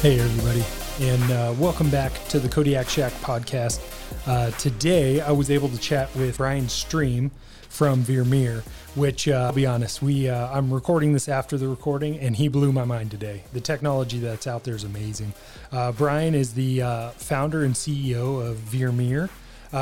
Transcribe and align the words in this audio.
Hey, 0.00 0.18
everybody, 0.18 0.64
and 1.06 1.30
uh, 1.30 1.54
welcome 1.58 1.90
back 1.90 2.10
to 2.28 2.40
the 2.40 2.48
Kodiak 2.48 2.88
Shack 2.88 3.12
podcast. 3.20 3.82
Uh, 4.26 4.50
today, 4.52 5.20
I 5.20 5.30
was 5.30 5.50
able 5.50 5.68
to 5.68 5.76
chat 5.76 6.08
with 6.16 6.38
Brian 6.38 6.64
Streem 6.64 7.30
from 7.68 8.00
Vermeer, 8.00 8.62
which 8.94 9.28
uh, 9.28 9.32
I'll 9.32 9.52
be 9.52 9.66
honest, 9.66 10.00
we 10.00 10.26
uh, 10.26 10.48
I'm 10.56 10.72
recording 10.72 11.12
this 11.12 11.28
after 11.28 11.58
the 11.58 11.68
recording, 11.68 12.18
and 12.18 12.34
he 12.34 12.48
blew 12.48 12.72
my 12.72 12.86
mind 12.86 13.10
today. 13.10 13.42
The 13.52 13.60
technology 13.60 14.18
that's 14.20 14.46
out 14.46 14.64
there 14.64 14.74
is 14.74 14.84
amazing. 14.84 15.34
Uh, 15.70 15.92
Brian 15.92 16.34
is 16.34 16.54
the 16.54 16.80
uh, 16.80 17.10
founder 17.10 17.62
and 17.62 17.74
CEO 17.74 18.40
of 18.40 18.56
Vermeer, 18.56 19.28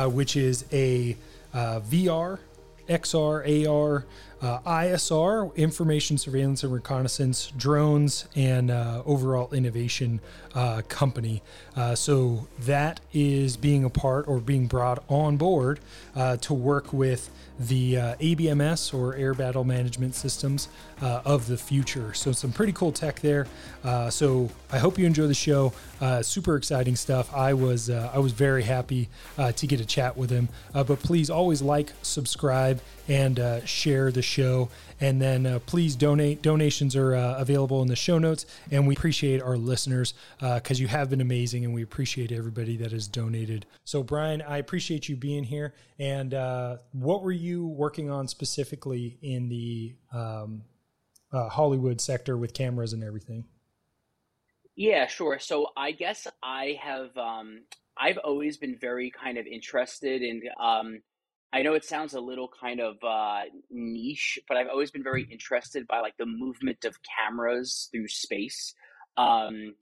which 0.09 0.35
is 0.35 0.65
a 0.73 1.15
VR, 1.55 2.39
XR, 2.89 3.69
AR 3.69 4.05
uh, 4.41 4.59
ISR, 4.59 5.53
information 5.55 6.17
surveillance 6.17 6.63
and 6.63 6.71
reconnaissance, 6.71 7.51
drones, 7.57 8.25
and 8.35 8.71
uh, 8.71 9.03
overall 9.05 9.53
innovation 9.53 10.21
uh, 10.55 10.81
company. 10.87 11.41
Uh, 11.75 11.93
so 11.93 12.47
that 12.59 12.99
is 13.13 13.57
being 13.57 13.83
a 13.83 13.89
part 13.89 14.27
or 14.27 14.39
being 14.39 14.67
brought 14.67 15.03
on 15.09 15.37
board 15.37 15.79
uh, 16.15 16.37
to 16.37 16.53
work 16.53 16.93
with 16.93 17.29
the 17.59 17.97
uh, 17.97 18.15
ABMS 18.15 18.93
or 18.93 19.15
Air 19.15 19.33
Battle 19.33 19.65
Management 19.65 20.15
Systems 20.15 20.69
of 21.01 21.47
the 21.47 21.57
future. 21.57 22.13
So 22.13 22.31
some 22.31 22.51
pretty 22.53 22.71
cool 22.71 22.91
tech 22.93 23.19
there. 23.19 23.47
so 24.09 24.49
I 24.71 24.77
hope 24.79 24.97
you 24.97 25.05
enjoy 25.05 25.27
the 25.27 25.33
show. 25.33 25.73
super 26.21 26.55
exciting 26.55 26.95
stuff. 26.95 27.33
I 27.33 27.53
was 27.53 27.89
I 27.89 28.17
was 28.17 28.31
very 28.31 28.63
happy 28.63 29.09
to 29.37 29.67
get 29.67 29.81
a 29.81 29.85
chat 29.85 30.15
with 30.15 30.29
him. 30.29 30.47
but 30.73 30.99
please 30.99 31.29
always 31.29 31.61
like, 31.61 31.91
subscribe, 32.01 32.81
and 33.09 33.67
share 33.67 34.11
the 34.11 34.21
show. 34.21 34.69
And 35.01 35.21
then 35.21 35.45
uh, 35.45 35.59
please 35.65 35.95
donate. 35.95 36.41
Donations 36.41 36.95
are 36.95 37.15
uh, 37.15 37.35
available 37.37 37.81
in 37.81 37.87
the 37.87 37.95
show 37.95 38.19
notes. 38.19 38.45
And 38.69 38.87
we 38.87 38.95
appreciate 38.95 39.41
our 39.41 39.57
listeners 39.57 40.13
because 40.39 40.79
uh, 40.79 40.81
you 40.81 40.87
have 40.87 41.09
been 41.09 41.21
amazing 41.21 41.65
and 41.65 41.73
we 41.73 41.81
appreciate 41.81 42.31
everybody 42.31 42.77
that 42.77 42.91
has 42.91 43.07
donated. 43.07 43.65
So, 43.85 44.03
Brian, 44.03 44.41
I 44.41 44.57
appreciate 44.57 45.09
you 45.09 45.15
being 45.15 45.43
here. 45.43 45.73
And 45.97 46.33
uh, 46.33 46.77
what 46.91 47.23
were 47.23 47.31
you 47.31 47.67
working 47.67 48.09
on 48.09 48.27
specifically 48.27 49.17
in 49.21 49.49
the 49.49 49.95
um, 50.13 50.63
uh, 51.31 51.49
Hollywood 51.49 52.01
sector 52.01 52.37
with 52.37 52.53
cameras 52.53 52.93
and 52.93 53.03
everything? 53.03 53.45
Yeah, 54.75 55.07
sure. 55.07 55.39
So 55.39 55.67
I 55.75 55.91
guess 55.91 56.25
I 56.41 56.79
have 56.81 57.17
um, 57.17 57.63
I've 57.97 58.17
always 58.19 58.57
been 58.57 58.77
very 58.79 59.11
kind 59.11 59.37
of 59.37 59.45
interested 59.45 60.21
in 60.21 60.41
um, 60.61 61.01
I 61.51 61.63
know 61.63 61.73
it 61.73 61.83
sounds 61.83 62.13
a 62.13 62.21
little 62.21 62.49
kind 62.61 62.79
of 62.79 62.97
uh, 63.03 63.41
niche, 63.71 64.39
but 64.47 64.57
I've 64.57 64.67
always 64.67 64.91
been 64.91 65.03
very 65.03 65.23
interested 65.23 65.87
by 65.87 65.99
like 65.99 66.15
the 66.17 66.27
movement 66.27 66.85
of 66.85 66.97
cameras 67.01 67.89
through 67.91 68.07
space. 68.07 68.73
Um, 69.17 69.73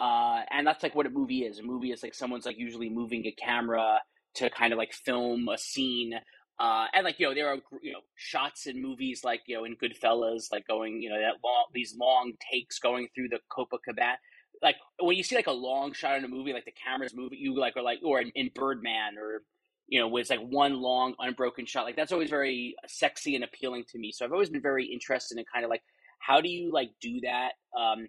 uh, 0.00 0.40
and 0.50 0.66
that's 0.66 0.82
like 0.82 0.94
what 0.94 1.06
a 1.06 1.10
movie 1.10 1.44
is. 1.44 1.60
A 1.60 1.62
movie 1.62 1.92
is 1.92 2.02
like 2.02 2.14
someone's 2.14 2.46
like 2.46 2.58
usually 2.58 2.88
moving 2.88 3.26
a 3.26 3.32
camera 3.32 4.00
to 4.34 4.50
kind 4.50 4.72
of 4.72 4.78
like 4.78 4.92
film 4.92 5.48
a 5.48 5.56
scene. 5.56 6.14
Uh, 6.58 6.86
and 6.92 7.04
like 7.04 7.20
you 7.20 7.28
know, 7.28 7.34
there 7.34 7.48
are 7.48 7.58
you 7.80 7.92
know 7.92 8.00
shots 8.16 8.66
in 8.66 8.82
movies 8.82 9.22
like 9.24 9.42
you 9.46 9.56
know 9.56 9.64
in 9.64 9.76
Goodfellas, 9.76 10.50
like 10.50 10.66
going 10.66 11.00
you 11.00 11.10
know 11.10 11.20
that 11.20 11.36
long 11.44 11.66
these 11.72 11.96
long 11.98 12.32
takes 12.52 12.80
going 12.80 13.08
through 13.14 13.28
the 13.28 13.38
Copacabana. 13.50 14.16
Like 14.62 14.76
when 15.00 15.16
you 15.16 15.22
see 15.22 15.36
like 15.36 15.46
a 15.46 15.52
long 15.52 15.92
shot 15.92 16.18
in 16.18 16.24
a 16.24 16.28
movie, 16.28 16.52
like 16.52 16.64
the 16.64 16.72
camera's 16.72 17.14
moving, 17.14 17.38
you 17.38 17.56
like 17.58 17.76
are 17.76 17.82
like 17.82 18.00
or 18.04 18.20
in, 18.20 18.30
in 18.34 18.50
Birdman 18.54 19.16
or 19.18 19.42
you 19.88 20.00
know, 20.00 20.08
was 20.08 20.30
like 20.30 20.40
one 20.40 20.80
long 20.80 21.14
unbroken 21.18 21.66
shot. 21.66 21.84
Like 21.84 21.96
that's 21.96 22.12
always 22.12 22.30
very 22.30 22.74
sexy 22.86 23.34
and 23.34 23.44
appealing 23.44 23.84
to 23.90 23.98
me. 23.98 24.12
So 24.12 24.24
I've 24.24 24.32
always 24.32 24.50
been 24.50 24.62
very 24.62 24.86
interested 24.86 25.38
in 25.38 25.44
kind 25.52 25.64
of 25.64 25.70
like 25.70 25.82
how 26.18 26.40
do 26.40 26.48
you 26.48 26.72
like 26.72 26.90
do 27.00 27.20
that 27.20 27.52
um, 27.78 28.08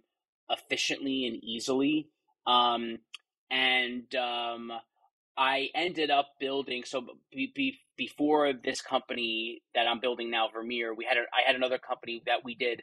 efficiently 0.49 1.27
and 1.27 1.43
easily. 1.43 2.07
Um, 2.47 2.97
and 3.51 4.13
um, 4.15 4.71
I 5.37 5.69
ended 5.75 6.11
up 6.11 6.27
building 6.39 6.83
so 6.85 7.05
be, 7.31 7.51
be, 7.53 7.77
before 7.97 8.53
this 8.53 8.81
company 8.81 9.61
that 9.73 9.87
I'm 9.87 9.99
building 9.99 10.31
now, 10.31 10.49
Vermeer, 10.53 10.93
we 10.93 11.05
had 11.05 11.17
a, 11.17 11.21
I 11.21 11.45
had 11.45 11.55
another 11.55 11.77
company 11.77 12.21
that 12.25 12.43
we 12.43 12.55
did 12.55 12.81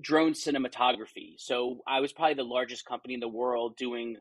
drone 0.00 0.32
cinematography. 0.32 1.34
So 1.38 1.80
I 1.86 2.00
was 2.00 2.12
probably 2.12 2.34
the 2.34 2.44
largest 2.44 2.86
company 2.86 3.14
in 3.14 3.20
the 3.20 3.28
world 3.28 3.76
doing 3.76 4.16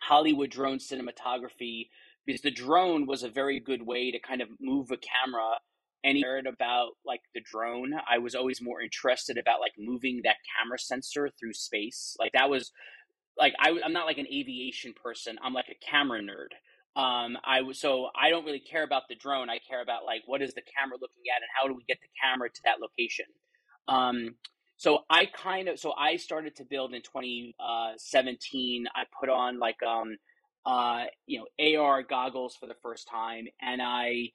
Hollywood 0.00 0.50
drone 0.50 0.78
cinematography 0.78 1.88
because 2.26 2.42
the 2.42 2.50
drone 2.50 3.06
was 3.06 3.22
a 3.22 3.28
very 3.28 3.60
good 3.60 3.82
way 3.86 4.10
to 4.10 4.18
kind 4.18 4.40
of 4.40 4.48
move 4.60 4.90
a 4.90 4.96
camera. 4.96 5.58
And 6.02 6.16
he 6.16 6.22
heard 6.22 6.46
about 6.46 6.92
like 7.04 7.20
the 7.34 7.42
drone 7.42 7.92
i 8.08 8.16
was 8.18 8.34
always 8.34 8.62
more 8.62 8.80
interested 8.80 9.36
about 9.36 9.60
like 9.60 9.72
moving 9.78 10.22
that 10.24 10.36
camera 10.56 10.78
sensor 10.78 11.28
through 11.38 11.52
space. 11.52 12.16
Like 12.18 12.32
that 12.32 12.48
was 12.48 12.72
like 13.38 13.54
I, 13.60 13.78
i'm 13.84 13.92
not 13.92 14.06
like 14.06 14.18
an 14.18 14.26
aviation 14.26 14.94
person 14.94 15.38
i'm 15.42 15.52
like 15.54 15.68
a 15.70 15.84
camera 15.90 16.20
nerd. 16.20 16.52
Um 17.00 17.36
i 17.44 17.60
was 17.62 17.78
so 17.78 18.08
i 18.20 18.30
don't 18.30 18.44
really 18.46 18.60
care 18.60 18.82
about 18.82 19.04
the 19.08 19.14
drone 19.14 19.50
i 19.50 19.58
care 19.58 19.82
about 19.82 20.04
like 20.06 20.22
what 20.26 20.42
is 20.42 20.54
the 20.54 20.62
camera 20.62 20.96
looking 21.00 21.24
at 21.34 21.42
and 21.42 21.50
how 21.54 21.68
do 21.68 21.74
we 21.74 21.84
get 21.86 21.98
the 22.00 22.08
camera 22.22 22.48
to 22.48 22.60
that 22.64 22.80
location. 22.80 23.26
Um 23.88 24.36
so 24.76 25.00
i 25.10 25.26
kind 25.26 25.68
of 25.68 25.78
so 25.78 25.92
i 25.98 26.16
started 26.16 26.56
to 26.56 26.64
build 26.64 26.94
in 26.94 27.02
2017 27.02 28.86
i 28.94 29.04
put 29.20 29.28
on 29.28 29.58
like 29.58 29.82
um 29.82 30.16
uh, 30.66 31.04
you 31.26 31.40
know, 31.40 31.78
AR 31.78 32.02
goggles 32.02 32.56
for 32.56 32.66
the 32.66 32.74
first 32.82 33.08
time, 33.08 33.46
and 33.60 33.80
I 33.82 34.30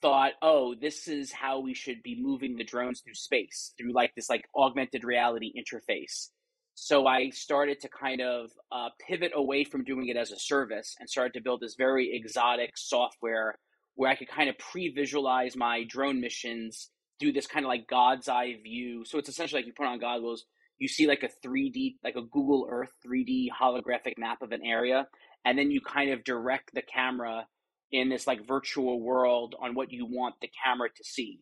thought, 0.00 0.32
oh, 0.42 0.74
this 0.80 1.08
is 1.08 1.32
how 1.32 1.60
we 1.60 1.74
should 1.74 2.02
be 2.02 2.20
moving 2.20 2.56
the 2.56 2.64
drones 2.64 3.00
through 3.00 3.14
space 3.14 3.72
through 3.76 3.92
like 3.92 4.14
this 4.14 4.28
like 4.30 4.44
augmented 4.56 5.04
reality 5.04 5.52
interface. 5.58 6.28
So 6.74 7.08
I 7.08 7.30
started 7.30 7.80
to 7.80 7.88
kind 7.88 8.20
of 8.20 8.50
uh, 8.70 8.90
pivot 9.04 9.32
away 9.34 9.64
from 9.64 9.82
doing 9.82 10.06
it 10.06 10.16
as 10.16 10.30
a 10.30 10.38
service 10.38 10.94
and 11.00 11.10
started 11.10 11.34
to 11.34 11.40
build 11.40 11.60
this 11.60 11.74
very 11.76 12.14
exotic 12.14 12.70
software 12.76 13.58
where 13.96 14.08
I 14.08 14.14
could 14.14 14.28
kind 14.28 14.48
of 14.48 14.56
pre-visualize 14.58 15.56
my 15.56 15.82
drone 15.88 16.20
missions, 16.20 16.90
through 17.18 17.32
this 17.32 17.46
kind 17.46 17.64
of 17.64 17.68
like 17.68 17.86
God's 17.88 18.28
eye 18.28 18.54
view. 18.62 19.04
So 19.04 19.18
it's 19.18 19.28
essentially 19.28 19.60
like 19.60 19.66
you 19.66 19.72
put 19.72 19.86
on 19.86 19.98
goggles, 19.98 20.44
you 20.78 20.88
see 20.88 21.06
like 21.06 21.22
a 21.22 21.46
3D, 21.46 21.96
like 22.04 22.16
a 22.16 22.22
Google 22.22 22.66
Earth 22.70 22.92
3D 23.06 23.48
holographic 23.50 24.16
map 24.16 24.42
of 24.42 24.52
an 24.52 24.64
area, 24.64 25.06
and 25.44 25.58
then 25.58 25.70
you 25.70 25.80
kind 25.80 26.10
of 26.10 26.24
direct 26.24 26.72
the 26.74 26.82
camera 26.82 27.46
in 27.90 28.08
this 28.08 28.26
like 28.26 28.46
virtual 28.46 29.00
world 29.00 29.54
on 29.60 29.74
what 29.74 29.92
you 29.92 30.06
want 30.06 30.34
the 30.40 30.50
camera 30.64 30.88
to 30.88 31.04
see. 31.04 31.40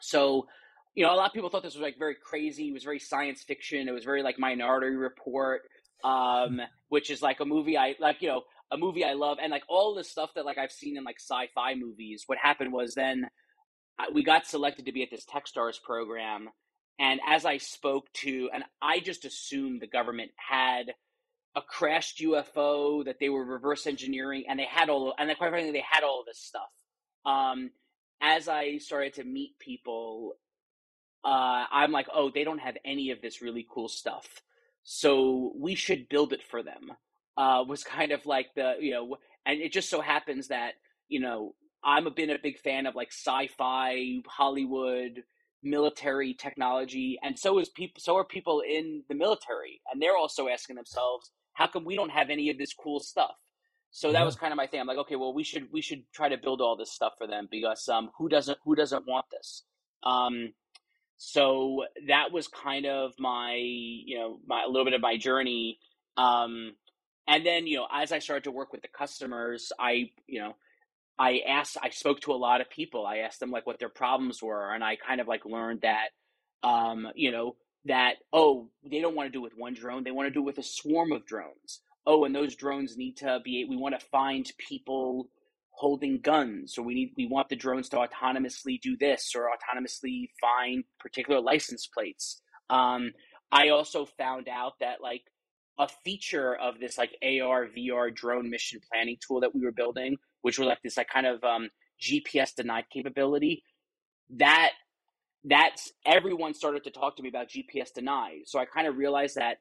So, 0.00 0.46
you 0.94 1.04
know, 1.04 1.12
a 1.12 1.16
lot 1.16 1.26
of 1.26 1.32
people 1.32 1.50
thought 1.50 1.62
this 1.62 1.74
was 1.74 1.82
like 1.82 1.98
very 1.98 2.16
crazy. 2.22 2.68
It 2.68 2.72
was 2.72 2.84
very 2.84 2.98
science 2.98 3.42
fiction. 3.42 3.88
It 3.88 3.92
was 3.92 4.04
very 4.04 4.22
like 4.22 4.38
Minority 4.38 4.96
Report, 4.96 5.62
um, 6.04 6.60
which 6.88 7.10
is 7.10 7.22
like 7.22 7.40
a 7.40 7.44
movie 7.44 7.76
I 7.76 7.94
like. 7.98 8.22
You 8.22 8.28
know, 8.28 8.42
a 8.70 8.78
movie 8.78 9.04
I 9.04 9.14
love, 9.14 9.38
and 9.42 9.50
like 9.50 9.64
all 9.68 9.94
the 9.94 10.04
stuff 10.04 10.30
that 10.34 10.46
like 10.46 10.58
I've 10.58 10.72
seen 10.72 10.96
in 10.96 11.04
like 11.04 11.18
sci-fi 11.18 11.74
movies. 11.74 12.24
What 12.26 12.38
happened 12.38 12.72
was 12.72 12.94
then 12.94 13.28
we 14.12 14.22
got 14.22 14.46
selected 14.46 14.86
to 14.86 14.92
be 14.92 15.02
at 15.02 15.10
this 15.10 15.24
TechStars 15.24 15.82
program 15.82 16.48
and 16.98 17.20
as 17.26 17.44
I 17.44 17.58
spoke 17.58 18.12
to, 18.14 18.48
and 18.52 18.64
I 18.80 19.00
just 19.00 19.24
assumed 19.24 19.80
the 19.80 19.86
government 19.86 20.30
had 20.36 20.94
a 21.54 21.62
crashed 21.62 22.20
UFO 22.20 23.04
that 23.04 23.18
they 23.18 23.28
were 23.28 23.44
reverse 23.44 23.86
engineering, 23.86 24.44
and 24.48 24.58
they 24.58 24.66
had 24.70 24.88
all, 24.88 25.14
and 25.18 25.28
quite 25.36 25.50
frankly, 25.50 25.72
they 25.72 25.84
had 25.88 26.04
all 26.04 26.20
of 26.20 26.26
this 26.26 26.38
stuff. 26.38 26.68
Um, 27.24 27.70
as 28.20 28.48
I 28.48 28.78
started 28.78 29.14
to 29.14 29.24
meet 29.24 29.58
people, 29.58 30.34
uh, 31.24 31.64
I'm 31.70 31.92
like, 31.92 32.06
oh, 32.14 32.30
they 32.30 32.44
don't 32.44 32.58
have 32.58 32.76
any 32.84 33.10
of 33.10 33.20
this 33.20 33.42
really 33.42 33.66
cool 33.68 33.88
stuff, 33.88 34.26
so 34.82 35.52
we 35.56 35.74
should 35.74 36.08
build 36.08 36.32
it 36.32 36.42
for 36.42 36.62
them. 36.62 36.92
Uh, 37.36 37.64
was 37.66 37.84
kind 37.98 38.12
of 38.12 38.24
like 38.26 38.54
the 38.54 38.74
you 38.80 38.92
know, 38.92 39.16
and 39.44 39.60
it 39.60 39.72
just 39.72 39.90
so 39.90 40.00
happens 40.00 40.48
that 40.48 40.74
you 41.08 41.20
know 41.20 41.54
I'm 41.84 42.06
a, 42.06 42.10
been 42.10 42.30
a 42.30 42.38
big 42.42 42.58
fan 42.58 42.86
of 42.86 42.94
like 42.94 43.12
sci-fi, 43.12 44.22
Hollywood, 44.26 45.22
military 45.62 46.34
technology, 46.34 47.18
and 47.22 47.38
so 47.38 47.58
is 47.58 47.68
people. 47.68 48.00
So 48.00 48.16
are 48.16 48.24
people 48.24 48.62
in 48.66 49.02
the 49.08 49.14
military, 49.14 49.80
and 49.90 50.00
they're 50.00 50.16
also 50.16 50.48
asking 50.48 50.76
themselves, 50.76 51.30
how 51.54 51.66
come 51.66 51.84
we 51.84 51.96
don't 51.96 52.10
have 52.10 52.30
any 52.30 52.50
of 52.50 52.58
this 52.58 52.72
cool 52.74 53.00
stuff? 53.00 53.34
So 53.90 54.12
that 54.12 54.18
yeah. 54.18 54.24
was 54.24 54.36
kind 54.36 54.52
of 54.52 54.56
my 54.56 54.66
thing. 54.66 54.80
I'm 54.80 54.86
like, 54.86 54.98
okay, 54.98 55.16
well, 55.16 55.32
we 55.32 55.42
should 55.42 55.68
we 55.72 55.80
should 55.80 56.04
try 56.12 56.28
to 56.28 56.36
build 56.36 56.60
all 56.60 56.76
this 56.76 56.92
stuff 56.92 57.14
for 57.18 57.26
them 57.26 57.48
because 57.50 57.88
um, 57.88 58.10
who 58.18 58.28
doesn't 58.28 58.58
who 58.64 58.74
doesn't 58.74 59.06
want 59.06 59.26
this? 59.30 59.62
Um, 60.02 60.52
so 61.16 61.84
that 62.08 62.30
was 62.30 62.46
kind 62.46 62.84
of 62.86 63.12
my 63.18 63.54
you 63.56 64.18
know 64.18 64.40
my 64.46 64.64
a 64.64 64.68
little 64.68 64.84
bit 64.84 64.94
of 64.94 65.00
my 65.00 65.16
journey. 65.16 65.78
Um, 66.16 66.74
and 67.26 67.44
then 67.44 67.66
you 67.66 67.78
know 67.78 67.86
as 67.92 68.12
I 68.12 68.18
started 68.18 68.44
to 68.44 68.50
work 68.50 68.72
with 68.72 68.82
the 68.82 68.88
customers, 68.88 69.72
I 69.78 70.10
you 70.26 70.40
know 70.40 70.56
I 71.18 71.40
asked 71.48 71.76
I 71.82 71.90
spoke 71.90 72.20
to 72.20 72.32
a 72.32 72.34
lot 72.34 72.60
of 72.60 72.70
people. 72.70 73.06
I 73.06 73.18
asked 73.18 73.40
them 73.40 73.50
like 73.50 73.66
what 73.66 73.78
their 73.78 73.88
problems 73.88 74.42
were, 74.42 74.72
and 74.74 74.84
I 74.84 74.96
kind 74.96 75.20
of 75.20 75.28
like 75.28 75.44
learned 75.44 75.82
that 75.82 76.08
um, 76.62 77.08
you 77.14 77.30
know 77.30 77.56
that 77.86 78.14
oh 78.32 78.68
they 78.84 79.00
don't 79.00 79.14
want 79.14 79.28
to 79.28 79.32
do 79.32 79.40
with 79.40 79.56
one 79.56 79.74
drone 79.74 80.04
they 80.04 80.10
want 80.10 80.26
to 80.26 80.34
do 80.34 80.42
with 80.42 80.58
a 80.58 80.62
swarm 80.62 81.12
of 81.12 81.24
drones 81.24 81.80
oh 82.04 82.24
and 82.24 82.34
those 82.34 82.56
drones 82.56 82.96
need 82.96 83.16
to 83.16 83.38
be 83.44 83.64
we 83.68 83.76
want 83.76 83.98
to 83.98 84.06
find 84.06 84.50
people 84.58 85.28
holding 85.70 86.20
guns 86.20 86.76
or 86.78 86.82
we 86.82 86.94
need 86.94 87.12
we 87.16 87.26
want 87.26 87.48
the 87.48 87.56
drones 87.56 87.88
to 87.88 87.96
autonomously 87.96 88.80
do 88.80 88.96
this 88.96 89.32
or 89.34 89.48
autonomously 89.48 90.28
find 90.40 90.84
particular 90.98 91.40
license 91.40 91.86
plates 91.86 92.40
um, 92.70 93.12
i 93.52 93.68
also 93.68 94.04
found 94.04 94.48
out 94.48 94.72
that 94.80 95.00
like 95.00 95.22
a 95.78 95.86
feature 96.04 96.56
of 96.56 96.80
this 96.80 96.98
like 96.98 97.12
ar 97.22 97.66
vr 97.66 98.12
drone 98.12 98.50
mission 98.50 98.80
planning 98.90 99.16
tool 99.24 99.40
that 99.40 99.54
we 99.54 99.60
were 99.60 99.72
building 99.72 100.16
which 100.46 100.60
was 100.60 100.68
like 100.68 100.78
this 100.84 100.96
like 100.96 101.08
kind 101.08 101.26
of 101.26 101.42
um, 101.42 101.68
gps 102.00 102.54
denied 102.54 102.84
capability 102.92 103.64
that 104.30 104.70
that's 105.44 105.92
everyone 106.04 106.54
started 106.54 106.84
to 106.84 106.90
talk 106.90 107.16
to 107.16 107.22
me 107.22 107.28
about 107.28 107.48
GPS 107.48 107.92
denied. 107.94 108.40
So 108.46 108.58
I 108.58 108.64
kind 108.64 108.86
of 108.86 108.96
realized 108.96 109.36
that 109.36 109.58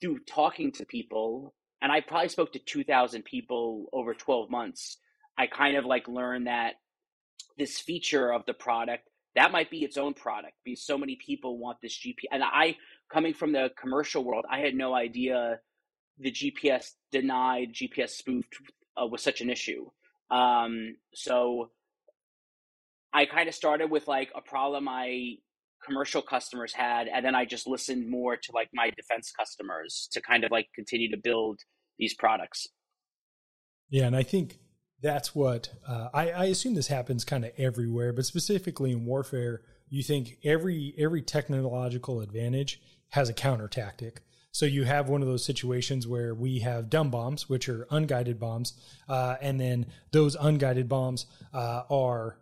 through 0.00 0.20
talking 0.28 0.72
to 0.72 0.84
people, 0.84 1.54
and 1.80 1.92
I 1.92 2.00
probably 2.00 2.28
spoke 2.28 2.52
to 2.54 2.58
2,000 2.58 3.24
people 3.24 3.86
over 3.92 4.12
12 4.12 4.50
months. 4.50 4.96
I 5.38 5.46
kind 5.46 5.76
of 5.76 5.84
like 5.84 6.08
learned 6.08 6.48
that 6.48 6.74
this 7.58 7.78
feature 7.78 8.32
of 8.32 8.44
the 8.46 8.54
product 8.54 9.04
that 9.36 9.52
might 9.52 9.70
be 9.70 9.84
its 9.84 9.96
own 9.96 10.12
product 10.12 10.54
because 10.64 10.84
so 10.84 10.98
many 10.98 11.16
people 11.24 11.56
want 11.56 11.78
this 11.80 11.96
GPS. 11.96 12.26
And 12.32 12.42
I, 12.42 12.76
coming 13.12 13.32
from 13.32 13.52
the 13.52 13.70
commercial 13.80 14.24
world, 14.24 14.44
I 14.50 14.58
had 14.58 14.74
no 14.74 14.92
idea 14.92 15.60
the 16.18 16.32
GPS 16.32 16.90
denied, 17.12 17.72
GPS 17.72 18.10
spoofed 18.10 18.56
uh, 19.00 19.06
was 19.06 19.22
such 19.22 19.40
an 19.40 19.48
issue. 19.48 19.88
Um, 20.30 20.96
so 21.14 21.70
I 23.12 23.26
kind 23.26 23.48
of 23.48 23.54
started 23.54 23.90
with 23.90 24.06
like 24.06 24.30
a 24.34 24.40
problem 24.40 24.84
my 24.84 25.34
commercial 25.84 26.22
customers 26.22 26.72
had, 26.72 27.08
and 27.08 27.24
then 27.24 27.34
I 27.34 27.44
just 27.44 27.66
listened 27.66 28.08
more 28.08 28.36
to 28.36 28.52
like 28.54 28.68
my 28.72 28.90
defense 28.90 29.32
customers 29.36 30.08
to 30.12 30.20
kind 30.20 30.44
of 30.44 30.50
like 30.50 30.68
continue 30.74 31.10
to 31.10 31.16
build 31.16 31.60
these 31.98 32.14
products. 32.14 32.66
Yeah, 33.88 34.06
and 34.06 34.14
I 34.14 34.22
think 34.22 34.58
that's 35.02 35.34
what 35.34 35.70
uh, 35.86 36.08
I, 36.12 36.30
I 36.30 36.44
assume 36.46 36.74
this 36.74 36.88
happens 36.88 37.24
kind 37.24 37.44
of 37.44 37.52
everywhere, 37.58 38.12
but 38.12 38.26
specifically 38.26 38.92
in 38.92 39.04
warfare, 39.04 39.62
you 39.88 40.02
think 40.02 40.38
every 40.44 40.94
every 40.96 41.22
technological 41.22 42.20
advantage 42.20 42.80
has 43.10 43.28
a 43.28 43.34
counter 43.34 43.66
tactic. 43.66 44.22
So 44.52 44.66
you 44.66 44.84
have 44.84 45.08
one 45.08 45.22
of 45.22 45.28
those 45.28 45.44
situations 45.44 46.06
where 46.06 46.34
we 46.34 46.60
have 46.60 46.90
dumb 46.90 47.10
bombs, 47.10 47.48
which 47.48 47.68
are 47.68 47.86
unguided 47.90 48.38
bombs, 48.38 48.74
uh, 49.08 49.36
and 49.40 49.60
then 49.60 49.86
those 50.10 50.34
unguided 50.34 50.88
bombs 50.88 51.26
uh, 51.54 51.82
are 51.90 52.38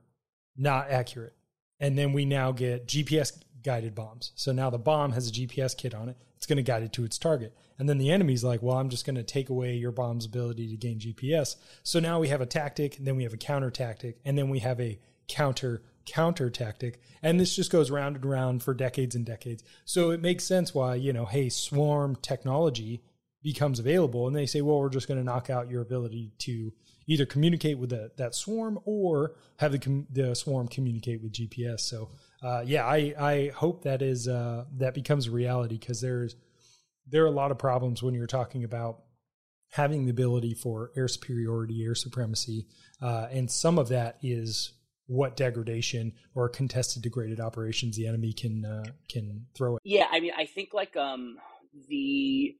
not 0.56 0.90
accurate. 0.90 1.34
And 1.80 1.96
then 1.96 2.12
we 2.12 2.24
now 2.24 2.52
get 2.52 2.86
GPS 2.86 3.32
guided 3.62 3.94
bombs. 3.94 4.32
So 4.34 4.52
now 4.52 4.70
the 4.70 4.78
bomb 4.78 5.12
has 5.12 5.28
a 5.28 5.32
GPS 5.32 5.76
kit 5.76 5.94
on 5.94 6.08
it. 6.08 6.16
It's 6.36 6.46
going 6.46 6.56
to 6.56 6.62
guide 6.62 6.82
it 6.82 6.92
to 6.94 7.04
its 7.04 7.18
target. 7.18 7.56
And 7.78 7.88
then 7.88 7.98
the 7.98 8.10
enemy's 8.10 8.42
like, 8.42 8.62
well, 8.62 8.78
I'm 8.78 8.88
just 8.88 9.04
going 9.04 9.16
to 9.16 9.22
take 9.22 9.50
away 9.50 9.74
your 9.74 9.92
bomb's 9.92 10.24
ability 10.24 10.68
to 10.68 10.76
gain 10.76 10.98
GPS. 10.98 11.56
So 11.82 12.00
now 12.00 12.18
we 12.18 12.28
have 12.28 12.40
a 12.40 12.46
tactic, 12.46 12.98
and 12.98 13.06
then 13.06 13.16
we 13.16 13.24
have 13.24 13.34
a 13.34 13.38
counter 13.38 13.70
tactic, 13.70 14.18
and 14.24 14.36
then 14.36 14.48
we 14.48 14.60
have 14.60 14.80
a 14.80 14.98
counter 15.28 15.82
counter 16.08 16.50
tactic. 16.50 17.00
And 17.22 17.38
this 17.38 17.54
just 17.54 17.70
goes 17.70 17.90
round 17.90 18.16
and 18.16 18.24
round 18.24 18.62
for 18.62 18.74
decades 18.74 19.14
and 19.14 19.24
decades. 19.24 19.62
So 19.84 20.10
it 20.10 20.22
makes 20.22 20.44
sense 20.44 20.74
why, 20.74 20.94
you 20.94 21.12
know, 21.12 21.26
hey, 21.26 21.48
swarm 21.48 22.16
technology 22.16 23.02
becomes 23.42 23.78
available. 23.78 24.26
And 24.26 24.34
they 24.34 24.46
say, 24.46 24.62
well, 24.62 24.78
we're 24.78 24.88
just 24.88 25.08
going 25.08 25.18
to 25.18 25.24
knock 25.24 25.50
out 25.50 25.70
your 25.70 25.82
ability 25.82 26.32
to 26.38 26.72
either 27.06 27.26
communicate 27.26 27.78
with 27.78 27.90
the, 27.90 28.10
that 28.16 28.34
swarm 28.34 28.78
or 28.84 29.34
have 29.58 29.72
the, 29.72 30.04
the 30.10 30.34
swarm 30.34 30.68
communicate 30.68 31.22
with 31.22 31.32
GPS. 31.32 31.80
So, 31.80 32.10
uh, 32.42 32.62
yeah, 32.64 32.84
I, 32.84 33.14
I 33.18 33.52
hope 33.54 33.84
that 33.84 34.02
is 34.02 34.28
uh, 34.28 34.64
that 34.76 34.94
becomes 34.94 35.26
a 35.26 35.30
reality 35.30 35.78
because 35.78 36.00
there's 36.00 36.36
there 37.10 37.24
are 37.24 37.28
a 37.28 37.30
lot 37.30 37.50
of 37.50 37.58
problems 37.58 38.02
when 38.02 38.14
you're 38.14 38.26
talking 38.26 38.64
about 38.64 39.02
having 39.70 40.04
the 40.04 40.10
ability 40.10 40.54
for 40.54 40.90
air 40.96 41.08
superiority, 41.08 41.82
air 41.82 41.94
supremacy, 41.94 42.66
uh, 43.00 43.28
and 43.30 43.50
some 43.50 43.78
of 43.78 43.88
that 43.88 44.18
is 44.22 44.72
what 45.08 45.36
degradation 45.36 46.12
or 46.34 46.48
contested 46.48 47.02
degraded 47.02 47.40
operations 47.40 47.96
the 47.96 48.06
enemy 48.06 48.32
can 48.32 48.64
uh, 48.64 48.84
can 49.10 49.46
throw 49.54 49.76
at. 49.76 49.82
Yeah, 49.84 50.06
I 50.10 50.20
mean, 50.20 50.32
I 50.36 50.44
think 50.46 50.70
like 50.72 50.96
um 50.96 51.38
the 51.88 52.54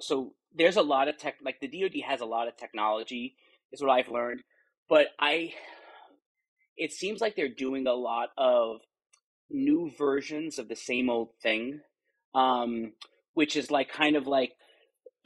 so 0.00 0.34
there's 0.54 0.76
a 0.76 0.82
lot 0.82 1.08
of 1.08 1.16
tech 1.16 1.36
like 1.42 1.60
the 1.60 1.68
DoD 1.68 2.02
has 2.06 2.20
a 2.20 2.26
lot 2.26 2.48
of 2.48 2.56
technology 2.56 3.34
is 3.72 3.80
what 3.80 3.90
I've 3.90 4.10
learned, 4.10 4.42
but 4.88 5.08
I 5.18 5.54
it 6.76 6.92
seems 6.92 7.20
like 7.20 7.34
they're 7.34 7.48
doing 7.48 7.86
a 7.86 7.92
lot 7.92 8.28
of 8.36 8.80
new 9.50 9.90
versions 9.96 10.58
of 10.58 10.68
the 10.68 10.76
same 10.76 11.08
old 11.08 11.30
thing, 11.42 11.80
um, 12.34 12.92
which 13.32 13.56
is 13.56 13.70
like 13.70 13.90
kind 13.90 14.16
of 14.16 14.26
like 14.26 14.52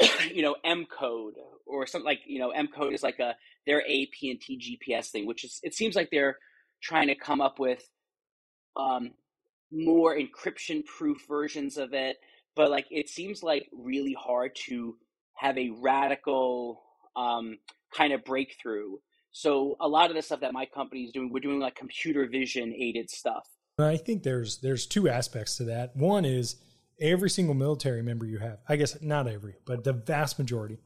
you 0.32 0.42
know 0.42 0.54
M 0.64 0.86
code 0.86 1.34
or 1.66 1.86
something 1.86 2.06
like 2.06 2.20
you 2.26 2.38
know 2.38 2.50
M 2.50 2.68
code 2.68 2.94
is 2.94 3.02
like 3.02 3.18
a 3.18 3.34
their 3.66 3.80
AP 3.82 4.22
and 4.22 4.40
T 4.40 4.78
GPS 4.86 5.08
thing, 5.08 5.26
which 5.26 5.44
is 5.44 5.60
it 5.62 5.74
seems 5.74 5.94
like 5.94 6.10
they're 6.10 6.38
trying 6.82 7.08
to 7.08 7.14
come 7.14 7.40
up 7.40 7.58
with 7.58 7.82
um, 8.76 9.12
more 9.70 10.16
encryption 10.16 10.84
proof 10.84 11.24
versions 11.28 11.76
of 11.76 11.94
it, 11.94 12.16
but 12.56 12.70
like 12.70 12.86
it 12.90 13.08
seems 13.08 13.42
like 13.42 13.68
really 13.72 14.16
hard 14.18 14.54
to 14.66 14.96
have 15.34 15.56
a 15.58 15.70
radical 15.70 16.82
um, 17.16 17.58
kind 17.94 18.12
of 18.12 18.24
breakthrough. 18.24 18.96
So 19.32 19.76
a 19.80 19.88
lot 19.88 20.10
of 20.10 20.16
the 20.16 20.22
stuff 20.22 20.40
that 20.40 20.52
my 20.52 20.66
company 20.66 21.04
is 21.04 21.12
doing, 21.12 21.30
we're 21.32 21.40
doing 21.40 21.60
like 21.60 21.74
computer 21.74 22.26
vision 22.26 22.74
aided 22.76 23.10
stuff. 23.10 23.48
I 23.78 23.96
think 23.96 24.22
there's 24.22 24.58
there's 24.58 24.86
two 24.86 25.08
aspects 25.08 25.56
to 25.56 25.64
that. 25.64 25.96
One 25.96 26.24
is 26.24 26.56
every 27.00 27.30
single 27.30 27.54
military 27.54 28.02
member 28.02 28.26
you 28.26 28.38
have. 28.38 28.58
I 28.68 28.76
guess 28.76 29.00
not 29.02 29.26
every, 29.26 29.56
but 29.64 29.84
the 29.84 29.94
vast 29.94 30.38
majority. 30.38 30.78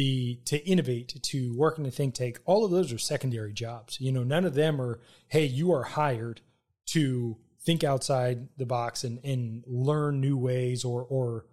The 0.00 0.40
to 0.46 0.66
innovate, 0.66 1.22
to 1.22 1.54
work 1.54 1.78
in 1.78 1.84
a 1.84 1.90
think 1.90 2.14
tank, 2.14 2.40
all 2.46 2.64
of 2.64 2.70
those 2.70 2.90
are 2.90 2.96
secondary 2.96 3.52
jobs. 3.52 4.00
You 4.00 4.12
know, 4.12 4.24
none 4.24 4.46
of 4.46 4.54
them 4.54 4.80
are, 4.80 4.98
hey, 5.28 5.44
you 5.44 5.74
are 5.74 5.82
hired 5.82 6.40
to 6.86 7.36
think 7.60 7.84
outside 7.84 8.48
the 8.56 8.64
box 8.64 9.04
and, 9.04 9.22
and 9.22 9.62
learn 9.66 10.18
new 10.18 10.38
ways 10.38 10.86
or 10.86 11.04
or 11.04 11.44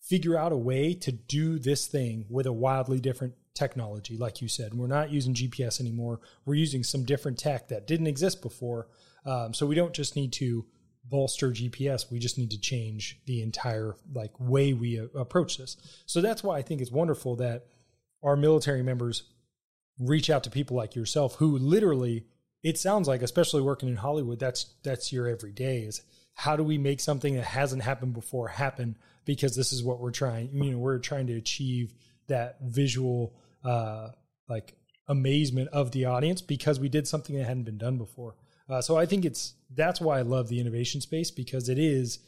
figure 0.00 0.36
out 0.36 0.50
a 0.50 0.56
way 0.56 0.94
to 0.94 1.12
do 1.12 1.60
this 1.60 1.86
thing 1.86 2.26
with 2.28 2.46
a 2.46 2.52
wildly 2.52 2.98
different 2.98 3.34
technology, 3.54 4.16
like 4.16 4.42
you 4.42 4.48
said. 4.48 4.74
We're 4.74 4.88
not 4.88 5.12
using 5.12 5.32
GPS 5.32 5.80
anymore. 5.80 6.18
We're 6.44 6.54
using 6.54 6.82
some 6.82 7.04
different 7.04 7.38
tech 7.38 7.68
that 7.68 7.86
didn't 7.86 8.08
exist 8.08 8.42
before. 8.42 8.88
Um, 9.24 9.54
so 9.54 9.64
we 9.64 9.76
don't 9.76 9.94
just 9.94 10.16
need 10.16 10.32
to 10.32 10.66
bolster 11.04 11.52
GPS. 11.52 12.10
We 12.10 12.18
just 12.18 12.36
need 12.36 12.50
to 12.50 12.60
change 12.60 13.20
the 13.26 13.42
entire 13.42 13.94
like 14.12 14.32
way 14.40 14.72
we 14.72 14.98
uh, 14.98 15.04
approach 15.16 15.56
this. 15.58 15.76
So 16.06 16.20
that's 16.20 16.42
why 16.42 16.58
I 16.58 16.62
think 16.62 16.80
it's 16.80 16.90
wonderful 16.90 17.36
that 17.36 17.66
our 18.22 18.36
military 18.36 18.82
members 18.82 19.24
reach 19.98 20.30
out 20.30 20.44
to 20.44 20.50
people 20.50 20.76
like 20.76 20.94
yourself 20.94 21.36
who 21.36 21.58
literally 21.58 22.26
it 22.62 22.78
sounds 22.78 23.08
like 23.08 23.22
especially 23.22 23.62
working 23.62 23.88
in 23.88 23.96
Hollywood 23.96 24.38
that's 24.38 24.74
that's 24.82 25.12
your 25.12 25.26
everyday 25.26 25.80
is 25.80 26.02
how 26.34 26.56
do 26.56 26.62
we 26.62 26.78
make 26.78 27.00
something 27.00 27.34
that 27.34 27.44
hasn't 27.44 27.82
happened 27.82 28.14
before 28.14 28.48
happen 28.48 28.96
because 29.24 29.54
this 29.54 29.72
is 29.72 29.82
what 29.82 30.00
we're 30.00 30.10
trying. 30.10 30.50
You 30.52 30.72
know, 30.72 30.78
we're 30.78 30.98
trying 30.98 31.26
to 31.28 31.34
achieve 31.34 31.94
that 32.28 32.58
visual, 32.62 33.34
uh, 33.64 34.08
like 34.48 34.74
amazement 35.08 35.68
of 35.70 35.92
the 35.92 36.06
audience 36.06 36.40
because 36.40 36.80
we 36.80 36.88
did 36.88 37.06
something 37.06 37.36
that 37.36 37.44
hadn't 37.44 37.64
been 37.64 37.78
done 37.78 37.98
before. 37.98 38.36
Uh, 38.68 38.80
so 38.80 38.96
I 38.96 39.06
think 39.06 39.24
it's 39.24 39.54
that's 39.74 40.00
why 40.00 40.18
I 40.18 40.22
love 40.22 40.48
the 40.48 40.60
innovation 40.60 41.00
space 41.00 41.30
because 41.30 41.68
it 41.68 41.78
is 41.78 42.18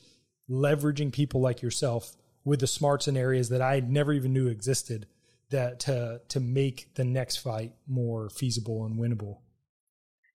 leveraging 0.50 1.12
people 1.12 1.40
like 1.40 1.62
yourself 1.62 2.12
with 2.44 2.60
the 2.60 2.66
smarts 2.66 3.08
in 3.08 3.16
areas 3.16 3.48
that 3.48 3.62
I 3.62 3.80
never 3.80 4.12
even 4.12 4.32
knew 4.32 4.48
existed 4.48 5.06
that 5.54 5.80
to 5.80 6.20
to 6.28 6.40
make 6.40 6.94
the 6.94 7.04
next 7.04 7.38
fight 7.38 7.72
more 7.86 8.28
feasible 8.28 8.84
and 8.84 8.98
winnable. 8.98 9.38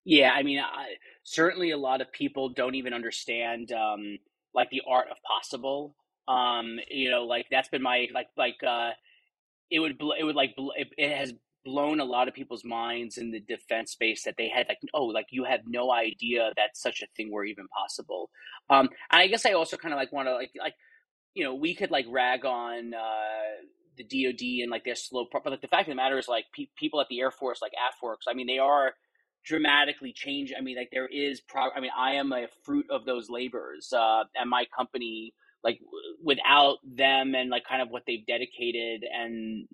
Yeah, 0.06 0.32
I 0.32 0.44
mean, 0.44 0.60
I, 0.60 0.96
certainly 1.24 1.72
a 1.72 1.78
lot 1.78 2.02
of 2.02 2.12
people 2.12 2.50
don't 2.50 2.76
even 2.76 2.94
understand 2.94 3.72
um, 3.72 4.18
like 4.56 4.70
the 4.72 4.82
art 4.88 5.08
of 5.12 5.18
possible. 5.22 5.96
Um, 6.28 6.80
you 6.90 7.12
know, 7.12 7.26
like 7.26 7.48
that's 7.52 7.70
been 7.70 7.82
my 7.82 8.08
like 8.14 8.28
like 8.38 8.58
uh, 8.66 8.92
it 9.70 9.80
would 9.80 9.98
bl- 9.98 10.14
it 10.18 10.24
would 10.24 10.36
like 10.36 10.56
bl- 10.56 10.72
it, 10.76 10.88
it 10.98 11.16
has 11.16 11.34
blown 11.66 12.00
a 12.00 12.06
lot 12.06 12.28
of 12.28 12.34
people's 12.34 12.64
minds 12.64 13.18
in 13.18 13.32
the 13.32 13.42
defense 13.42 13.92
space 13.92 14.24
that 14.24 14.36
they 14.38 14.48
had 14.48 14.66
like 14.70 14.80
oh 14.94 15.04
like 15.04 15.28
you 15.30 15.44
have 15.44 15.60
no 15.68 15.92
idea 15.92 16.52
that 16.56 16.70
such 16.76 17.02
a 17.02 17.08
thing 17.18 17.30
were 17.30 17.44
even 17.44 17.68
possible 17.68 18.30
um 18.70 18.88
and 19.12 19.22
i 19.22 19.28
guess 19.28 19.46
i 19.46 19.52
also 19.52 19.76
kind 19.76 19.94
of 19.94 19.98
like 19.98 20.12
want 20.14 20.26
to 20.26 20.34
like 20.34 20.52
like 20.58 20.74
you 21.34 21.44
know 21.44 21.54
we 21.54 21.76
could 21.76 21.92
like 21.92 22.06
rag 22.10 22.46
on 22.46 22.94
uh 22.94 23.60
the 24.00 24.06
dod 24.26 24.42
and 24.64 24.72
like 24.72 24.86
their 24.86 24.96
slow 24.96 25.28
but 25.32 25.46
like 25.48 25.62
the 25.62 25.70
fact 25.70 25.90
of 25.90 25.94
the 25.94 25.96
matter 25.98 26.20
is 26.20 26.30
like 26.30 26.46
pe- 26.56 26.70
people 26.80 27.02
at 27.02 27.08
the 27.10 27.22
air 27.22 27.32
force 27.32 27.62
like 27.62 27.74
AFWERX 27.74 28.20
i 28.30 28.36
mean 28.36 28.48
they 28.48 28.60
are 28.60 28.94
dramatically 29.46 30.14
change 30.14 30.54
i 30.58 30.62
mean 30.62 30.78
like 30.78 30.90
there 30.94 31.08
is 31.08 31.42
pro 31.42 31.70
i 31.76 31.82
mean 31.82 31.92
i 31.98 32.14
am 32.14 32.34
a 32.34 32.48
fruit 32.66 32.88
of 32.92 33.06
those 33.06 33.30
labors 33.30 33.94
uh 33.94 34.24
and 34.36 34.50
my 34.50 34.66
company 34.78 35.34
like 35.64 35.80
without 36.24 36.78
them 36.86 37.36
and 37.36 37.52
like 37.52 37.66
kind 37.66 37.84
of 37.84 37.90
what 37.92 38.04
they've 38.08 38.28
dedicated 38.28 39.04
and 39.14 39.68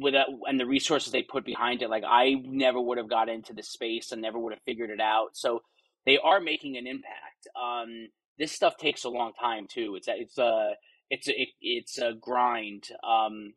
without 0.00 0.28
and 0.46 0.60
the 0.60 0.66
resources 0.66 1.12
they 1.12 1.22
put 1.22 1.44
behind 1.44 1.82
it 1.82 1.90
like 1.90 2.04
i 2.06 2.34
never 2.44 2.80
would 2.80 2.98
have 2.98 3.10
got 3.10 3.30
into 3.30 3.54
the 3.54 3.64
space 3.64 4.12
and 4.12 4.22
never 4.22 4.38
would 4.38 4.54
have 4.54 4.62
figured 4.66 4.90
it 4.90 5.00
out. 5.00 5.30
So 5.34 5.62
they 6.06 6.18
are 6.18 6.40
making 6.40 6.78
an 6.78 6.86
impact. 6.88 7.48
Um 7.60 8.08
this 8.38 8.52
stuff 8.52 8.76
takes 8.78 9.04
a 9.04 9.10
long 9.10 9.32
time 9.40 9.66
too. 9.70 9.96
It's 9.96 10.08
it's 10.10 10.38
a 10.38 10.72
it's 11.10 11.28
a 11.28 11.42
it, 11.42 11.48
it's 11.60 11.98
a 11.98 12.14
grind 12.14 12.88
um 13.04 13.52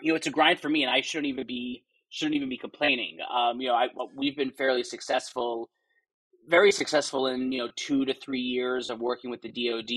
you 0.00 0.12
know 0.12 0.16
it's 0.16 0.26
a 0.26 0.30
grind 0.30 0.60
for 0.60 0.68
me 0.68 0.82
and 0.82 0.92
i 0.92 1.00
shouldn't 1.00 1.26
even 1.26 1.46
be 1.46 1.84
shouldn't 2.10 2.36
even 2.36 2.48
be 2.48 2.58
complaining 2.58 3.18
um 3.34 3.60
you 3.60 3.68
know 3.68 3.74
i 3.74 3.88
we've 4.16 4.36
been 4.36 4.50
fairly 4.50 4.84
successful 4.84 5.70
very 6.48 6.72
successful 6.72 7.26
in 7.26 7.52
you 7.52 7.58
know 7.58 7.70
two 7.76 8.04
to 8.04 8.14
three 8.14 8.40
years 8.40 8.90
of 8.90 9.00
working 9.00 9.30
with 9.30 9.42
the 9.42 9.50
dod 9.50 9.90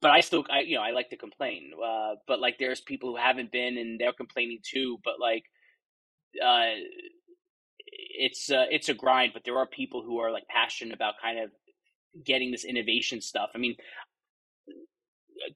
but 0.00 0.10
I 0.10 0.20
still, 0.20 0.44
I 0.50 0.60
you 0.60 0.76
know, 0.76 0.82
I 0.82 0.90
like 0.90 1.10
to 1.10 1.16
complain. 1.16 1.72
Uh, 1.84 2.14
but 2.26 2.40
like, 2.40 2.58
there's 2.58 2.80
people 2.80 3.10
who 3.10 3.16
haven't 3.16 3.50
been, 3.50 3.78
and 3.78 3.98
they're 3.98 4.12
complaining 4.12 4.58
too. 4.62 4.98
But 5.04 5.14
like, 5.20 5.44
uh, 6.44 6.76
it's 7.86 8.50
uh, 8.50 8.66
it's 8.70 8.88
a 8.88 8.94
grind. 8.94 9.32
But 9.32 9.44
there 9.44 9.56
are 9.58 9.66
people 9.66 10.02
who 10.02 10.18
are 10.18 10.30
like 10.30 10.46
passionate 10.48 10.94
about 10.94 11.14
kind 11.22 11.38
of 11.38 11.50
getting 12.24 12.50
this 12.50 12.64
innovation 12.64 13.20
stuff. 13.20 13.50
I 13.54 13.58
mean, 13.58 13.76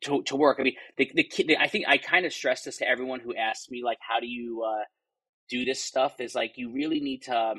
to 0.03 0.23
to 0.25 0.37
work. 0.37 0.59
I 0.61 0.65
mean, 0.65 0.77
the 0.97 1.11
the. 1.15 1.57
I 1.59 1.69
think 1.69 1.87
I 1.89 1.99
kind 1.99 2.27
of 2.27 2.33
stress 2.33 2.65
this 2.65 2.79
to 2.79 2.89
everyone 2.89 3.21
who 3.21 3.35
asks 3.35 3.71
me 3.71 3.83
like, 3.85 3.99
how 4.01 4.21
do 4.21 4.27
you 4.27 4.63
uh, 4.63 4.85
do 5.49 5.65
this 5.65 5.83
stuff? 5.83 6.21
Is 6.21 6.35
like 6.35 6.53
you 6.57 6.73
really 6.73 7.01
need 7.01 7.23
to 7.23 7.55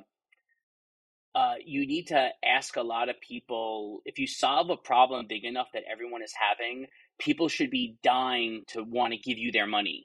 uh, 1.33 1.53
you 1.65 1.87
need 1.87 2.07
to 2.07 2.29
ask 2.43 2.75
a 2.75 2.81
lot 2.81 3.09
of 3.09 3.15
people 3.21 4.01
if 4.05 4.19
you 4.19 4.27
solve 4.27 4.69
a 4.69 4.75
problem 4.77 5.25
big 5.27 5.45
enough 5.45 5.67
that 5.73 5.83
everyone 5.89 6.21
is 6.21 6.33
having 6.33 6.87
people 7.19 7.47
should 7.47 7.69
be 7.69 7.97
dying 8.03 8.63
to 8.67 8.83
want 8.83 9.13
to 9.13 9.19
give 9.19 9.37
you 9.37 9.51
their 9.51 9.67
money 9.67 10.03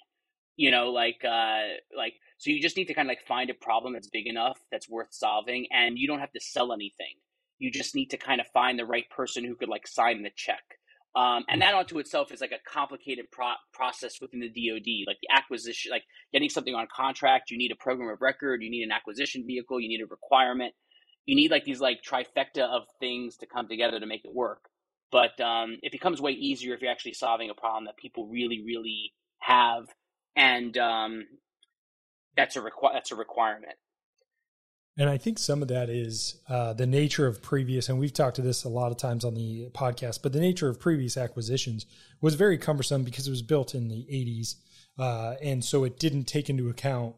you 0.57 0.71
know 0.71 0.91
like 0.91 1.21
uh 1.25 1.63
like 1.97 2.15
so 2.39 2.51
you 2.51 2.61
just 2.61 2.77
need 2.77 2.87
to 2.87 2.95
kind 2.95 3.09
of 3.09 3.11
like 3.11 3.27
find 3.27 3.51
a 3.51 3.55
problem 3.55 3.95
that's 3.95 4.09
big 4.09 4.27
enough 4.27 4.59
that's 4.71 4.89
worth 4.89 5.09
solving 5.11 5.67
and 5.73 5.99
you 5.99 6.07
don't 6.07 6.21
have 6.21 6.33
to 6.33 6.41
sell 6.41 6.73
anything 6.73 7.15
you 7.59 7.71
just 7.71 7.95
need 7.95 8.07
to 8.07 8.17
kind 8.17 8.41
of 8.41 8.47
find 8.49 8.79
the 8.79 8.85
right 8.87 9.09
person 9.11 9.45
who 9.45 9.57
could 9.57 9.69
like 9.69 9.87
sign 9.87 10.23
the 10.23 10.31
check 10.37 10.63
um, 11.17 11.45
and 11.49 11.63
that 11.63 11.73
onto 11.73 11.99
itself 11.99 12.31
is 12.31 12.43
like 12.43 12.53
a 12.53 12.71
complicated 12.71 13.25
pro- 13.33 13.55
process 13.73 14.21
within 14.21 14.41
the 14.41 14.49
DoD, 14.49 15.07
like 15.07 15.17
the 15.23 15.35
acquisition, 15.35 15.91
like 15.91 16.05
getting 16.31 16.51
something 16.51 16.75
on 16.75 16.87
contract. 16.95 17.51
You 17.51 17.57
need 17.57 17.73
a 17.73 17.83
program 17.83 18.11
of 18.11 18.21
record, 18.21 18.63
you 18.63 18.71
need 18.71 18.83
an 18.83 18.93
acquisition 18.93 19.45
vehicle, 19.47 19.81
you 19.81 19.89
need 19.89 20.03
a 20.03 20.07
requirement, 20.07 20.75
you 21.25 21.35
need 21.35 21.51
like 21.51 21.65
these 21.65 21.81
like 21.81 22.01
trifecta 22.07 22.69
of 22.69 22.83
things 23.01 23.39
to 23.39 23.47
come 23.47 23.67
together 23.67 23.99
to 23.99 24.07
make 24.07 24.27
it 24.27 24.35
work. 24.35 24.69
But 25.11 25.41
um, 25.41 25.79
it 25.83 25.91
becomes 25.91 26.21
way 26.21 26.33
easier 26.33 26.75
if 26.75 26.83
you're 26.83 26.91
actually 26.91 27.15
solving 27.15 27.49
a 27.49 27.55
problem 27.55 27.87
that 27.87 27.97
people 27.97 28.29
really, 28.29 28.63
really 28.67 29.13
have, 29.39 29.85
and 30.35 30.77
um, 30.77 31.25
that's 32.37 32.57
a 32.57 32.61
requ- 32.61 32.93
that's 32.93 33.13
a 33.13 33.17
requirement. 33.17 33.77
And 34.99 35.11
I 35.11 35.19
think 35.19 35.39
some 35.39 35.61
of 35.61 35.69
that 35.69 35.91
is 35.91 36.41
uh, 36.49 36.73
the 36.73 36.87
nature 36.87 37.27
of 37.27 37.43
previous, 37.43 37.89
and 37.89 37.99
we've 37.99 38.15
talked 38.15 38.37
to 38.37 38.43
this 38.43 38.65
a 38.65 38.69
lot 38.69 38.93
of 38.93 38.97
times 38.97 39.25
on 39.25 39.35
the 39.35 39.69
podcast, 39.75 40.21
but 40.23 40.33
the 40.33 40.41
nature 40.41 40.69
of 40.69 40.81
previous 40.81 41.19
acquisitions 41.19 41.85
was 42.23 42.35
very 42.35 42.57
cumbersome 42.57 43.05
because 43.05 43.27
it 43.27 43.31
was 43.31 43.43
built 43.43 43.75
in 43.75 43.89
the 43.89 44.07
80s. 44.11 44.55
Uh, 44.99 45.35
and 45.43 45.63
so 45.63 45.85
it 45.85 45.99
didn't 45.99 46.25
take 46.25 46.49
into 46.49 46.71
account 46.71 47.15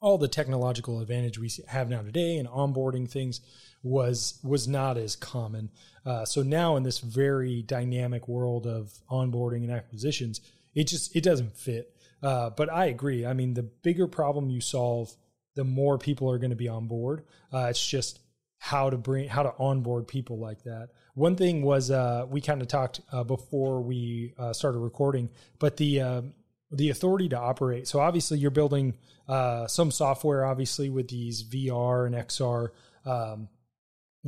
all 0.00 0.18
the 0.18 0.28
technological 0.28 1.00
advantage 1.00 1.38
we 1.38 1.50
have 1.68 1.88
now 1.88 2.02
today 2.02 2.36
and 2.36 2.48
onboarding 2.48 3.08
things 3.08 3.40
was 3.82 4.38
was 4.42 4.68
not 4.68 4.98
as 4.98 5.16
common. 5.16 5.70
Uh, 6.04 6.24
so 6.24 6.42
now 6.42 6.76
in 6.76 6.82
this 6.82 6.98
very 6.98 7.62
dynamic 7.62 8.28
world 8.28 8.66
of 8.66 8.92
onboarding 9.10 9.62
and 9.62 9.70
acquisitions, 9.70 10.40
it 10.74 10.84
just 10.84 11.14
it 11.16 11.22
doesn't 11.22 11.56
fit. 11.56 11.96
Uh, 12.22 12.50
but 12.50 12.70
I 12.70 12.86
agree. 12.86 13.24
I 13.26 13.32
mean, 13.32 13.54
the 13.54 13.62
bigger 13.62 14.06
problem 14.06 14.50
you 14.50 14.60
solve, 14.60 15.16
the 15.54 15.64
more 15.64 15.98
people 15.98 16.30
are 16.30 16.38
going 16.38 16.50
to 16.50 16.56
be 16.56 16.68
on 16.68 16.86
board. 16.86 17.24
Uh, 17.52 17.66
it's 17.70 17.84
just 17.84 18.20
how 18.58 18.88
to 18.88 18.96
bring 18.96 19.28
how 19.28 19.42
to 19.42 19.52
onboard 19.58 20.06
people 20.06 20.38
like 20.38 20.62
that. 20.62 20.90
One 21.14 21.34
thing 21.34 21.62
was 21.62 21.90
uh, 21.90 22.26
we 22.30 22.40
kind 22.40 22.62
of 22.62 22.68
talked 22.68 23.00
uh, 23.10 23.24
before 23.24 23.82
we 23.82 24.34
uh, 24.38 24.52
started 24.52 24.78
recording, 24.78 25.30
but 25.58 25.76
the 25.76 26.00
um, 26.00 26.34
the 26.70 26.90
authority 26.90 27.28
to 27.30 27.38
operate. 27.38 27.88
So 27.88 28.00
obviously, 28.00 28.38
you're 28.38 28.50
building 28.50 28.94
uh, 29.28 29.66
some 29.66 29.90
software, 29.90 30.44
obviously 30.44 30.88
with 30.88 31.08
these 31.08 31.42
VR 31.42 32.06
and 32.06 32.14
XR 32.14 32.68
um, 33.04 33.48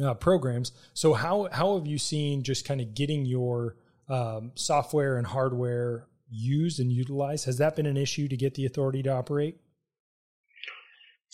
uh, 0.03 0.15
programs. 0.15 0.73
So 0.93 1.15
how 1.15 1.49
how 1.53 1.79
have 1.79 1.87
you 1.87 1.99
seen 1.99 2.43
just 2.43 2.67
kind 2.67 2.81
of 2.81 2.95
getting 2.95 3.25
your 3.25 3.77
um, 4.09 4.53
software 4.57 5.17
and 5.17 5.27
hardware 5.27 6.09
used 6.29 6.81
and 6.81 6.93
utilized? 6.93 7.47
Has 7.47 7.59
that 7.59 7.77
been 7.77 7.87
an 7.87 7.97
issue 7.97 8.29
to 8.29 8.37
get 8.37 8.55
the 8.55 8.67
authority 8.67 9.03
to 9.05 9.11
operate? 9.11 9.59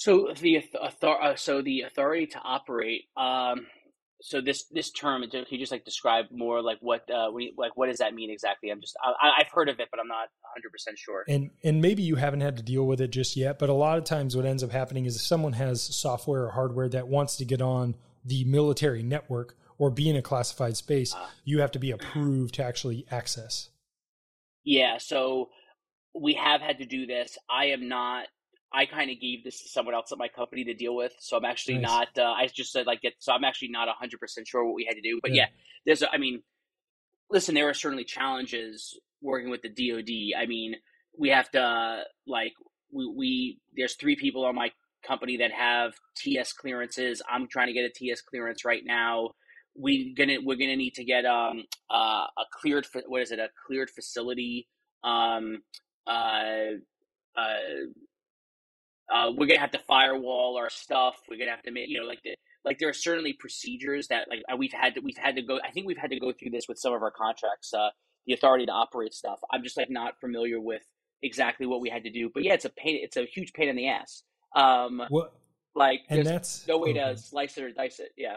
So 0.01 0.33
the 0.41 0.65
author- 0.81 1.21
uh, 1.21 1.37
so 1.37 1.61
the 1.61 1.83
authority 1.83 2.27
to 2.29 2.39
operate. 2.39 3.03
Um, 3.19 3.67
so 4.23 4.41
this 4.41 4.65
this 4.71 4.91
term 4.91 5.23
can 5.29 5.45
you 5.51 5.59
just 5.59 5.73
like 5.73 5.85
describe 5.85 6.25
more 6.31 6.63
like 6.63 6.79
what 6.81 7.03
uh 7.11 7.31
you, 7.37 7.53
like 7.59 7.77
what 7.77 7.89
does 7.89 7.99
that 7.99 8.15
mean 8.15 8.31
exactly? 8.31 8.71
I'm 8.71 8.81
just 8.81 8.97
I, 9.03 9.33
i've 9.39 9.49
heard 9.49 9.69
of 9.69 9.81
it 9.81 9.89
but 9.91 9.99
i'm 10.01 10.09
not 10.09 10.29
100% 10.59 10.97
sure. 10.97 11.25
And 11.29 11.51
and 11.63 11.83
maybe 11.83 12.03
you 12.03 12.17
haven't 12.17 12.41
had 12.41 12.57
to 12.57 12.63
deal 12.63 12.87
with 12.87 13.03
it 13.03 13.09
just 13.09 13.37
yet 13.37 13.59
but 13.59 13.69
a 13.69 13.75
lot 13.75 13.99
of 13.99 14.05
times 14.05 14.35
what 14.35 14.47
ends 14.47 14.63
up 14.63 14.71
happening 14.71 15.05
is 15.05 15.17
if 15.17 15.23
someone 15.23 15.55
has 15.55 15.83
software 15.83 16.45
or 16.45 16.51
hardware 16.51 16.89
that 16.89 17.09
wants 17.09 17.37
to 17.37 17.45
get 17.45 17.61
on 17.61 17.95
the 18.25 18.45
military 18.45 19.03
network 19.03 19.57
or 19.79 19.91
be 19.91 20.09
in 20.09 20.17
a 20.17 20.23
classified 20.23 20.77
space 20.79 21.15
uh, 21.15 21.27
you 21.45 21.61
have 21.61 21.73
to 21.73 21.79
be 21.79 21.91
approved 21.91 22.55
to 22.55 22.65
actually 22.65 23.07
access. 23.11 23.69
Yeah 24.65 24.97
so 24.99 25.51
we 26.15 26.35
have 26.35 26.61
had 26.61 26.79
to 26.79 26.87
do 26.87 27.07
this. 27.07 27.39
I 27.49 27.67
am 27.67 27.89
not 27.89 28.27
I 28.73 28.87
kind 28.87 29.11
of 29.11 29.21
gave 29.21 29.43
this 29.43 29.63
to 29.63 29.69
someone 29.69 29.95
else 29.95 30.13
at 30.13 30.19
my 30.19 30.29
company 30.29 30.65
to 30.65 30.75
deal 30.75 30.95
with. 30.95 31.13
So 31.19 31.37
I'm 31.37 31.45
actually 31.45 31.79
nice. 31.79 32.07
not, 32.17 32.19
uh, 32.19 32.33
I 32.33 32.47
just 32.47 32.73
said 32.73 32.87
like, 32.87 33.03
get, 33.03 33.15
so 33.19 33.33
I'm 33.33 33.45
actually 33.45 33.71
not 33.71 33.89
100% 33.89 34.47
sure 34.47 34.65
what 34.65 34.75
we 34.75 34.85
had 34.85 34.95
to 34.95 35.03
do. 35.03 35.19
But 35.21 35.33
yeah, 35.33 35.43
yeah 35.43 35.47
there's, 35.87 36.03
a, 36.03 36.13
I 36.13 36.19
mean, 36.19 36.43
listen, 37.31 37.55
there 37.55 37.69
are 37.69 37.75
certainly 37.75 38.05
challenges 38.05 38.99
working 39.21 39.51
with 39.51 39.63
the 39.63 39.69
DoD. 39.69 40.41
I 40.41 40.47
mean, 40.47 40.77
we 41.19 41.31
have 41.31 41.51
to, 41.51 42.03
like, 42.27 42.53
we, 42.93 43.07
we, 43.07 43.61
there's 43.77 43.97
three 43.97 44.17
people 44.17 44.45
on 44.45 44.55
my 44.55 44.71
company 45.07 45.39
that 45.39 45.53
have 45.53 45.93
TS 46.17 46.53
clearances. 46.53 47.23
I'm 47.29 47.49
trying 47.49 47.69
to 47.69 47.73
get 47.73 47.85
a 47.85 47.91
TS 47.91 48.21
clearance 48.23 48.65
right 48.65 48.83
now. 48.85 49.31
We 49.77 50.15
gonna 50.15 50.39
we're 50.43 50.59
gonna 50.59 50.77
need 50.77 50.95
to 50.95 51.05
get 51.05 51.25
um 51.25 51.63
uh, 51.89 52.27
a 52.27 52.45
cleared 52.61 52.87
what 53.07 53.23
is 53.23 53.31
it 53.31 53.39
a 53.39 53.49
cleared 53.67 53.89
facility 53.89 54.67
um 55.05 55.63
uh 56.07 56.75
uh 57.37 57.87
uh, 59.13 59.31
we're 59.37 59.47
gonna 59.47 59.61
have 59.61 59.73
to 59.73 59.79
firewall 59.79 60.57
our 60.57 60.71
stuff. 60.71 61.17
We're 61.29 61.39
gonna 61.39 61.51
have 61.51 61.63
to 61.63 61.71
make 61.71 61.89
you 61.89 62.01
know 62.01 62.07
like 62.07 62.23
the 62.23 62.35
like 62.65 62.79
there 62.79 62.89
are 62.89 62.95
certainly 62.95 63.33
procedures 63.33 64.09
that 64.09 64.29
like 64.29 64.43
we've 64.59 64.73
had 64.73 64.95
to 64.95 65.01
we've 65.01 65.17
had 65.17 65.37
to 65.37 65.43
go. 65.43 65.59
I 65.65 65.71
think 65.71 65.87
we've 65.87 65.99
had 65.99 66.11
to 66.11 66.21
go 66.21 66.33
through 66.33 66.51
this 66.51 66.67
with 66.69 66.79
some 66.79 66.93
of 66.93 67.03
our 67.03 67.11
contracts. 67.11 67.73
Uh, 67.73 67.91
the 68.27 68.35
authority 68.35 68.67
to 68.67 68.73
operate 68.73 69.15
stuff. 69.15 69.41
I'm 69.51 69.63
just 69.63 69.77
like 69.77 69.91
not 69.91 70.21
familiar 70.21 70.61
with 70.61 70.83
exactly 71.23 71.67
what 71.67 71.81
we 71.81 71.89
had 71.89 72.05
to 72.05 72.11
do. 72.11 72.31
But 72.33 72.45
yeah, 72.45 72.55
it's 72.55 72.65
a 72.65 72.71
pain. 72.71 72.99
It's 73.03 73.17
a 73.17 73.25
huge 73.25 73.53
pain 73.53 73.69
in 73.69 73.77
the 73.77 73.89
ass. 73.89 74.23
Um, 74.55 75.03
what? 75.09 75.33
Like 75.75 76.01
and 76.09 76.27
that's 76.27 76.67
no 76.67 76.79
way 76.79 76.91
okay. 76.91 77.01
to 77.01 77.17
slice 77.17 77.57
it 77.57 77.65
or 77.65 77.71
dice 77.71 78.01
it. 78.01 78.11
Yeah. 78.17 78.37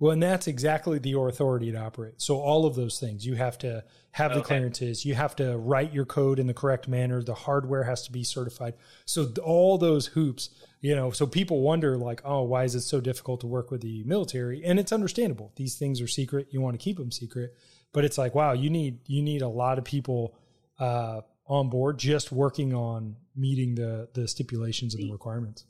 Well, 0.00 0.12
and 0.12 0.22
that's 0.22 0.46
exactly 0.46 0.98
the 0.98 1.18
authority 1.18 1.72
to 1.72 1.78
operate. 1.78 2.20
So 2.22 2.38
all 2.38 2.66
of 2.66 2.76
those 2.76 3.00
things, 3.00 3.26
you 3.26 3.34
have 3.34 3.58
to 3.58 3.82
have 4.12 4.32
the 4.32 4.38
okay. 4.38 4.46
clearances, 4.46 5.04
you 5.04 5.14
have 5.14 5.34
to 5.36 5.56
write 5.58 5.92
your 5.92 6.04
code 6.04 6.38
in 6.38 6.46
the 6.46 6.54
correct 6.54 6.86
manner, 6.86 7.22
the 7.22 7.34
hardware 7.34 7.82
has 7.82 8.02
to 8.02 8.12
be 8.12 8.22
certified. 8.22 8.74
So 9.06 9.32
all 9.42 9.76
those 9.76 10.06
hoops, 10.06 10.50
you 10.80 10.94
know, 10.94 11.10
so 11.10 11.26
people 11.26 11.60
wonder 11.62 11.96
like, 11.96 12.20
oh, 12.24 12.42
why 12.42 12.64
is 12.64 12.76
it 12.76 12.82
so 12.82 13.00
difficult 13.00 13.40
to 13.40 13.48
work 13.48 13.70
with 13.72 13.80
the 13.80 14.04
military? 14.04 14.64
And 14.64 14.78
it's 14.78 14.92
understandable. 14.92 15.52
These 15.56 15.74
things 15.76 16.00
are 16.00 16.08
secret. 16.08 16.48
You 16.50 16.60
want 16.60 16.78
to 16.78 16.82
keep 16.82 16.96
them 16.96 17.10
secret. 17.10 17.54
but 17.92 18.04
it's 18.04 18.18
like 18.18 18.34
wow 18.34 18.52
you 18.52 18.70
need 18.70 18.98
you 19.06 19.22
need 19.22 19.42
a 19.42 19.48
lot 19.48 19.78
of 19.78 19.84
people 19.84 20.36
uh, 20.78 21.20
on 21.46 21.68
board 21.68 21.98
just 21.98 22.30
working 22.30 22.74
on 22.74 23.16
meeting 23.36 23.74
the 23.74 24.08
the 24.14 24.28
stipulations 24.28 24.94
and 24.94 25.04
the 25.04 25.12
requirements 25.12 25.64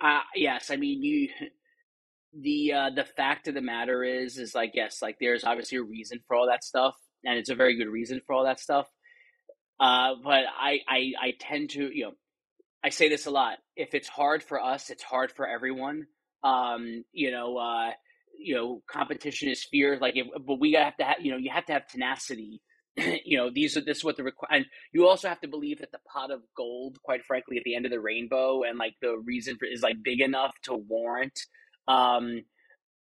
uh, 0.00 0.20
yes 0.34 0.70
i 0.70 0.76
mean 0.76 1.02
you 1.02 1.28
the 2.38 2.72
uh 2.72 2.90
the 2.94 3.04
fact 3.04 3.48
of 3.48 3.54
the 3.54 3.60
matter 3.60 4.04
is 4.04 4.38
is 4.38 4.54
like 4.54 4.72
yes 4.74 5.02
like 5.02 5.16
there's 5.20 5.44
obviously 5.44 5.78
a 5.78 5.82
reason 5.82 6.20
for 6.26 6.36
all 6.36 6.46
that 6.46 6.62
stuff 6.62 6.94
and 7.24 7.38
it's 7.38 7.50
a 7.50 7.54
very 7.54 7.76
good 7.76 7.88
reason 7.88 8.20
for 8.26 8.34
all 8.34 8.44
that 8.44 8.60
stuff. 8.60 8.86
Uh 9.80 10.14
but 10.22 10.44
i 10.58 10.78
i 10.88 11.12
i 11.20 11.32
tend 11.40 11.70
to 11.70 11.90
you 11.92 12.04
know 12.04 12.12
i 12.84 12.90
say 12.90 13.08
this 13.08 13.26
a 13.26 13.30
lot 13.30 13.58
if 13.76 13.94
it's 13.94 14.08
hard 14.08 14.42
for 14.42 14.60
us 14.60 14.90
it's 14.90 15.02
hard 15.02 15.32
for 15.32 15.46
everyone. 15.46 16.06
Um 16.44 17.04
you 17.12 17.30
know 17.30 17.56
uh 17.58 17.90
you 18.38 18.54
know 18.54 18.82
competition 18.90 19.48
is 19.48 19.64
fear 19.70 19.98
like 20.00 20.16
if, 20.16 20.26
but 20.46 20.60
we 20.60 20.72
have 20.72 20.96
to 20.98 21.04
have 21.04 21.16
you 21.20 21.32
know 21.32 21.38
you 21.38 21.50
have 21.50 21.66
to 21.66 21.72
have 21.72 21.86
tenacity. 21.88 22.60
You 23.24 23.38
know 23.38 23.50
these 23.52 23.76
are 23.76 23.80
this 23.80 23.98
is 23.98 24.04
what 24.04 24.16
the 24.16 24.24
require 24.24 24.50
and 24.52 24.66
you 24.92 25.06
also 25.08 25.28
have 25.28 25.40
to 25.40 25.48
believe 25.48 25.78
that 25.78 25.92
the 25.92 26.00
pot 26.12 26.30
of 26.30 26.40
gold 26.56 26.98
quite 27.02 27.24
frankly 27.24 27.56
at 27.56 27.62
the 27.64 27.74
end 27.74 27.86
of 27.86 27.92
the 27.92 28.00
rainbow 28.00 28.62
and 28.62 28.78
like 28.78 28.94
the 29.00 29.16
reason 29.24 29.56
for 29.58 29.66
is 29.66 29.82
like 29.82 29.96
big 30.02 30.20
enough 30.20 30.54
to 30.64 30.74
warrant 30.74 31.38
um, 31.88 32.42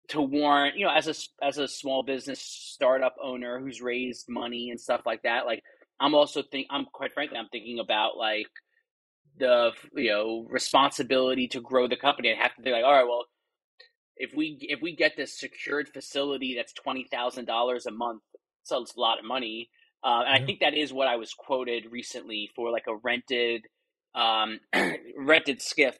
to 0.09 0.21
warrant, 0.21 0.77
you 0.77 0.85
know, 0.85 0.91
as 0.91 1.07
a 1.07 1.45
as 1.45 1.57
a 1.57 1.67
small 1.67 2.03
business 2.03 2.39
startup 2.39 3.15
owner 3.23 3.59
who's 3.59 3.81
raised 3.81 4.25
money 4.29 4.69
and 4.69 4.79
stuff 4.79 5.01
like 5.05 5.23
that. 5.23 5.45
Like, 5.45 5.63
I'm 5.99 6.15
also 6.15 6.43
think 6.43 6.67
I'm 6.69 6.85
quite 6.85 7.13
frankly, 7.13 7.37
I'm 7.37 7.49
thinking 7.49 7.79
about 7.79 8.17
like 8.17 8.49
the 9.37 9.71
you 9.95 10.09
know 10.11 10.47
responsibility 10.49 11.47
to 11.49 11.61
grow 11.61 11.87
the 11.87 11.97
company. 11.97 12.33
I 12.33 12.41
have 12.41 12.55
to 12.55 12.61
think 12.61 12.73
like, 12.73 12.83
all 12.83 12.93
right, 12.93 13.07
well, 13.07 13.25
if 14.17 14.31
we 14.35 14.57
if 14.61 14.81
we 14.81 14.95
get 14.95 15.13
this 15.17 15.39
secured 15.39 15.89
facility 15.89 16.55
that's 16.55 16.73
twenty 16.73 17.07
thousand 17.11 17.45
dollars 17.45 17.85
a 17.85 17.91
month, 17.91 18.21
so 18.63 18.81
it's 18.81 18.95
a 18.95 18.99
lot 18.99 19.19
of 19.19 19.25
money. 19.25 19.69
Uh, 20.03 20.21
and 20.27 20.43
I 20.43 20.45
think 20.45 20.59
that 20.59 20.75
is 20.75 20.93
what 20.93 21.07
I 21.07 21.15
was 21.15 21.33
quoted 21.33 21.85
recently 21.91 22.51
for 22.55 22.71
like 22.71 22.85
a 22.87 22.95
rented 22.95 23.63
um, 24.13 24.59
rented 25.17 25.59
SCIF 25.59 25.95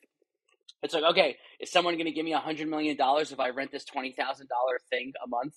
it's 0.84 0.94
like, 0.94 1.04
okay, 1.04 1.38
is 1.60 1.72
someone 1.72 1.96
going 1.96 2.06
to 2.06 2.12
give 2.12 2.26
me 2.26 2.34
a 2.34 2.40
hundred 2.40 2.68
million 2.68 2.96
dollars 2.98 3.32
if 3.32 3.40
I 3.40 3.50
rent 3.50 3.72
this 3.72 3.86
twenty 3.86 4.12
thousand 4.12 4.48
dollar 4.48 4.80
thing 4.90 5.14
a 5.24 5.28
month? 5.28 5.56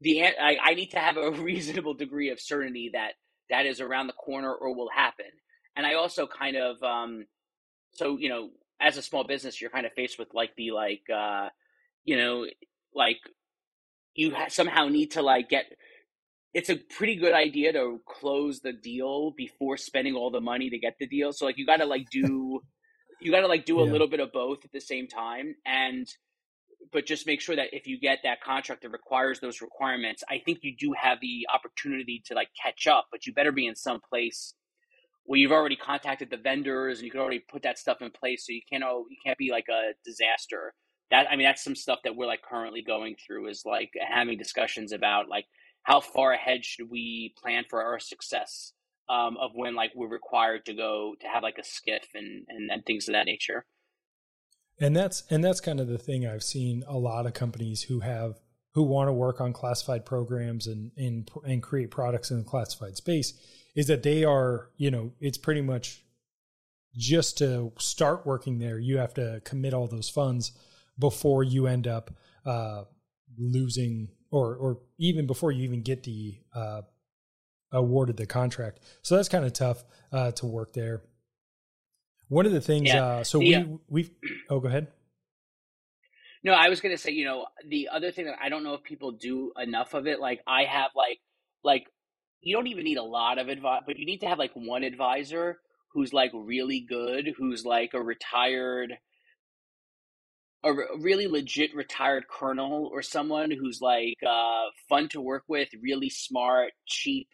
The 0.00 0.24
I, 0.24 0.56
I 0.62 0.74
need 0.74 0.90
to 0.92 0.98
have 0.98 1.16
a 1.16 1.30
reasonable 1.42 1.94
degree 1.94 2.30
of 2.30 2.40
certainty 2.40 2.90
that 2.94 3.12
that 3.50 3.66
is 3.66 3.80
around 3.80 4.06
the 4.06 4.12
corner 4.14 4.52
or 4.52 4.74
will 4.74 4.90
happen. 4.94 5.26
And 5.76 5.86
I 5.86 5.94
also 5.94 6.26
kind 6.26 6.56
of, 6.56 6.82
um, 6.82 7.26
so 7.92 8.16
you 8.18 8.28
know, 8.28 8.50
as 8.80 8.96
a 8.96 9.02
small 9.02 9.24
business, 9.24 9.60
you're 9.60 9.70
kind 9.70 9.86
of 9.86 9.92
faced 9.92 10.18
with 10.18 10.28
like 10.34 10.52
the 10.56 10.70
like, 10.72 11.02
uh, 11.14 11.48
you 12.04 12.16
know, 12.16 12.46
like 12.94 13.18
you 14.14 14.34
ha- 14.34 14.48
somehow 14.48 14.88
need 14.88 15.12
to 15.12 15.22
like 15.22 15.48
get. 15.48 15.66
It's 16.54 16.68
a 16.68 16.76
pretty 16.76 17.16
good 17.16 17.32
idea 17.32 17.72
to 17.72 18.00
close 18.06 18.60
the 18.60 18.74
deal 18.74 19.32
before 19.34 19.78
spending 19.78 20.14
all 20.14 20.30
the 20.30 20.40
money 20.40 20.68
to 20.68 20.78
get 20.78 20.96
the 20.98 21.06
deal. 21.06 21.32
So 21.32 21.46
like 21.46 21.56
you 21.56 21.64
got 21.64 21.78
to 21.78 21.86
like 21.86 22.10
do 22.12 22.60
you 23.24 23.30
got 23.30 23.40
to 23.40 23.46
like 23.46 23.64
do 23.64 23.80
a 23.80 23.86
yeah. 23.86 23.92
little 23.92 24.08
bit 24.08 24.20
of 24.20 24.32
both 24.32 24.64
at 24.64 24.72
the 24.72 24.80
same 24.80 25.06
time 25.06 25.54
and 25.66 26.08
but 26.92 27.06
just 27.06 27.26
make 27.26 27.40
sure 27.40 27.54
that 27.56 27.68
if 27.72 27.86
you 27.86 27.98
get 27.98 28.18
that 28.24 28.42
contract 28.42 28.82
that 28.82 28.90
requires 28.90 29.40
those 29.40 29.60
requirements 29.60 30.22
i 30.28 30.38
think 30.44 30.58
you 30.62 30.74
do 30.76 30.92
have 31.00 31.18
the 31.20 31.46
opportunity 31.52 32.22
to 32.24 32.34
like 32.34 32.48
catch 32.60 32.86
up 32.86 33.06
but 33.10 33.26
you 33.26 33.32
better 33.32 33.52
be 33.52 33.66
in 33.66 33.74
some 33.74 34.00
place 34.00 34.54
where 35.24 35.38
you've 35.38 35.52
already 35.52 35.76
contacted 35.76 36.30
the 36.30 36.36
vendors 36.36 36.98
and 36.98 37.04
you 37.04 37.10
can 37.10 37.20
already 37.20 37.42
put 37.50 37.62
that 37.62 37.78
stuff 37.78 38.02
in 38.02 38.10
place 38.10 38.46
so 38.46 38.52
you 38.52 38.60
can't 38.70 38.84
oh, 38.84 39.06
you 39.08 39.16
can't 39.24 39.38
be 39.38 39.50
like 39.50 39.66
a 39.68 39.92
disaster 40.04 40.74
that 41.10 41.26
i 41.30 41.36
mean 41.36 41.46
that's 41.46 41.62
some 41.62 41.76
stuff 41.76 42.00
that 42.04 42.16
we're 42.16 42.26
like 42.26 42.42
currently 42.42 42.82
going 42.82 43.14
through 43.24 43.48
is 43.48 43.62
like 43.64 43.90
having 44.00 44.36
discussions 44.36 44.92
about 44.92 45.28
like 45.28 45.46
how 45.84 46.00
far 46.00 46.32
ahead 46.32 46.64
should 46.64 46.90
we 46.90 47.34
plan 47.40 47.64
for 47.68 47.82
our 47.82 47.98
success 47.98 48.72
um, 49.08 49.36
of 49.38 49.50
when 49.54 49.74
like 49.74 49.92
we're 49.94 50.08
required 50.08 50.64
to 50.66 50.74
go 50.74 51.14
to 51.20 51.26
have 51.26 51.42
like 51.42 51.58
a 51.58 51.62
SCIF 51.62 52.04
and, 52.14 52.46
and 52.48 52.70
and 52.70 52.84
things 52.86 53.08
of 53.08 53.14
that 53.14 53.26
nature. 53.26 53.64
And 54.80 54.96
that's 54.96 55.24
and 55.30 55.44
that's 55.44 55.60
kind 55.60 55.80
of 55.80 55.88
the 55.88 55.98
thing 55.98 56.26
I've 56.26 56.42
seen 56.42 56.84
a 56.86 56.98
lot 56.98 57.26
of 57.26 57.34
companies 57.34 57.82
who 57.82 58.00
have 58.00 58.40
who 58.74 58.82
want 58.82 59.08
to 59.08 59.12
work 59.12 59.40
on 59.40 59.52
classified 59.52 60.04
programs 60.04 60.66
and 60.66 60.92
and 60.96 61.30
and 61.44 61.62
create 61.62 61.90
products 61.90 62.30
in 62.30 62.38
the 62.38 62.44
classified 62.44 62.96
space 62.96 63.34
is 63.74 63.86
that 63.86 64.02
they 64.02 64.24
are 64.24 64.70
you 64.76 64.90
know 64.90 65.12
it's 65.20 65.38
pretty 65.38 65.62
much 65.62 66.04
just 66.96 67.38
to 67.38 67.72
start 67.78 68.26
working 68.26 68.58
there 68.58 68.78
you 68.78 68.98
have 68.98 69.14
to 69.14 69.40
commit 69.44 69.72
all 69.72 69.86
those 69.86 70.08
funds 70.08 70.52
before 70.98 71.42
you 71.42 71.66
end 71.66 71.86
up 71.86 72.10
uh, 72.44 72.84
losing 73.38 74.08
or 74.30 74.54
or 74.56 74.78
even 74.98 75.26
before 75.26 75.52
you 75.52 75.64
even 75.64 75.82
get 75.82 76.02
the 76.04 76.38
uh, 76.54 76.82
awarded 77.72 78.16
the 78.16 78.26
contract. 78.26 78.80
So 79.02 79.16
that's 79.16 79.28
kind 79.28 79.44
of 79.44 79.52
tough 79.52 79.84
uh, 80.12 80.32
to 80.32 80.46
work 80.46 80.72
there. 80.72 81.02
One 82.28 82.46
of 82.46 82.52
the 82.52 82.60
things, 82.60 82.88
yeah. 82.88 83.04
uh, 83.04 83.24
so 83.24 83.38
we 83.38 83.78
we 83.88 84.10
oh, 84.48 84.60
go 84.60 84.68
ahead. 84.68 84.88
No, 86.44 86.52
I 86.52 86.68
was 86.68 86.80
gonna 86.80 86.98
say, 86.98 87.12
you 87.12 87.24
know, 87.24 87.46
the 87.68 87.88
other 87.92 88.10
thing 88.10 88.26
that 88.26 88.38
I 88.42 88.48
don't 88.48 88.64
know 88.64 88.74
if 88.74 88.82
people 88.82 89.12
do 89.12 89.52
enough 89.60 89.94
of 89.94 90.06
it. 90.06 90.18
Like 90.20 90.40
I 90.46 90.64
have, 90.64 90.90
like, 90.96 91.18
like 91.62 91.84
you 92.40 92.56
don't 92.56 92.66
even 92.68 92.84
need 92.84 92.98
a 92.98 93.02
lot 93.02 93.38
of 93.38 93.48
advice, 93.48 93.82
but 93.86 93.98
you 93.98 94.06
need 94.06 94.20
to 94.20 94.28
have 94.28 94.38
like 94.38 94.52
one 94.54 94.82
advisor 94.82 95.58
who's 95.92 96.12
like 96.12 96.30
really 96.34 96.80
good, 96.80 97.34
who's 97.36 97.64
like 97.64 97.90
a 97.94 98.02
retired, 98.02 98.94
a 100.64 100.72
really 100.98 101.26
legit 101.26 101.74
retired 101.74 102.24
colonel 102.28 102.88
or 102.90 103.02
someone 103.02 103.50
who's 103.50 103.80
like 103.80 104.16
uh, 104.26 104.70
fun 104.88 105.08
to 105.10 105.20
work 105.20 105.44
with, 105.48 105.68
really 105.82 106.08
smart, 106.08 106.72
cheap, 106.86 107.28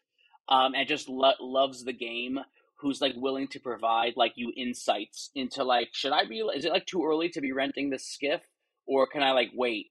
um, 0.48 0.74
and 0.74 0.88
just 0.88 1.08
lo- 1.08 1.32
loves 1.40 1.84
the 1.84 1.92
game 1.92 2.38
who's 2.80 3.00
like 3.00 3.14
willing 3.16 3.48
to 3.48 3.60
provide 3.60 4.14
like 4.16 4.32
you 4.36 4.52
insights 4.56 5.30
into 5.34 5.64
like 5.64 5.88
should 5.92 6.12
i 6.12 6.24
be 6.24 6.38
is 6.54 6.64
it 6.64 6.72
like 6.72 6.86
too 6.86 7.04
early 7.04 7.28
to 7.28 7.40
be 7.40 7.52
renting 7.52 7.90
this 7.90 8.16
SCIF 8.22 8.40
or 8.86 9.06
can 9.06 9.22
i 9.22 9.32
like 9.32 9.50
wait? 9.54 9.86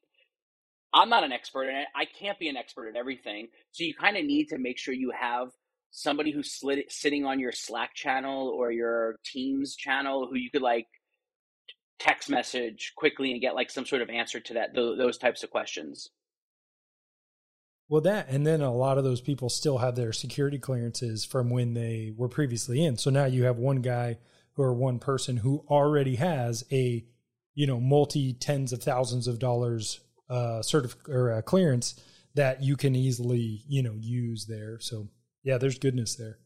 I'm 0.93 1.09
not 1.09 1.23
an 1.23 1.31
expert 1.31 1.65
in 1.65 1.75
it. 1.75 1.87
I 1.95 2.05
can't 2.05 2.39
be 2.39 2.49
an 2.49 2.57
expert 2.57 2.87
at 2.87 2.95
everything. 2.95 3.49
So 3.71 3.83
you 3.83 3.93
kind 3.93 4.17
of 4.17 4.25
need 4.25 4.47
to 4.49 4.57
make 4.57 4.77
sure 4.77 4.93
you 4.93 5.11
have 5.19 5.49
somebody 5.91 6.31
who's 6.31 6.51
slid, 6.51 6.79
sitting 6.89 7.25
on 7.25 7.39
your 7.39 7.51
slack 7.51 7.93
channel 7.93 8.49
or 8.49 8.71
your 8.71 9.17
teams 9.25 9.75
channel 9.75 10.27
who 10.27 10.37
you 10.37 10.49
could 10.49 10.61
like 10.61 10.87
text 11.99 12.29
message 12.29 12.93
quickly 12.95 13.31
and 13.31 13.41
get 13.41 13.55
like 13.55 13.69
some 13.69 13.85
sort 13.85 14.01
of 14.01 14.09
answer 14.09 14.39
to 14.39 14.53
that 14.53 14.73
those 14.75 15.17
types 15.17 15.43
of 15.43 15.49
questions 15.49 16.09
well, 17.89 18.01
that 18.01 18.27
and 18.29 18.45
then 18.45 18.61
a 18.61 18.73
lot 18.73 18.97
of 18.97 19.03
those 19.03 19.21
people 19.21 19.49
still 19.49 19.77
have 19.77 19.95
their 19.95 20.11
security 20.11 20.59
clearances 20.59 21.23
from 21.23 21.49
when 21.49 21.73
they 21.73 22.13
were 22.15 22.27
previously 22.27 22.83
in. 22.83 22.97
So 22.97 23.09
now 23.09 23.25
you 23.25 23.43
have 23.43 23.57
one 23.57 23.81
guy 23.81 24.17
or 24.57 24.73
one 24.73 24.99
person 24.99 25.37
who 25.37 25.63
already 25.69 26.15
has 26.15 26.65
a, 26.71 27.05
you 27.53 27.67
know, 27.67 27.79
multi 27.79 28.33
tens 28.33 28.73
of 28.73 28.83
thousands 28.83 29.27
of 29.27 29.39
dollars 29.39 29.99
uh, 30.29 30.61
certif- 30.61 31.07
or 31.07 31.31
uh, 31.31 31.41
clearance 31.41 32.01
that 32.35 32.61
you 32.61 32.75
can 32.75 32.95
easily, 32.95 33.63
you 33.67 33.81
know, 33.81 33.95
use 33.97 34.45
there. 34.47 34.79
So 34.79 35.07
yeah, 35.43 35.57
there's 35.57 35.79
goodness 35.79 36.15
there. 36.15 36.39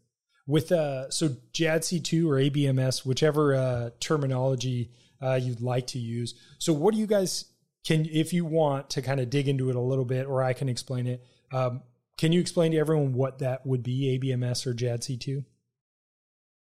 With 0.45 0.71
uh, 0.71 1.09
so 1.09 1.29
JADC2 1.53 2.27
or 2.27 2.35
ABMS, 2.35 3.05
whichever 3.05 3.55
uh, 3.55 3.89
terminology 3.99 4.91
uh, 5.21 5.39
you'd 5.41 5.61
like 5.61 5.87
to 5.87 5.99
use. 5.99 6.35
So 6.59 6.73
what 6.73 6.93
do 6.93 6.99
you 6.99 7.07
guys 7.07 7.45
can 7.85 8.05
if 8.11 8.33
you 8.33 8.45
want 8.45 8.89
to 8.89 9.01
kind 9.01 9.19
of 9.19 9.29
dig 9.29 9.47
into 9.47 9.69
it 9.69 9.75
a 9.75 9.81
little 9.81 10.05
bit 10.05 10.25
or 10.27 10.43
i 10.43 10.53
can 10.53 10.69
explain 10.69 11.07
it 11.07 11.23
um, 11.53 11.81
can 12.17 12.31
you 12.31 12.39
explain 12.39 12.71
to 12.71 12.77
everyone 12.77 13.13
what 13.13 13.39
that 13.39 13.65
would 13.65 13.83
be 13.83 14.19
abms 14.19 14.65
or 14.65 14.73
jadc2 14.73 15.43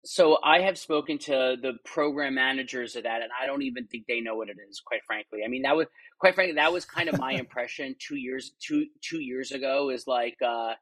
so 0.05 0.39
i 0.45 0.61
have 0.61 0.79
spoken 0.79 1.19
to 1.19 1.57
the 1.61 1.73
program 1.85 2.35
managers 2.35 2.97
of 2.97 3.05
that 3.05 3.23
and 3.23 3.31
i 3.41 3.47
don't 3.47 3.63
even 3.63 3.87
think 3.87 4.05
they 4.07 4.21
know 4.21 4.37
what 4.37 4.49
it 4.49 4.57
is 4.69 4.81
quite 4.81 5.01
frankly. 5.07 5.41
I 5.45 5.49
mean 5.49 5.63
that 5.63 5.77
was 5.77 5.87
quite 6.21 6.35
frankly 6.35 6.55
that 6.55 6.73
was 6.73 6.85
kind 6.85 7.09
of 7.09 7.19
my 7.19 7.33
impression 7.45 7.97
two 7.99 8.17
years 8.17 8.53
two 8.61 8.87
two 9.03 9.21
years 9.21 9.53
ago 9.53 9.91
is 9.91 10.07
like 10.07 10.37
uh 10.45 10.75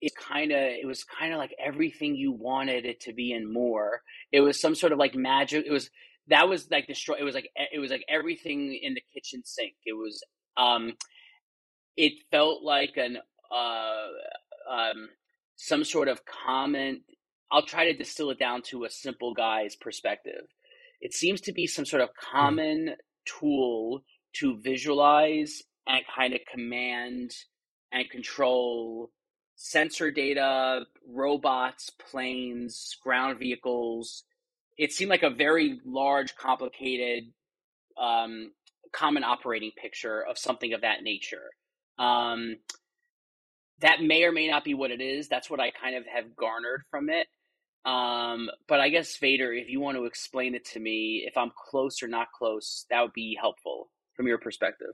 it 0.00 0.14
kind 0.14 0.52
of 0.52 0.58
it 0.58 0.86
was 0.86 1.04
kind 1.04 1.32
of 1.32 1.38
like 1.38 1.54
everything 1.64 2.14
you 2.14 2.32
wanted 2.32 2.84
it 2.84 3.00
to 3.00 3.12
be 3.12 3.32
and 3.32 3.52
more. 3.52 4.02
It 4.32 4.40
was 4.40 4.60
some 4.60 4.74
sort 4.74 4.92
of 4.92 4.98
like 4.98 5.14
magic 5.14 5.66
it 5.66 5.72
was 5.72 5.90
that 6.28 6.48
was 6.48 6.70
like 6.70 6.86
destroy. 6.86 7.16
It 7.18 7.24
was 7.24 7.34
like 7.34 7.50
it 7.72 7.78
was 7.78 7.90
like 7.90 8.04
everything 8.08 8.78
in 8.80 8.94
the 8.94 9.02
kitchen 9.14 9.42
sink. 9.44 9.74
It 9.84 9.94
was 9.94 10.22
um, 10.56 10.94
it 11.96 12.12
felt 12.30 12.62
like 12.62 12.96
an 12.96 13.18
uh, 13.54 14.72
um, 14.72 15.08
some 15.56 15.84
sort 15.84 16.08
of 16.08 16.20
common. 16.24 17.02
I'll 17.50 17.64
try 17.64 17.86
to 17.86 17.96
distill 17.96 18.30
it 18.30 18.38
down 18.38 18.62
to 18.62 18.84
a 18.84 18.90
simple 18.90 19.32
guy's 19.32 19.74
perspective. 19.74 20.46
It 21.00 21.14
seems 21.14 21.40
to 21.42 21.52
be 21.52 21.66
some 21.66 21.86
sort 21.86 22.02
of 22.02 22.10
hmm. 22.18 22.36
common 22.36 22.96
tool 23.24 24.02
to 24.34 24.58
visualize 24.58 25.62
and 25.86 26.02
kind 26.14 26.34
of 26.34 26.40
command 26.50 27.32
and 27.92 28.08
control 28.10 29.10
sensor 29.56 30.10
data, 30.10 30.84
robots, 31.08 31.90
planes, 31.90 32.96
ground 33.02 33.38
vehicles, 33.38 34.24
it 34.78 34.92
seemed 34.92 35.10
like 35.10 35.24
a 35.24 35.30
very 35.30 35.80
large, 35.84 36.36
complicated, 36.36 37.24
um, 38.00 38.52
common 38.92 39.24
operating 39.24 39.72
picture 39.76 40.24
of 40.24 40.38
something 40.38 40.72
of 40.72 40.82
that 40.82 41.02
nature. 41.02 41.50
Um, 41.98 42.56
that 43.80 44.02
may 44.02 44.24
or 44.24 44.32
may 44.32 44.48
not 44.48 44.64
be 44.64 44.74
what 44.74 44.90
it 44.90 45.00
is. 45.00 45.28
That's 45.28 45.50
what 45.50 45.60
I 45.60 45.70
kind 45.70 45.96
of 45.96 46.04
have 46.06 46.36
garnered 46.36 46.82
from 46.90 47.10
it. 47.10 47.26
Um, 47.84 48.50
but 48.66 48.80
I 48.80 48.88
guess 48.88 49.16
Vader, 49.16 49.52
if 49.52 49.68
you 49.68 49.80
want 49.80 49.96
to 49.96 50.04
explain 50.04 50.54
it 50.54 50.64
to 50.66 50.80
me, 50.80 51.24
if 51.26 51.36
I'm 51.36 51.52
close 51.70 52.02
or 52.02 52.08
not 52.08 52.28
close, 52.36 52.86
that 52.90 53.02
would 53.02 53.12
be 53.12 53.36
helpful 53.40 53.90
from 54.14 54.26
your 54.26 54.38
perspective. 54.38 54.92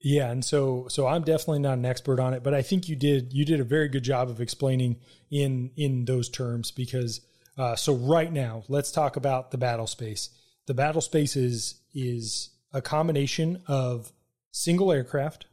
Yeah, 0.00 0.30
and 0.30 0.44
so 0.44 0.86
so 0.88 1.06
I'm 1.06 1.22
definitely 1.22 1.60
not 1.60 1.78
an 1.78 1.84
expert 1.84 2.18
on 2.18 2.34
it, 2.34 2.42
but 2.42 2.54
I 2.54 2.62
think 2.62 2.88
you 2.88 2.96
did 2.96 3.32
you 3.32 3.44
did 3.44 3.60
a 3.60 3.64
very 3.64 3.88
good 3.88 4.02
job 4.02 4.28
of 4.28 4.40
explaining 4.40 4.96
in 5.30 5.70
in 5.76 6.06
those 6.06 6.28
terms 6.28 6.72
because 6.72 7.20
uh, 7.56 7.76
so 7.76 7.94
right 7.94 8.32
now 8.32 8.64
let's 8.68 8.90
talk 8.90 9.16
about 9.16 9.50
the 9.50 9.58
battle 9.58 9.86
space. 9.86 10.30
The 10.66 10.74
battle 10.74 11.00
space 11.00 11.36
is 11.36 11.80
is 11.94 12.50
a 12.72 12.80
combination 12.80 13.62
of 13.66 14.12
single 14.50 14.92
aircraft 14.92 15.46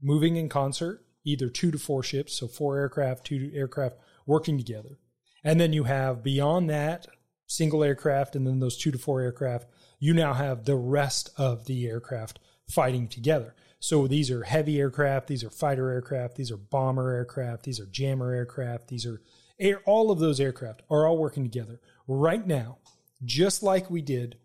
moving 0.00 0.36
in 0.36 0.48
concert, 0.48 1.04
either 1.24 1.48
two 1.48 1.70
to 1.70 1.78
four 1.78 2.02
ships, 2.02 2.34
so 2.34 2.46
four 2.46 2.78
aircraft, 2.78 3.26
two 3.26 3.50
aircraft 3.54 3.96
working 4.26 4.58
together, 4.58 4.98
and 5.42 5.60
then 5.60 5.72
you 5.72 5.84
have 5.84 6.22
beyond 6.22 6.70
that 6.70 7.06
single 7.46 7.84
aircraft, 7.84 8.34
and 8.34 8.46
then 8.46 8.60
those 8.60 8.78
two 8.78 8.90
to 8.90 8.98
four 8.98 9.20
aircraft. 9.20 9.66
You 9.98 10.14
now 10.14 10.32
have 10.34 10.64
the 10.64 10.76
rest 10.76 11.30
of 11.36 11.66
the 11.66 11.86
aircraft 11.86 12.38
fighting 12.68 13.08
together. 13.08 13.54
So 13.78 14.06
these 14.06 14.30
are 14.30 14.44
heavy 14.44 14.78
aircraft, 14.80 15.26
these 15.26 15.42
are 15.42 15.50
fighter 15.50 15.90
aircraft, 15.90 16.36
these 16.36 16.52
are 16.52 16.56
bomber 16.56 17.12
aircraft, 17.12 17.64
these 17.64 17.80
are 17.80 17.86
jammer 17.86 18.32
aircraft, 18.32 18.88
these 18.88 19.04
are 19.04 19.20
air, 19.62 19.80
all 19.86 20.10
of 20.10 20.18
those 20.18 20.40
aircraft 20.40 20.82
are 20.90 21.06
all 21.06 21.16
working 21.16 21.44
together 21.44 21.80
right 22.06 22.46
now, 22.46 22.78
just 23.24 23.62
like 23.62 23.90
we 23.90 24.02
did, 24.02 24.36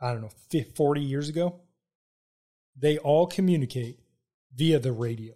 I 0.00 0.12
don't 0.12 0.22
know, 0.22 0.64
40 0.74 1.00
years 1.00 1.28
ago. 1.28 1.60
They 2.78 2.98
all 2.98 3.26
communicate 3.26 4.00
via 4.54 4.78
the 4.78 4.92
radio, 4.92 5.34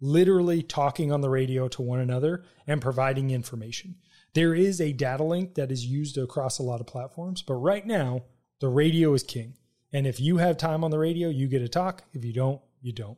literally 0.00 0.62
talking 0.62 1.10
on 1.10 1.22
the 1.22 1.30
radio 1.30 1.68
to 1.68 1.80
one 1.80 2.00
another 2.00 2.44
and 2.66 2.82
providing 2.82 3.30
information. 3.30 3.96
There 4.34 4.54
is 4.54 4.80
a 4.80 4.92
data 4.92 5.24
link 5.24 5.54
that 5.54 5.72
is 5.72 5.86
used 5.86 6.18
across 6.18 6.58
a 6.58 6.62
lot 6.62 6.80
of 6.80 6.86
platforms, 6.86 7.40
but 7.40 7.54
right 7.54 7.86
now, 7.86 8.24
the 8.60 8.68
radio 8.68 9.14
is 9.14 9.22
king. 9.22 9.54
And 9.92 10.06
if 10.06 10.20
you 10.20 10.38
have 10.38 10.58
time 10.58 10.84
on 10.84 10.90
the 10.90 10.98
radio, 10.98 11.28
you 11.28 11.48
get 11.48 11.60
to 11.60 11.68
talk. 11.68 12.04
If 12.12 12.24
you 12.24 12.34
don't, 12.34 12.60
you 12.82 12.92
don't. 12.92 13.16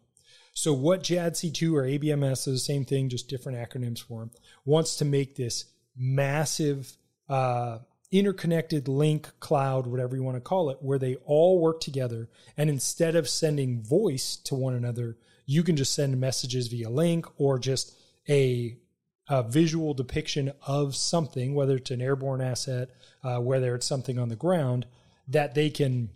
So, 0.59 0.73
what 0.73 1.05
JADC2 1.05 1.73
or 1.73 1.85
ABMS 1.85 2.49
is 2.49 2.55
the 2.55 2.59
same 2.59 2.85
thing, 2.85 3.11
just 3.11 3.29
different 3.29 3.59
acronyms 3.59 4.03
for 4.03 4.19
them, 4.19 4.33
wants 4.65 4.97
to 4.97 5.05
make 5.05 5.37
this 5.37 5.67
massive 5.97 6.97
uh, 7.29 7.79
interconnected 8.11 8.89
link 8.89 9.31
cloud, 9.39 9.87
whatever 9.87 10.17
you 10.17 10.25
want 10.25 10.37
to 10.37 10.41
call 10.41 10.71
it, 10.71 10.79
where 10.81 10.99
they 10.99 11.15
all 11.27 11.61
work 11.61 11.81
together. 11.81 12.29
And 12.57 12.69
instead 12.69 13.15
of 13.15 13.29
sending 13.29 13.85
voice 13.85 14.35
to 14.47 14.57
one 14.57 14.75
another, 14.75 15.17
you 15.47 15.63
can 15.63 15.77
just 15.77 15.95
send 15.95 16.19
messages 16.19 16.67
via 16.67 16.91
link 16.91 17.27
or 17.37 17.61
just 17.61 17.97
a, 18.29 18.77
a 19.29 19.45
visual 19.45 19.95
depiction 19.95 20.51
of 20.67 20.97
something, 20.97 21.55
whether 21.55 21.77
it's 21.77 21.93
an 21.93 22.03
airborne 22.03 22.41
asset, 22.41 22.89
uh, 23.23 23.39
whether 23.39 23.77
it's 23.77 23.87
something 23.87 24.19
on 24.19 24.29
the 24.29 24.35
ground, 24.35 24.87
that 25.29 25.55
they 25.55 25.71
can 25.71 26.11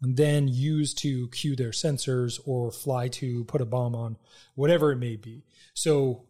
then 0.00 0.48
use 0.48 0.94
to 0.94 1.28
cue 1.28 1.56
their 1.56 1.70
sensors 1.70 2.40
or 2.44 2.70
fly 2.70 3.08
to 3.08 3.44
put 3.44 3.60
a 3.60 3.66
bomb 3.66 3.94
on, 3.94 4.16
whatever 4.54 4.92
it 4.92 4.96
may 4.96 5.16
be. 5.16 5.44
So 5.74 6.24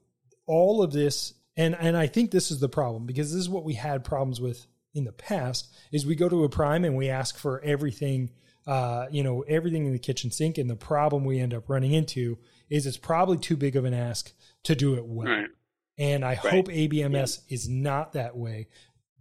all 0.47 0.83
of 0.83 0.93
this, 0.93 1.35
and 1.57 1.75
and 1.75 1.97
I 1.97 2.07
think 2.07 2.31
this 2.31 2.51
is 2.51 2.61
the 2.61 2.69
problem 2.69 3.07
because 3.07 3.33
this 3.33 3.41
is 3.41 3.49
what 3.49 3.65
we 3.65 3.75
had 3.75 4.05
problems 4.05 4.41
with 4.41 4.67
in 4.95 5.05
the 5.05 5.13
past. 5.13 5.75
Is 5.93 6.07
we 6.07 6.15
go 6.15 6.29
to 6.29 6.45
a 6.45 6.49
prime 6.49 6.85
and 6.85 6.97
we 6.97 7.09
ask 7.09 7.39
for 7.39 7.61
everything, 7.63 8.31
uh, 8.67 9.07
you 9.11 9.23
know, 9.23 9.43
everything 9.43 9.87
in 9.87 9.93
the 9.93 9.99
kitchen 9.99 10.31
sink, 10.31 10.59
and 10.59 10.69
the 10.69 10.77
problem 10.77 11.25
we 11.25 11.41
end 11.41 11.55
up 11.55 11.69
running 11.69 11.93
into 11.93 12.39
is 12.71 12.87
it's 12.87 12.97
probably 12.97 13.39
too 13.39 13.57
big 13.57 13.77
of 13.77 13.85
an 13.85 13.95
ask 13.95 14.33
to 14.65 14.75
do 14.75 14.95
it 14.95 15.07
well. 15.07 15.29
Right. 15.29 15.49
And 15.97 16.25
I 16.25 16.31
right. 16.31 16.39
hope 16.39 16.67
ABMS 16.67 17.41
yeah. 17.47 17.55
is 17.55 17.69
not 17.69 18.15
that 18.15 18.37
way 18.37 18.69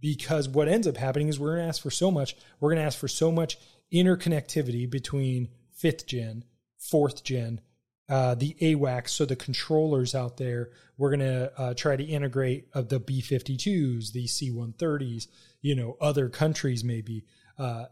because 0.00 0.48
what 0.48 0.68
ends 0.68 0.86
up 0.86 0.96
happening 0.98 1.28
is 1.28 1.40
we're 1.40 1.54
going 1.54 1.62
to 1.62 1.68
ask 1.68 1.82
for 1.82 1.90
so 1.90 2.10
much. 2.10 2.36
We're 2.60 2.70
going 2.70 2.80
to 2.80 2.86
ask 2.86 2.98
for 2.98 3.08
so 3.08 3.32
much 3.32 3.56
interconnectivity 3.94 4.90
between 4.90 5.48
fifth 5.72 6.06
gen, 6.06 6.44
fourth 6.78 7.24
gen, 7.24 7.60
uh, 8.08 8.34
the 8.34 8.56
AWACS, 8.60 9.08
so 9.08 9.24
the 9.24 9.36
controllers 9.36 10.14
out 10.14 10.36
there. 10.36 10.70
We're 10.98 11.10
going 11.16 11.20
to 11.20 11.52
uh, 11.60 11.74
try 11.74 11.96
to 11.96 12.04
integrate 12.04 12.68
of 12.74 12.88
the 12.88 13.00
B 13.00 13.22
52s, 13.22 14.12
the 14.12 14.26
C 14.26 14.50
130s, 14.50 15.28
you 15.62 15.74
know, 15.74 15.96
other 16.00 16.28
countries 16.28 16.84
maybe. 16.84 17.24
Uh, 17.58 17.86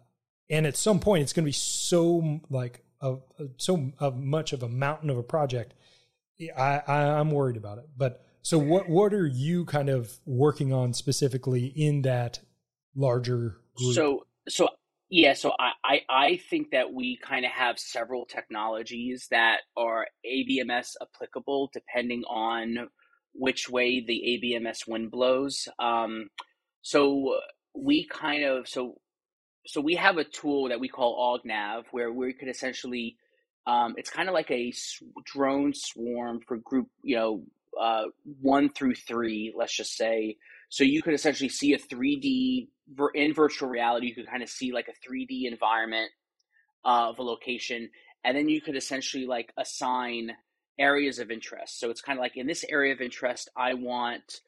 and 0.50 0.66
at 0.66 0.76
some 0.76 1.00
point, 1.00 1.22
it's 1.22 1.32
going 1.32 1.44
to 1.44 1.48
be 1.48 1.52
so 1.52 2.40
like 2.50 2.84
a, 3.00 3.16
so 3.56 3.92
a 4.00 4.10
much 4.10 4.52
of 4.52 4.62
a 4.62 4.68
mountain 4.68 5.08
of 5.08 5.16
a 5.16 5.22
project. 5.22 5.74
I, 6.56 6.82
I 6.86 7.02
I'm 7.18 7.30
worried 7.30 7.56
about 7.56 7.78
it. 7.78 7.84
But 7.96 8.24
so 8.42 8.58
what 8.58 8.88
what 8.88 9.14
are 9.14 9.26
you 9.26 9.64
kind 9.64 9.88
of 9.88 10.18
working 10.26 10.72
on 10.72 10.92
specifically 10.92 11.66
in 11.66 12.02
that 12.02 12.40
larger 12.94 13.58
group? 13.76 13.94
So 13.94 14.26
so 14.48 14.68
yeah, 15.14 15.34
so 15.34 15.52
I, 15.60 15.72
I, 15.84 16.00
I 16.08 16.36
think 16.48 16.70
that 16.70 16.94
we 16.94 17.18
kind 17.18 17.44
of 17.44 17.50
have 17.50 17.78
several 17.78 18.24
technologies 18.24 19.26
that 19.30 19.58
are 19.76 20.06
ABMS 20.26 20.94
applicable 21.02 21.68
depending 21.74 22.24
on 22.24 22.88
which 23.34 23.68
way 23.68 24.02
the 24.02 24.40
ABMS 24.42 24.88
wind 24.88 25.10
blows. 25.10 25.68
Um, 25.78 26.30
so 26.80 27.38
we 27.74 28.06
kind 28.06 28.42
of 28.42 28.66
so 28.66 28.94
so 29.66 29.82
we 29.82 29.96
have 29.96 30.16
a 30.16 30.24
tool 30.24 30.70
that 30.70 30.80
we 30.80 30.88
call 30.88 31.38
AugNav 31.38 31.84
where 31.90 32.10
we 32.10 32.32
could 32.32 32.48
essentially 32.48 33.18
um, 33.66 33.92
it's 33.98 34.08
kind 34.10 34.30
of 34.30 34.32
like 34.32 34.50
a 34.50 34.72
drone 35.26 35.74
swarm 35.74 36.40
for 36.48 36.56
group 36.56 36.88
you 37.02 37.16
know 37.16 37.42
uh, 37.78 38.04
one 38.40 38.70
through 38.70 38.94
three, 38.94 39.52
let's 39.56 39.76
just 39.76 39.94
say. 39.96 40.36
So 40.68 40.84
you 40.84 41.02
could 41.02 41.14
essentially 41.14 41.48
see 41.48 41.74
a 41.74 41.78
3D 41.78 42.68
in 43.14 43.34
virtual 43.34 43.68
reality, 43.68 44.08
you 44.08 44.14
could 44.14 44.28
kind 44.28 44.42
of 44.42 44.48
see 44.48 44.72
like 44.72 44.88
a 44.88 45.08
3D 45.08 45.50
environment 45.50 46.10
uh, 46.84 47.08
of 47.10 47.18
a 47.18 47.22
location, 47.22 47.90
and 48.24 48.36
then 48.36 48.48
you 48.48 48.60
could 48.60 48.76
essentially 48.76 49.26
like 49.26 49.52
assign 49.56 50.32
areas 50.78 51.18
of 51.18 51.30
interest. 51.30 51.78
So 51.78 51.90
it's 51.90 52.00
kind 52.00 52.18
of 52.18 52.22
like 52.22 52.36
in 52.36 52.46
this 52.46 52.64
area 52.68 52.92
of 52.92 53.00
interest, 53.00 53.48
I 53.56 53.74
want 53.74 54.40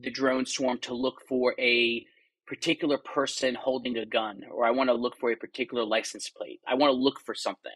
the 0.00 0.10
drone 0.10 0.46
swarm 0.46 0.78
to 0.78 0.94
look 0.94 1.22
for 1.28 1.54
a 1.58 2.04
particular 2.46 2.98
person 2.98 3.54
holding 3.54 3.98
a 3.98 4.06
gun, 4.06 4.42
or 4.50 4.64
I 4.64 4.70
want 4.70 4.88
to 4.88 4.94
look 4.94 5.16
for 5.16 5.30
a 5.30 5.36
particular 5.36 5.84
license 5.84 6.30
plate. 6.30 6.60
I 6.66 6.74
want 6.74 6.90
to 6.90 6.96
look 6.96 7.20
for 7.20 7.34
something. 7.34 7.72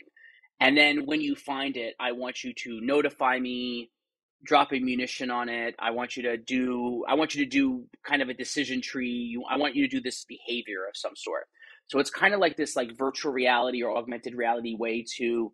And 0.61 0.77
then 0.77 1.07
when 1.07 1.21
you 1.21 1.35
find 1.35 1.77
it, 1.77 1.95
I 2.01 2.13
want 2.13 2.45
you 2.45 2.55
to 2.55 2.81
notify 2.81 3.39
me 3.39 3.91
drop 4.45 4.73
a 4.73 4.81
munition 4.81 5.31
on 5.31 5.49
it. 5.49 5.75
I 5.79 5.91
want 5.91 6.17
you 6.17 6.23
to 6.25 6.37
do 6.37 7.05
I 7.09 7.15
want 7.15 7.35
you 7.35 7.45
to 7.45 7.51
do 7.51 7.85
kind 8.07 8.23
of 8.23 8.29
a 8.29 8.35
decision 8.35 8.81
tree. 8.81 9.09
You, 9.11 9.45
I 9.49 9.57
want 9.57 9.77
you 9.77 9.87
to 9.87 9.97
do 9.97 10.01
this 10.01 10.25
behavior 10.25 10.87
of 10.89 10.97
some 10.97 11.15
sort. 11.17 11.45
So 11.89 11.99
it's 11.99 12.11
kind 12.11 12.35
of 12.35 12.41
like 12.41 12.57
this 12.57 12.77
like 12.77 12.97
virtual 12.97 13.33
reality 13.33 13.83
or 13.83 13.97
augmented 13.97 14.35
reality 14.35 14.75
way 14.77 15.05
to 15.19 15.53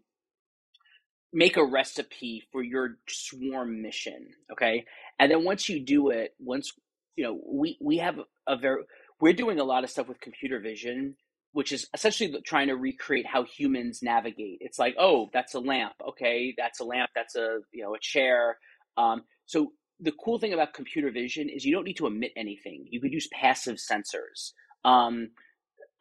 make 1.33 1.57
a 1.57 1.65
recipe 1.65 2.43
for 2.53 2.63
your 2.63 2.99
swarm 3.09 3.83
mission, 3.83 4.29
okay? 4.53 4.85
And 5.19 5.31
then 5.31 5.45
once 5.45 5.69
you 5.69 5.85
do 5.85 6.11
it, 6.11 6.35
once 6.39 6.73
you 7.17 7.25
know, 7.25 7.41
we 7.47 7.77
we 7.81 7.99
have 7.99 8.19
a 8.47 8.57
very 8.57 8.83
we're 9.21 9.33
doing 9.33 9.59
a 9.61 9.65
lot 9.65 9.85
of 9.85 9.91
stuff 9.91 10.09
with 10.09 10.21
computer 10.21 10.61
vision 10.61 11.17
which 11.53 11.73
is 11.73 11.89
essentially 11.95 12.35
trying 12.45 12.69
to 12.69 12.77
recreate 12.77 13.27
how 13.27 13.43
humans 13.43 14.01
navigate. 14.03 14.59
It's 14.61 14.79
like, 14.79 14.95
oh, 14.99 15.31
that's 15.33 15.55
a 15.55 15.61
lamp. 15.61 15.95
Okay, 16.11 16.55
that's 16.57 16.81
a 16.81 16.85
lamp. 16.85 17.11
That's 17.15 17.37
a 17.37 17.61
you 17.73 17.83
know 17.83 17.95
a 17.95 17.99
chair. 17.99 18.59
Um, 18.99 19.23
so 19.47 19.73
the 20.01 20.13
cool 20.23 20.39
thing 20.39 20.53
about 20.53 20.75
computer 20.75 21.11
vision 21.11 21.49
is 21.49 21.65
you 21.65 21.73
don't 21.73 21.85
need 21.85 21.97
to 21.97 22.07
emit 22.07 22.33
anything. 22.37 22.87
You 22.91 23.01
could 23.01 23.13
use 23.13 23.29
passive 23.33 23.77
sensors. 23.77 24.53
Um, 24.85 25.31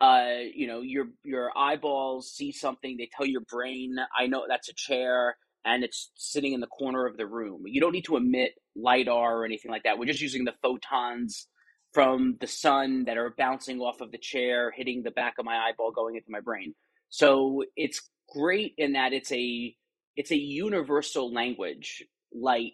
uh, 0.01 0.41
you 0.53 0.67
know, 0.67 0.81
your 0.81 1.07
your 1.23 1.57
eyeballs 1.57 2.31
see 2.31 2.51
something, 2.51 2.97
they 2.97 3.09
tell 3.15 3.25
your 3.25 3.41
brain, 3.41 3.95
I 4.17 4.27
know 4.27 4.45
that's 4.47 4.69
a 4.69 4.73
chair 4.73 5.37
and 5.65 5.83
it's 5.83 6.11
sitting 6.15 6.53
in 6.53 6.61
the 6.61 6.67
corner 6.67 7.05
of 7.05 7.17
the 7.17 7.25
room. 7.27 7.63
You 7.65 7.81
don't 7.81 7.91
need 7.91 8.05
to 8.05 8.15
emit 8.15 8.53
lidar 8.75 9.37
or 9.37 9.45
anything 9.45 9.71
like 9.71 9.83
that. 9.83 9.97
We're 9.97 10.05
just 10.05 10.21
using 10.21 10.45
the 10.45 10.53
photons 10.61 11.47
from 11.93 12.37
the 12.39 12.47
sun 12.47 13.05
that 13.05 13.17
are 13.17 13.33
bouncing 13.37 13.79
off 13.79 14.01
of 14.01 14.11
the 14.11 14.17
chair, 14.19 14.71
hitting 14.75 15.03
the 15.03 15.11
back 15.11 15.35
of 15.39 15.45
my 15.45 15.57
eyeball, 15.57 15.91
going 15.91 16.15
into 16.15 16.29
my 16.29 16.41
brain. 16.41 16.75
So 17.09 17.63
it's 17.75 18.09
great 18.29 18.75
in 18.77 18.93
that 18.93 19.13
it's 19.13 19.31
a 19.31 19.75
it's 20.15 20.31
a 20.31 20.37
universal 20.37 21.33
language 21.33 22.03
light. 22.39 22.73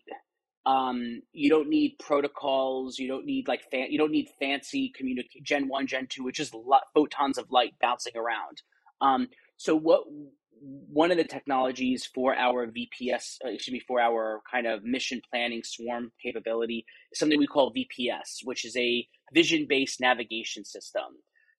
Um, 0.65 1.21
you 1.33 1.49
don't 1.49 1.69
need 1.69 1.97
protocols. 1.99 2.97
You 2.97 3.07
don't 3.07 3.25
need 3.25 3.47
like 3.47 3.69
fan, 3.69 3.87
you 3.91 3.97
don't 3.97 4.11
need 4.11 4.29
fancy 4.39 4.91
communicate 4.95 5.43
Gen 5.43 5.67
one, 5.67 5.87
Gen 5.87 6.07
two, 6.07 6.23
which 6.23 6.39
is 6.39 6.51
photons 6.93 7.37
of 7.37 7.51
light 7.51 7.73
bouncing 7.81 8.15
around. 8.15 8.61
Um, 9.01 9.27
so 9.57 9.75
what 9.75 10.03
one 10.63 11.11
of 11.11 11.17
the 11.17 11.25
technologies 11.25 12.09
for 12.13 12.33
our 12.35 12.67
VPS, 12.67 13.37
uh, 13.43 13.49
excuse 13.49 13.73
me, 13.73 13.81
for 13.85 13.99
our 13.99 14.41
kind 14.49 14.65
of 14.65 14.83
mission 14.83 15.21
planning 15.29 15.61
swarm 15.63 16.11
capability 16.21 16.85
is 17.11 17.19
something 17.19 17.37
we 17.37 17.47
call 17.47 17.73
VPS, 17.73 18.45
which 18.45 18.63
is 18.63 18.75
a 18.77 19.05
vision 19.33 19.65
based 19.67 19.99
navigation 19.99 20.63
system. 20.63 21.03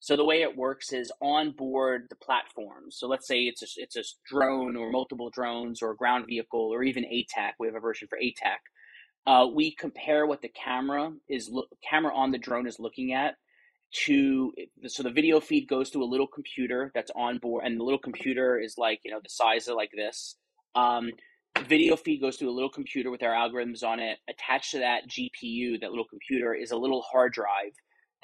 So 0.05 0.17
the 0.17 0.25
way 0.25 0.43
it 0.43 0.55
works 0.55 0.93
is 0.93 1.11
on 1.23 1.53
board 1.53 2.09
the 2.11 2.17
platform. 2.17 2.91
So 2.91 3.09
let's 3.09 3.27
say 3.27 3.45
it's 3.45 3.63
a, 3.63 3.67
it's 3.79 3.97
a 3.97 4.03
drone 4.29 4.77
or 4.77 4.91
multiple 4.91 5.31
drones 5.31 5.81
or 5.81 5.93
a 5.93 5.97
ground 5.97 6.27
vehicle 6.27 6.61
or 6.61 6.83
even 6.83 7.05
ATAK. 7.05 7.53
We 7.59 7.69
have 7.69 7.75
a 7.75 7.81
version 7.81 8.07
for 8.09 8.19
ATAK. 8.19 8.59
Uh, 9.27 9.47
we 9.47 9.75
compare 9.75 10.27
what 10.27 10.43
the 10.43 10.51
camera 10.51 11.11
is 11.31 11.49
lo- 11.49 11.69
camera 11.89 12.15
on 12.15 12.33
the 12.33 12.37
drone 12.37 12.67
is 12.67 12.79
looking 12.79 13.15
at 13.15 13.37
to 14.05 14.53
so 14.89 15.03
the 15.03 15.11
video 15.11 15.41
feed 15.41 15.67
goes 15.69 15.89
to 15.93 16.03
a 16.03 16.05
little 16.05 16.27
computer 16.27 16.93
that's 16.95 17.13
on 17.17 17.39
board 17.39 17.65
and 17.65 17.81
the 17.81 17.85
little 17.85 17.99
computer 17.99 18.59
is 18.59 18.75
like 18.77 19.01
you 19.05 19.11
know 19.11 19.21
the 19.23 19.31
size 19.31 19.69
of 19.69 19.77
like 19.77 19.93
this 19.97 20.37
um, 20.75 21.13
video 21.67 21.97
feed 21.97 22.21
goes 22.21 22.37
to 22.37 22.47
a 22.47 22.51
little 22.51 22.69
computer 22.69 23.11
with 23.11 23.23
our 23.23 23.33
algorithms 23.33 23.83
on 23.83 24.01
it 24.01 24.19
attached 24.29 24.73
to 24.73 24.81
that 24.81 25.09
gpu 25.09 25.81
that 25.81 25.91
little 25.91 26.05
computer 26.05 26.53
is 26.53 26.73
a 26.73 26.77
little 26.77 27.03
hard 27.03 27.33
drive 27.33 27.73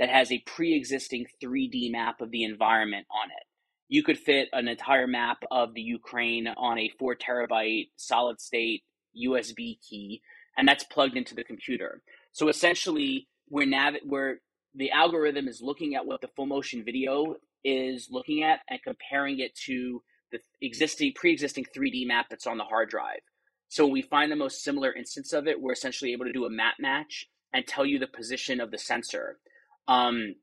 that 0.00 0.08
has 0.08 0.32
a 0.32 0.42
pre-existing 0.46 1.26
3D 1.44 1.92
map 1.92 2.22
of 2.22 2.32
the 2.32 2.42
environment 2.42 3.06
on 3.10 3.30
it. 3.30 3.44
You 3.88 4.02
could 4.02 4.18
fit 4.18 4.48
an 4.52 4.66
entire 4.66 5.06
map 5.06 5.44
of 5.50 5.74
the 5.74 5.82
Ukraine 5.82 6.48
on 6.48 6.78
a 6.78 6.90
four 6.98 7.14
terabyte 7.14 7.90
solid 7.96 8.40
state 8.40 8.82
USB 9.16 9.78
key, 9.88 10.22
and 10.56 10.66
that's 10.66 10.84
plugged 10.84 11.16
into 11.16 11.34
the 11.34 11.44
computer. 11.44 12.02
So 12.32 12.48
essentially, 12.48 13.28
we're 13.50 13.66
nav- 13.66 14.00
we're 14.06 14.38
the 14.74 14.90
algorithm 14.90 15.48
is 15.48 15.60
looking 15.60 15.94
at 15.96 16.06
what 16.06 16.22
the 16.22 16.28
full 16.28 16.46
motion 16.46 16.84
video 16.84 17.36
is 17.64 18.08
looking 18.10 18.42
at 18.42 18.60
and 18.70 18.82
comparing 18.82 19.40
it 19.40 19.54
to 19.66 20.02
the 20.32 20.38
existing 20.62 21.12
pre-existing 21.14 21.66
3D 21.76 22.06
map 22.06 22.26
that's 22.30 22.46
on 22.46 22.56
the 22.56 22.64
hard 22.64 22.88
drive. 22.88 23.20
So 23.68 23.84
when 23.84 23.92
we 23.92 24.02
find 24.02 24.32
the 24.32 24.36
most 24.36 24.62
similar 24.62 24.92
instance 24.92 25.32
of 25.32 25.46
it, 25.46 25.60
we're 25.60 25.72
essentially 25.72 26.12
able 26.12 26.24
to 26.24 26.32
do 26.32 26.46
a 26.46 26.50
map 26.50 26.74
match 26.78 27.26
and 27.52 27.66
tell 27.66 27.84
you 27.84 27.98
the 27.98 28.06
position 28.06 28.60
of 28.60 28.70
the 28.70 28.78
sensor. 28.78 29.38
Um, 29.88 30.34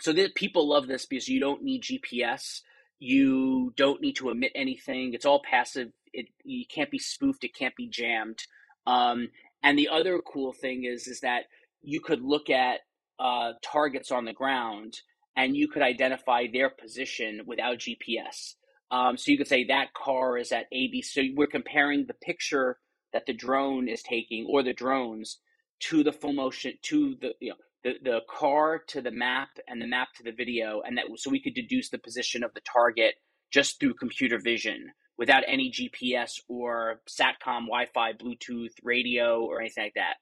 so 0.00 0.12
that 0.12 0.34
people 0.34 0.68
love 0.68 0.86
this 0.86 1.06
because 1.06 1.28
you 1.28 1.40
don't 1.40 1.62
need 1.62 1.82
GPS. 1.82 2.60
You 2.98 3.72
don't 3.76 4.00
need 4.00 4.16
to 4.16 4.30
emit 4.30 4.52
anything. 4.54 5.14
It's 5.14 5.26
all 5.26 5.42
passive. 5.42 5.88
It 6.12 6.26
you 6.44 6.64
can't 6.66 6.90
be 6.90 6.98
spoofed. 6.98 7.44
It 7.44 7.54
can't 7.54 7.76
be 7.76 7.88
jammed. 7.88 8.40
Um, 8.86 9.28
and 9.62 9.78
the 9.78 9.88
other 9.88 10.20
cool 10.20 10.52
thing 10.52 10.84
is 10.84 11.06
is 11.06 11.20
that 11.20 11.44
you 11.82 12.00
could 12.00 12.22
look 12.22 12.50
at 12.50 12.80
uh, 13.18 13.52
targets 13.62 14.10
on 14.10 14.24
the 14.24 14.32
ground 14.32 14.94
and 15.36 15.56
you 15.56 15.68
could 15.68 15.82
identify 15.82 16.46
their 16.52 16.70
position 16.70 17.42
without 17.46 17.78
GPS. 17.78 18.54
Um, 18.90 19.16
so 19.16 19.30
you 19.30 19.38
could 19.38 19.48
say 19.48 19.64
that 19.64 19.94
car 19.94 20.38
is 20.38 20.50
at 20.52 20.66
AB. 20.72 21.02
So 21.02 21.22
we're 21.34 21.46
comparing 21.46 22.06
the 22.06 22.14
picture 22.14 22.78
that 23.12 23.26
the 23.26 23.32
drone 23.32 23.88
is 23.88 24.02
taking 24.02 24.46
or 24.48 24.62
the 24.62 24.72
drones 24.72 25.38
to 25.80 26.02
the 26.02 26.12
full 26.12 26.32
motion 26.32 26.74
to 26.82 27.16
the 27.20 27.34
you 27.40 27.50
know 27.50 27.56
the, 27.84 27.94
the 28.02 28.20
car 28.28 28.82
to 28.88 29.00
the 29.00 29.10
map 29.10 29.48
and 29.66 29.80
the 29.80 29.86
map 29.86 30.08
to 30.16 30.22
the 30.22 30.32
video, 30.32 30.82
and 30.84 30.98
that 30.98 31.04
so 31.16 31.30
we 31.30 31.42
could 31.42 31.54
deduce 31.54 31.90
the 31.90 31.98
position 31.98 32.44
of 32.44 32.52
the 32.54 32.60
target 32.60 33.14
just 33.50 33.80
through 33.80 33.94
computer 33.94 34.38
vision 34.38 34.90
without 35.16 35.42
any 35.46 35.70
GPS 35.70 36.40
or 36.48 37.00
SATCOM, 37.08 37.66
Wi 37.66 37.86
Fi, 37.92 38.12
Bluetooth, 38.12 38.72
radio, 38.82 39.44
or 39.44 39.60
anything 39.60 39.84
like 39.84 39.94
that. 39.94 40.14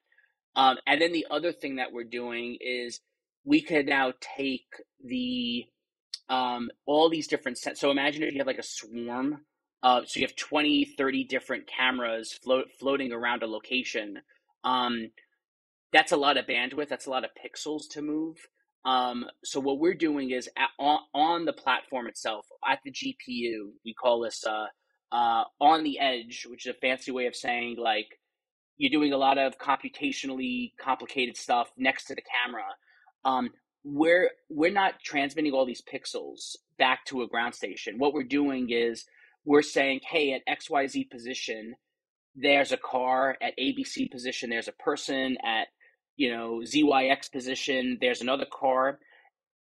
Um, 0.54 0.78
and 0.86 1.00
then 1.00 1.12
the 1.12 1.26
other 1.30 1.52
thing 1.52 1.76
that 1.76 1.92
we're 1.92 2.04
doing 2.04 2.56
is 2.60 3.00
we 3.44 3.60
could 3.60 3.86
now 3.86 4.12
take 4.36 4.66
the 5.04 5.66
um, 6.28 6.70
all 6.86 7.08
these 7.08 7.28
different 7.28 7.58
sets. 7.58 7.80
So 7.80 7.90
imagine 7.90 8.22
if 8.22 8.32
you 8.32 8.38
have 8.38 8.46
like 8.46 8.58
a 8.58 8.62
swarm. 8.62 9.42
Uh, 9.82 10.00
so 10.04 10.18
you 10.18 10.26
have 10.26 10.34
20, 10.34 10.94
30 10.96 11.24
different 11.24 11.68
cameras 11.68 12.32
float, 12.32 12.66
floating 12.80 13.12
around 13.12 13.42
a 13.42 13.46
location. 13.46 14.18
Um, 14.64 15.10
that's 15.92 16.12
a 16.12 16.16
lot 16.16 16.36
of 16.36 16.46
bandwidth. 16.46 16.88
That's 16.88 17.06
a 17.06 17.10
lot 17.10 17.24
of 17.24 17.30
pixels 17.32 17.82
to 17.92 18.02
move. 18.02 18.36
Um, 18.84 19.26
so 19.44 19.60
what 19.60 19.80
we're 19.80 19.94
doing 19.94 20.30
is 20.30 20.48
at, 20.56 20.68
on, 20.78 21.00
on 21.14 21.44
the 21.44 21.52
platform 21.52 22.06
itself, 22.06 22.46
at 22.68 22.80
the 22.84 22.92
GPU, 22.92 23.70
we 23.84 23.94
call 23.94 24.20
this 24.20 24.44
uh, 24.46 24.66
uh, 25.12 25.44
on 25.60 25.82
the 25.84 25.98
edge, 25.98 26.46
which 26.48 26.66
is 26.66 26.74
a 26.74 26.78
fancy 26.78 27.10
way 27.10 27.26
of 27.26 27.34
saying 27.34 27.76
like 27.78 28.06
you're 28.76 28.90
doing 28.90 29.12
a 29.12 29.16
lot 29.18 29.38
of 29.38 29.58
computationally 29.58 30.72
complicated 30.80 31.36
stuff 31.36 31.70
next 31.76 32.06
to 32.06 32.14
the 32.14 32.22
camera. 32.22 32.64
Um, 33.24 33.50
we're 33.84 34.30
we're 34.50 34.72
not 34.72 34.94
transmitting 35.04 35.52
all 35.52 35.66
these 35.66 35.82
pixels 35.82 36.56
back 36.78 37.04
to 37.06 37.22
a 37.22 37.28
ground 37.28 37.54
station. 37.54 37.98
What 37.98 38.14
we're 38.14 38.24
doing 38.24 38.70
is 38.70 39.04
we're 39.44 39.62
saying, 39.62 40.00
hey, 40.10 40.32
at 40.32 40.60
XYZ 40.60 41.10
position, 41.10 41.74
there's 42.34 42.72
a 42.72 42.76
car. 42.76 43.36
At 43.40 43.58
ABC 43.58 44.10
position, 44.10 44.50
there's 44.50 44.68
a 44.68 44.72
person. 44.72 45.38
At 45.44 45.68
you 46.16 46.34
know 46.34 46.62
ZYX 46.64 47.30
position. 47.30 47.98
There's 48.00 48.20
another 48.20 48.46
car, 48.50 48.98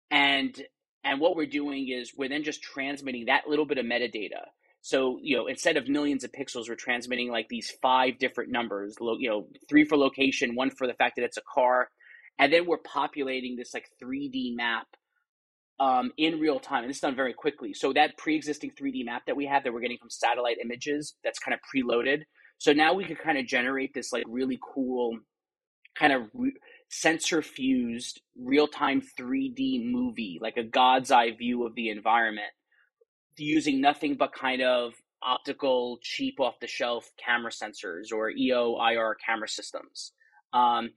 and 0.09 0.55
and 1.03 1.19
what 1.19 1.35
we're 1.35 1.47
doing 1.47 1.89
is 1.89 2.13
we're 2.15 2.29
then 2.29 2.43
just 2.43 2.61
transmitting 2.61 3.25
that 3.25 3.47
little 3.47 3.65
bit 3.65 3.77
of 3.77 3.85
metadata. 3.85 4.45
So 4.81 5.19
you 5.21 5.37
know 5.37 5.47
instead 5.47 5.77
of 5.77 5.87
millions 5.87 6.23
of 6.23 6.31
pixels, 6.31 6.69
we're 6.69 6.75
transmitting 6.75 7.31
like 7.31 7.47
these 7.49 7.71
five 7.81 8.19
different 8.19 8.51
numbers. 8.51 8.95
You 8.99 9.29
know, 9.29 9.47
three 9.69 9.85
for 9.85 9.97
location, 9.97 10.55
one 10.55 10.69
for 10.71 10.87
the 10.87 10.93
fact 10.93 11.15
that 11.17 11.25
it's 11.25 11.37
a 11.37 11.43
car, 11.53 11.89
and 12.39 12.51
then 12.51 12.65
we're 12.65 12.77
populating 12.77 13.55
this 13.55 13.73
like 13.73 13.87
3D 14.01 14.55
map 14.55 14.87
um, 15.79 16.11
in 16.17 16.39
real 16.39 16.59
time. 16.59 16.83
And 16.83 16.89
this 16.89 16.97
is 16.97 17.01
done 17.01 17.15
very 17.15 17.33
quickly. 17.33 17.73
So 17.73 17.91
that 17.93 18.17
pre-existing 18.17 18.71
3D 18.79 19.03
map 19.03 19.23
that 19.25 19.35
we 19.35 19.47
have 19.47 19.63
that 19.63 19.73
we're 19.73 19.81
getting 19.81 19.97
from 19.97 20.11
satellite 20.11 20.57
images, 20.63 21.15
that's 21.23 21.39
kind 21.39 21.55
of 21.55 21.59
preloaded. 21.73 22.21
So 22.59 22.71
now 22.71 22.93
we 22.93 23.03
can 23.03 23.15
kind 23.15 23.39
of 23.39 23.47
generate 23.47 23.93
this 23.95 24.13
like 24.13 24.23
really 24.27 24.59
cool 24.61 25.17
kind 25.97 26.13
of 26.13 26.23
re- 26.33 26.53
sensor 26.89 27.41
fused 27.41 28.21
real 28.37 28.67
time 28.67 29.01
3D 29.19 29.89
movie, 29.89 30.39
like 30.41 30.57
a 30.57 30.63
God's 30.63 31.11
eye 31.11 31.31
view 31.31 31.65
of 31.65 31.75
the 31.75 31.89
environment, 31.89 32.51
using 33.37 33.81
nothing 33.81 34.15
but 34.15 34.33
kind 34.33 34.61
of 34.61 34.93
optical, 35.23 35.99
cheap, 36.01 36.39
off 36.39 36.59
the 36.59 36.67
shelf 36.67 37.09
camera 37.23 37.51
sensors 37.51 38.11
or 38.13 38.29
EO 38.29 38.77
IR 38.81 39.15
camera 39.25 39.47
systems. 39.47 40.13
Um, 40.53 40.91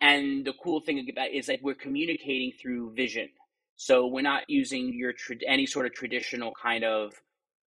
and 0.00 0.44
the 0.44 0.52
cool 0.62 0.80
thing 0.80 1.04
about 1.10 1.30
is 1.30 1.46
that 1.46 1.60
we're 1.62 1.74
communicating 1.74 2.52
through 2.60 2.94
vision. 2.94 3.28
So 3.76 4.06
we're 4.06 4.22
not 4.22 4.42
using 4.48 4.92
your 4.94 5.12
any 5.46 5.66
sort 5.66 5.86
of 5.86 5.92
traditional 5.92 6.52
kind 6.60 6.84
of 6.84 7.12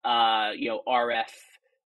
uh, 0.05 0.51
you 0.57 0.69
know 0.69 0.83
RF 0.87 1.31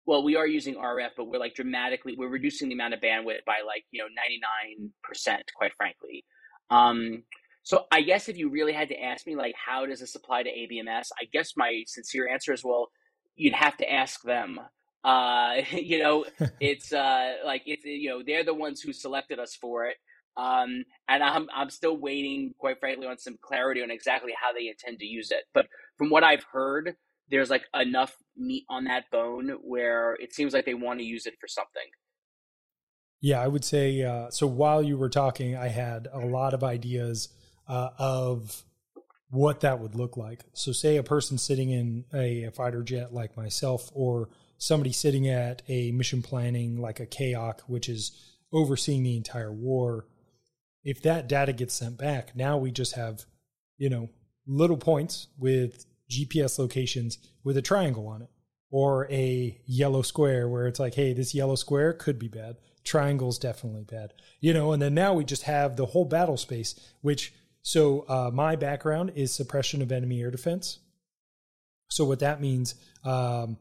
well, 0.07 0.23
we 0.23 0.37
are 0.37 0.47
using 0.47 0.75
RF, 0.75 1.11
but 1.17 1.25
we're 1.27 1.39
like 1.39 1.55
dramatically 1.55 2.15
we're 2.17 2.29
reducing 2.29 2.69
the 2.69 2.75
amount 2.75 2.95
of 2.95 3.01
bandwidth 3.01 3.45
by 3.47 3.61
like 3.67 3.85
you 3.91 4.01
know 4.01 4.09
ninety 4.15 4.41
nine 4.41 4.91
percent, 5.03 5.43
quite 5.55 5.73
frankly. 5.77 6.25
Um, 6.71 7.25
so 7.63 7.85
I 7.93 8.03
guess 8.03 8.29
if 8.29 8.37
you 8.37 8.51
really 8.51 8.73
had 8.73 8.89
to 8.89 9.01
ask 9.01 9.27
me 9.27 9.37
like 9.37 9.55
how 9.55 9.87
does 9.87 10.01
this 10.01 10.15
apply 10.15 10.43
to 10.45 10.51
ABMS, 10.51 11.09
I 11.21 11.27
guess 11.33 11.53
my 11.57 11.85
sincere 11.87 12.29
answer 12.29 12.53
is 12.53 12.65
well, 12.65 12.91
you'd 13.37 13.55
have 13.55 13.77
to 13.79 13.93
ask 13.93 14.23
them. 14.23 14.59
Uh, 15.05 15.63
you 15.73 15.99
know, 16.01 16.25
it's 16.61 16.93
uh, 16.93 17.35
like 17.45 17.63
it's 17.67 17.85
you 17.85 18.11
know 18.11 18.23
they're 18.27 18.45
the 18.45 18.55
ones 18.55 18.81
who 18.81 18.93
selected 18.93 19.39
us 19.39 19.55
for 19.55 19.87
it. 19.87 19.97
Um, 20.37 20.85
and 21.09 21.23
I'm 21.23 21.49
I'm 21.55 21.71
still 21.71 21.97
waiting, 21.97 22.55
quite 22.59 22.81
frankly, 22.81 23.07
on 23.07 23.19
some 23.19 23.37
clarity 23.43 23.83
on 23.83 23.91
exactly 23.91 24.33
how 24.41 24.53
they 24.53 24.69
intend 24.69 24.99
to 25.01 25.07
use 25.07 25.31
it. 25.31 25.45
But 25.53 25.67
from 25.99 26.11
what 26.11 26.25
I've 26.25 26.45
heard, 26.51 26.97
there's 27.31 27.51
like 27.51 27.65
enough 27.75 28.17
meat 28.37 28.65
on 28.69 28.85
that 28.85 29.11
bone 29.11 29.51
where 29.63 30.15
it 30.15 30.35
seems 30.35 30.53
like 30.53 30.65
they 30.65 30.75
want 30.75 31.01
to 31.01 31.05
use 31.05 31.27
it 31.27 31.35
for 31.41 31.49
something. 31.49 31.83
Yeah, 33.21 33.41
I 33.41 33.47
would 33.47 33.65
say 33.65 34.03
uh, 34.03 34.31
so. 34.31 34.49
While 34.49 34.83
you 34.83 34.99
were 34.99 35.09
talking, 35.09 35.57
I 35.57 35.69
had 35.69 36.09
a 36.13 36.27
lot 36.27 36.55
of 36.55 36.65
ideas 36.65 37.29
uh, 37.69 37.91
of 37.97 38.65
what 39.31 39.61
that 39.61 39.79
would 39.79 39.95
look 39.95 40.17
like. 40.17 40.41
So, 40.55 40.73
say 40.73 40.97
a 40.97 41.05
person 41.05 41.39
sitting 41.39 41.71
in 41.71 42.05
a, 42.13 42.45
a, 42.45 42.51
fighter 42.51 42.83
jet 42.83 43.15
like 43.15 43.37
myself, 43.37 43.89
or 43.95 44.29
somebody 44.59 44.93
sitting 44.93 45.29
at 45.29 45.63
a 45.69 45.93
mission 45.93 46.21
planning 46.21 46.81
like 46.81 46.99
a 46.99 47.07
CAOC, 47.07 47.61
which 47.69 47.89
is 47.89 48.11
overseeing 48.53 49.05
the 49.05 49.17
entire 49.17 49.53
war. 49.53 50.07
If 50.83 51.01
that 51.03 51.29
data 51.29 51.53
gets 51.53 51.75
sent 51.75 51.99
back, 51.99 52.35
now 52.35 52.59
we 52.59 52.73
just 52.73 52.97
have, 52.97 53.25
you 53.79 53.89
know, 53.89 54.11
little 54.49 54.77
points 54.77 55.29
with 55.39 55.87
GPS 56.13 56.59
locations 56.59 57.19
with 57.43 57.57
a 57.57 57.63
triangle 57.63 58.07
on 58.07 58.23
it 58.23 58.31
or 58.71 59.07
a 59.11 59.61
yellow 59.67 60.03
square 60.03 60.49
where 60.49 60.67
it's 60.67 60.81
like, 60.81 60.95
hey, 60.95 61.13
this 61.13 61.35
yellow 61.35 61.55
square 61.55 61.93
could 61.93 62.19
be 62.19 62.29
bad. 62.29 62.57
Triangle's 62.85 63.39
definitely 63.39 63.85
bad. 63.85 64.15
You 64.41 64.55
know, 64.55 64.73
and 64.73 64.83
then 64.83 64.95
now 64.95 65.15
we 65.15 65.25
just 65.25 65.43
have 65.43 65.77
the 65.77 65.87
whole 65.87 66.07
battle 66.07 66.39
space, 66.39 66.75
which 67.03 67.33
so 67.61 68.05
uh, 68.09 68.31
my 68.33 68.57
background 68.57 69.13
is 69.15 69.33
suppression 69.33 69.83
of 69.83 69.93
enemy 69.93 70.21
air 70.21 70.31
defense. 70.31 70.81
So 71.91 72.05
what 72.05 72.21
that 72.21 72.41
means 72.41 72.75
um, 73.05 73.59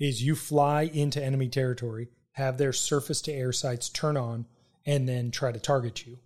is 0.00 0.22
you 0.22 0.34
fly 0.34 0.82
into 0.82 1.22
enemy 1.22 1.48
territory, 1.48 2.08
have 2.32 2.58
their 2.58 2.72
surface 2.72 3.20
to 3.22 3.32
air 3.32 3.52
sites 3.52 3.90
turn 3.90 4.16
on, 4.16 4.46
and 4.86 5.08
then 5.08 5.30
try 5.30 5.52
to 5.52 5.60
target 5.60 6.06
you. 6.06 6.18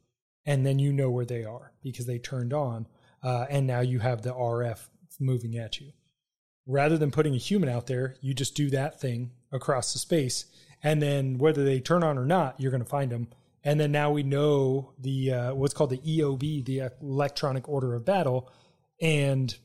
And 0.47 0.65
then 0.65 0.79
you 0.79 0.93
know 0.93 1.11
where 1.11 1.27
they 1.27 1.45
are 1.45 1.73
because 1.83 2.07
they 2.07 2.19
turned 2.19 2.53
on. 2.53 2.87
Uh, 3.23 3.47
and 3.51 3.67
now 3.67 3.81
you 3.81 3.99
have 3.99 4.23
the 4.23 4.33
RF 4.33 4.79
moving 5.19 5.57
at 5.57 5.81
you. 5.81 5.93
Rather 6.67 6.99
than 6.99 7.11
putting 7.11 7.35
a 7.35 7.39
human 7.39 7.69
out 7.69 7.87
there, 7.87 8.17
you 8.21 8.35
just 8.35 8.55
do 8.55 8.71
that 8.71 9.01
thing 9.01 9.31
across 9.53 9.93
the 9.93 9.99
space. 9.99 10.45
And 10.83 11.01
then 11.03 11.39
whether 11.39 11.65
they 11.65 11.81
turn 11.81 12.03
on 12.03 12.19
or 12.19 12.27
not, 12.27 12.61
you're 12.61 12.71
going 12.71 12.83
to 12.83 12.89
find 12.89 13.11
them. 13.11 13.29
And 13.65 13.81
then 13.81 13.91
now 13.91 14.11
we 14.11 14.23
know 14.23 14.93
the 14.99 15.33
uh, 15.33 15.55
what's 15.55 15.75
called 15.75 15.91
the 15.91 15.99
EOB, 15.99 16.65
the 16.65 16.91
electronic 17.03 17.69
order 17.69 17.95
of 17.95 18.05
battle. 18.05 18.51
and 19.01 19.57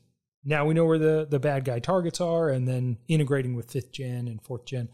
now 0.44 0.66
we 0.66 0.74
know 0.74 0.84
where 0.84 0.98
the 0.98 1.26
the 1.28 1.38
bad 1.38 1.64
guy 1.64 1.78
targets 1.78 2.20
are, 2.20 2.48
and 2.48 2.68
then 2.68 2.98
integrating 3.08 3.54
with 3.54 3.70
fifth 3.70 3.92
gen 3.92 4.28
and 4.28 4.42
fourth 4.42 4.66
gen, 4.66 4.88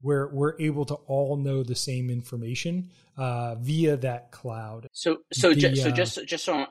where 0.00 0.28
we're 0.28 0.58
able 0.60 0.84
to 0.86 0.94
all 0.94 1.36
know 1.36 1.62
the 1.62 1.74
same 1.74 2.10
information 2.10 2.90
uh, 3.16 3.56
via 3.56 3.96
that 3.98 4.30
cloud. 4.30 4.88
So 4.92 5.18
so 5.32 5.50
the, 5.50 5.60
just, 5.60 5.82
so 5.82 5.88
uh, 5.88 5.92
just 5.92 6.26
just 6.26 6.44
so 6.44 6.66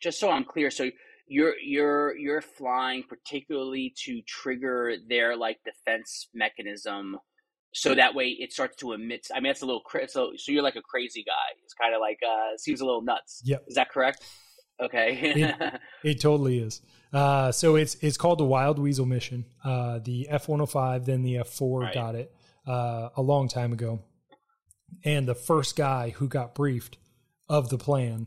just 0.00 0.20
so 0.20 0.30
I'm 0.30 0.44
clear, 0.44 0.70
so 0.70 0.90
you're 1.30 1.54
you're 1.64 2.16
you're 2.16 2.42
flying 2.42 3.04
particularly 3.08 3.94
to 3.96 4.20
trigger 4.22 4.96
their 5.08 5.36
like 5.36 5.58
defense 5.64 6.28
mechanism 6.34 7.16
so 7.72 7.94
that 7.94 8.14
way 8.16 8.30
it 8.30 8.52
starts 8.52 8.76
to 8.76 8.92
emit 8.92 9.28
i 9.34 9.38
mean 9.38 9.50
it's 9.50 9.62
a 9.62 9.66
little 9.66 9.82
so 10.08 10.32
so 10.36 10.52
you're 10.52 10.62
like 10.62 10.76
a 10.76 10.82
crazy 10.82 11.22
guy. 11.24 11.58
It's 11.64 11.74
kind 11.74 11.94
of 11.94 12.00
like 12.00 12.18
uh 12.26 12.56
seems 12.56 12.80
a 12.80 12.84
little 12.84 13.02
nuts. 13.02 13.42
Yep. 13.44 13.64
Is 13.68 13.74
that 13.76 13.90
correct? 13.90 14.22
Okay. 14.80 15.18
It, 15.22 15.80
it, 16.04 16.20
totally 16.20 16.58
is. 16.58 16.80
Uh 17.12 17.52
so 17.52 17.76
it's 17.76 17.96
it's 17.96 18.16
called 18.16 18.38
the 18.38 18.44
wild 18.44 18.78
weasel 18.78 19.06
mission. 19.06 19.44
Uh 19.64 19.98
the 20.02 20.28
f-105 20.28 21.04
then 21.04 21.22
the 21.22 21.36
f4 21.36 21.82
right. 21.82 21.94
got 21.94 22.14
it 22.14 22.34
uh 22.66 23.10
a 23.16 23.22
long 23.22 23.48
time 23.48 23.72
ago. 23.72 24.00
And 25.04 25.28
the 25.28 25.34
first 25.34 25.76
guy 25.76 26.10
who 26.10 26.28
got 26.28 26.54
briefed 26.54 26.98
of 27.48 27.68
the 27.68 27.78
plan 27.78 28.26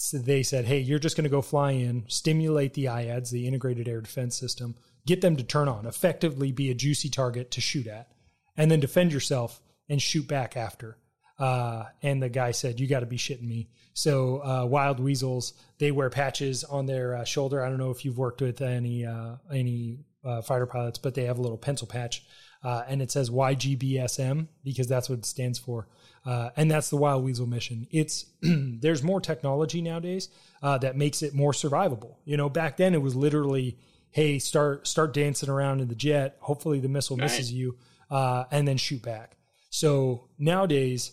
so 0.00 0.18
they 0.18 0.42
said 0.42 0.64
hey 0.64 0.78
you're 0.78 0.98
just 0.98 1.16
going 1.16 1.24
to 1.24 1.30
go 1.30 1.42
fly 1.42 1.72
in 1.72 2.04
stimulate 2.08 2.74
the 2.74 2.86
iads 2.86 3.30
the 3.30 3.46
integrated 3.46 3.88
air 3.88 4.00
defense 4.00 4.36
system 4.36 4.74
get 5.06 5.20
them 5.20 5.36
to 5.36 5.42
turn 5.42 5.68
on 5.68 5.86
effectively 5.86 6.52
be 6.52 6.70
a 6.70 6.74
juicy 6.74 7.08
target 7.08 7.50
to 7.50 7.60
shoot 7.60 7.86
at 7.86 8.10
and 8.56 8.70
then 8.70 8.80
defend 8.80 9.12
yourself 9.12 9.60
and 9.88 10.00
shoot 10.00 10.26
back 10.28 10.56
after. 10.56 10.96
Uh, 11.38 11.84
and 12.02 12.22
the 12.22 12.28
guy 12.28 12.50
said, 12.50 12.78
"You 12.78 12.86
got 12.86 13.00
to 13.00 13.06
be 13.06 13.16
shitting 13.16 13.48
me." 13.48 13.70
So 13.94 14.44
uh, 14.44 14.66
wild 14.66 15.00
weasels 15.00 15.54
they 15.78 15.90
wear 15.90 16.10
patches 16.10 16.64
on 16.64 16.86
their 16.86 17.16
uh, 17.16 17.24
shoulder. 17.24 17.64
I 17.64 17.68
don't 17.68 17.78
know 17.78 17.90
if 17.90 18.04
you've 18.04 18.18
worked 18.18 18.42
with 18.42 18.60
any 18.60 19.06
uh, 19.06 19.36
any 19.50 20.00
uh, 20.24 20.42
fighter 20.42 20.66
pilots, 20.66 20.98
but 20.98 21.14
they 21.14 21.24
have 21.24 21.38
a 21.38 21.42
little 21.42 21.56
pencil 21.56 21.86
patch, 21.86 22.24
uh, 22.62 22.82
and 22.86 23.00
it 23.00 23.10
says 23.10 23.30
YGBSM 23.30 24.48
because 24.62 24.86
that's 24.86 25.08
what 25.08 25.20
it 25.20 25.24
stands 25.24 25.58
for. 25.58 25.88
And 26.24 26.70
that's 26.70 26.90
the 26.90 26.96
wild 26.96 27.24
weasel 27.24 27.46
mission. 27.46 27.86
It's 27.90 28.26
there's 28.42 29.02
more 29.02 29.20
technology 29.20 29.82
nowadays 29.82 30.28
that 30.62 30.96
makes 30.96 31.22
it 31.22 31.34
more 31.34 31.52
survivable. 31.52 32.16
You 32.24 32.36
know, 32.36 32.48
back 32.48 32.76
then 32.76 32.94
it 32.94 33.02
was 33.02 33.14
literally, 33.14 33.78
"Hey, 34.10 34.38
start 34.38 34.86
start 34.86 35.14
dancing 35.14 35.48
around 35.48 35.80
in 35.80 35.88
the 35.88 35.94
jet. 35.94 36.36
Hopefully 36.40 36.80
the 36.80 36.88
missile 36.88 37.16
misses 37.16 37.52
you." 37.52 37.76
uh, 38.10 38.44
and 38.50 38.66
then 38.66 38.76
shoot 38.76 39.02
back. 39.02 39.36
So 39.70 40.28
nowadays, 40.38 41.12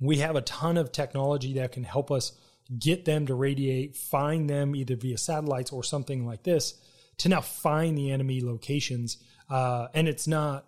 we 0.00 0.18
have 0.18 0.36
a 0.36 0.42
ton 0.42 0.76
of 0.76 0.92
technology 0.92 1.54
that 1.54 1.72
can 1.72 1.84
help 1.84 2.10
us 2.10 2.32
get 2.78 3.04
them 3.04 3.26
to 3.26 3.34
radiate, 3.34 3.96
find 3.96 4.48
them 4.48 4.76
either 4.76 4.96
via 4.96 5.18
satellites 5.18 5.72
or 5.72 5.82
something 5.82 6.26
like 6.26 6.42
this 6.42 6.74
to 7.18 7.28
now 7.28 7.40
find 7.40 7.96
the 7.96 8.10
enemy 8.10 8.40
locations. 8.42 9.18
Uh, 9.48 9.88
and 9.94 10.08
it's 10.08 10.26
not 10.26 10.66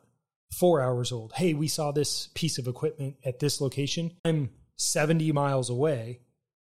four 0.53 0.81
hours 0.81 1.13
old. 1.13 1.33
Hey, 1.35 1.55
we 1.55 1.69
saw 1.69 1.93
this 1.93 2.29
piece 2.35 2.59
of 2.59 2.67
equipment 2.67 3.17
at 3.25 3.39
this 3.39 3.61
location. 3.61 4.13
I'm 4.25 4.51
70 4.77 5.33
miles 5.33 5.71
away, 5.71 6.21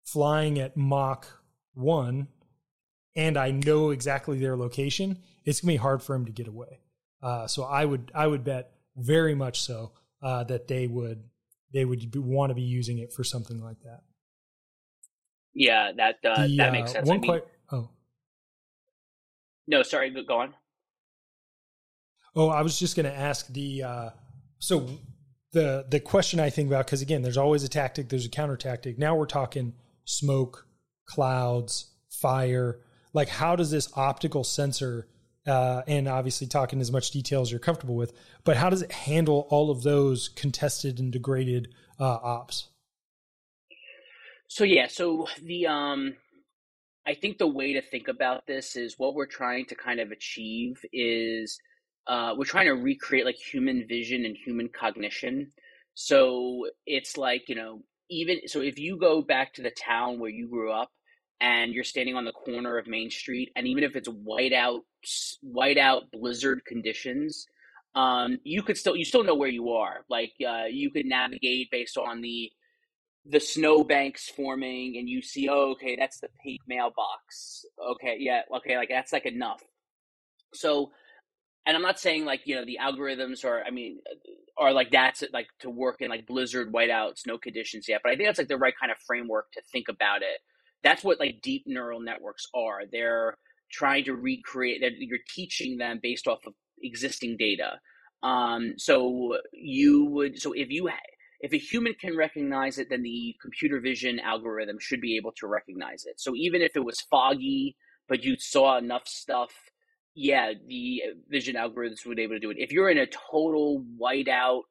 flying 0.05 0.59
at 0.59 0.77
Mach 0.77 1.27
1, 1.75 2.29
and 3.17 3.37
I 3.37 3.51
know 3.51 3.91
exactly 3.91 4.39
their 4.39 4.57
location. 4.57 5.19
It's 5.45 5.61
going 5.61 5.69
to 5.69 5.79
be 5.79 5.83
hard 5.83 6.03
for 6.03 6.15
him 6.15 6.27
to 6.27 6.33
get 6.33 6.49
away. 6.49 6.81
Uh, 7.23 7.47
so 7.47 7.65
I 7.65 7.85
would 7.85 8.13
I 8.15 8.27
would 8.27 8.45
bet 8.45 8.71
very 8.97 9.35
much 9.35 9.61
so 9.61 9.93
uh, 10.23 10.45
that 10.45 10.69
they 10.69 10.87
would 10.87 11.25
they 11.73 11.85
would 11.85 12.15
want 12.15 12.51
to 12.51 12.55
be 12.55 12.63
using 12.63 12.99
it 12.99 13.13
for 13.13 13.25
something 13.25 13.63
like 13.63 13.81
that. 13.81 14.03
Yeah, 15.53 15.93
that 15.97 16.19
uh, 16.25 16.47
the, 16.47 16.57
that 16.59 16.73
makes 16.73 16.91
uh, 16.91 16.95
sense. 16.95 17.09
One 17.09 17.17
I 17.17 17.21
mean, 17.21 17.31
quite, 17.31 17.45
oh 17.73 17.91
no, 19.67 19.83
sorry, 19.83 20.11
go 20.11 20.39
on. 20.39 20.55
Oh, 22.39 22.51
I 22.51 22.63
was 22.63 22.79
just 22.79 22.95
going 22.95 23.05
to 23.05 23.15
ask 23.15 23.49
the 23.49 23.83
uh, 23.83 24.11
so 24.61 24.89
the 25.53 25.85
the 25.89 25.99
question 25.99 26.39
I 26.39 26.51
think 26.51 26.69
about 26.69 26.87
because 26.87 27.03
again, 27.03 27.23
there's 27.23 27.37
always 27.37 27.65
a 27.65 27.69
tactic, 27.69 28.09
there's 28.09 28.27
a 28.27 28.31
counter 28.31 28.57
tactic. 28.57 28.97
Now 28.97 29.17
we're 29.17 29.27
talking 29.27 29.75
smoke, 30.05 30.65
clouds, 31.05 31.93
fire. 32.11 32.79
Like, 33.13 33.29
how 33.29 33.57
does 33.57 33.73
this 33.73 33.91
optical 33.97 34.45
sensor 34.45 35.09
uh, 35.49 35.83
and 35.89 36.07
obviously 36.07 36.47
talk 36.47 36.73
in 36.73 36.81
as 36.81 36.93
much 36.93 37.11
detail 37.11 37.41
as 37.41 37.51
you're 37.51 37.59
comfortable 37.59 37.97
with. 37.97 38.13
But 38.45 38.57
how 38.57 38.71
does 38.71 38.83
it 38.83 38.93
handle 38.93 39.47
all 39.51 39.71
of 39.71 39.83
those 39.83 40.29
contested 40.29 41.01
and 41.01 41.11
degraded 41.11 41.69
uh, 41.99 42.19
ops? 42.23 42.69
So 44.47 44.65
yeah, 44.65 44.87
so 44.89 45.27
the 45.43 45.67
um, 45.67 46.15
I 47.07 47.15
think 47.15 47.39
the 47.39 47.47
way 47.47 47.73
to 47.73 47.83
think 47.83 48.09
about 48.09 48.47
this 48.47 48.77
is 48.77 48.99
what 48.99 49.15
we're 49.15 49.27
trying 49.27 49.65
to 49.67 49.75
kind 49.75 50.01
of 50.01 50.11
achieve 50.11 50.85
is 50.93 51.59
uh, 52.09 52.35
we're 52.37 52.45
trying 52.45 52.67
to 52.67 52.73
recreate 52.73 53.27
like 53.27 53.37
human 53.37 53.87
vision 53.89 54.25
and 54.25 54.37
human 54.37 54.69
cognition. 54.69 55.53
So 55.95 56.67
it's 56.87 57.17
like 57.17 57.49
you 57.49 57.55
know 57.55 57.83
even 58.11 58.41
so 58.47 58.61
if 58.61 58.79
you 58.79 58.97
go 58.97 59.23
back 59.23 59.55
to 59.55 59.63
the 59.63 59.71
town 59.71 60.19
where 60.19 60.31
you 60.31 60.49
grew 60.49 60.73
up 60.73 60.91
and 61.41 61.73
you're 61.73 61.85
standing 61.85 62.17
on 62.17 62.25
the 62.25 62.33
corner 62.33 62.79
of 62.79 62.87
Main 62.87 63.11
Street, 63.11 63.53
and 63.55 63.67
even 63.67 63.85
if 63.85 63.95
it's 63.95 64.09
white 64.09 64.53
out, 64.53 64.81
white 65.41 65.79
out 65.79 66.11
blizzard 66.11 66.65
conditions, 66.65 67.47
um, 67.95 68.39
you 68.43 68.63
could 68.63 68.77
still 68.77 68.97
you 68.97 69.05
still 69.05 69.25
know 69.25 69.35
where 69.35 69.49
you 69.49 69.71
are. 69.71 70.05
Like 70.09 70.33
uh, 70.47 70.65
you 70.71 70.91
could 70.91 71.07
navigate 71.07 71.71
based 71.71 71.97
on 71.97 72.21
the 72.21 72.51
the 73.31 73.41
snow 73.41 73.85
banks 73.85 74.31
forming, 74.31 74.97
and 74.97 75.09
you 75.09 75.21
see, 75.21 75.49
oh, 75.49 75.73
okay, 75.73 75.97
that's 75.99 76.21
the 76.21 76.29
pink 76.43 76.61
mailbox. 76.67 77.65
Okay, 77.93 78.17
yeah, 78.19 78.43
okay, 78.57 78.77
like 78.77 78.89
that's 78.89 79.13
like 79.13 79.27
enough. 79.27 79.63
So, 80.55 80.93
and 81.69 81.77
I'm 81.77 81.85
not 81.85 82.01
saying 82.01 82.27
like 82.27 82.43
you 82.47 82.57
know 82.57 82.67
the 82.67 82.81
algorithms 82.83 83.45
are, 83.45 83.63
I 83.65 83.71
mean, 83.71 84.01
are 84.59 84.73
like 84.73 84.91
that's 84.91 85.23
like 85.33 85.49
to 85.61 85.71
work 85.71 85.99
in 86.01 86.11
like 86.11 86.27
blizzard, 86.27 86.73
whiteout, 86.73 87.19
snow 87.19 87.39
conditions 87.39 87.87
yet. 87.89 88.01
But 88.03 88.13
I 88.13 88.17
think 88.17 88.29
that's 88.29 88.41
like 88.41 88.49
the 88.49 88.59
right 88.59 88.75
kind 88.81 88.93
of 88.93 88.99
framework 89.07 89.53
to 89.53 89.63
think 89.73 89.89
about 89.89 90.23
it 90.23 90.41
that's 90.83 91.05
what 91.05 91.21
like 91.21 91.41
deep 91.43 91.65
neural 91.67 92.01
networks 92.01 92.47
are. 92.55 92.83
They're 92.91 93.37
trying 93.71 94.05
to 94.05 94.15
recreate 94.15 94.81
that 94.83 94.93
you're 94.99 95.19
teaching 95.35 95.79
them 95.79 96.01
based 96.03 96.27
off 96.27 96.41
of 96.47 96.55
existing 96.83 97.37
data. 97.39 97.81
Um, 98.23 98.75
so 98.79 99.39
you 99.53 100.07
would 100.07 100.41
so 100.41 100.53
if 100.53 100.71
you 100.71 100.91
if 101.41 101.53
a 101.53 101.59
human 101.59 101.95
can 102.01 102.17
recognize 102.17 102.79
it, 102.79 102.89
then 102.91 103.03
the 103.03 103.37
computer 103.41 103.81
vision 103.81 104.19
algorithm 104.21 104.79
should 104.81 105.01
be 105.01 105.17
able 105.17 105.33
to 105.39 105.47
recognize 105.47 106.05
it. 106.07 106.21
So 106.21 106.35
even 106.37 106.63
if 106.63 106.77
it 106.77 106.85
was 106.85 107.01
foggy, 107.11 107.77
but 108.09 108.25
you 108.25 108.37
saw 108.39 108.79
enough 108.79 109.07
stuff, 109.07 109.53
yeah, 110.19 110.53
the 110.67 111.03
vision 111.29 111.55
algorithms 111.55 112.05
would 112.05 112.17
be 112.17 112.25
able 112.25 112.35
to 112.35 112.41
do 112.41 112.51
it. 112.51 112.57
If 112.59 112.73
you're 112.73 112.91
in 112.91 112.99
a 112.99 113.07
total 113.07 113.85
whiteout, 114.01 114.63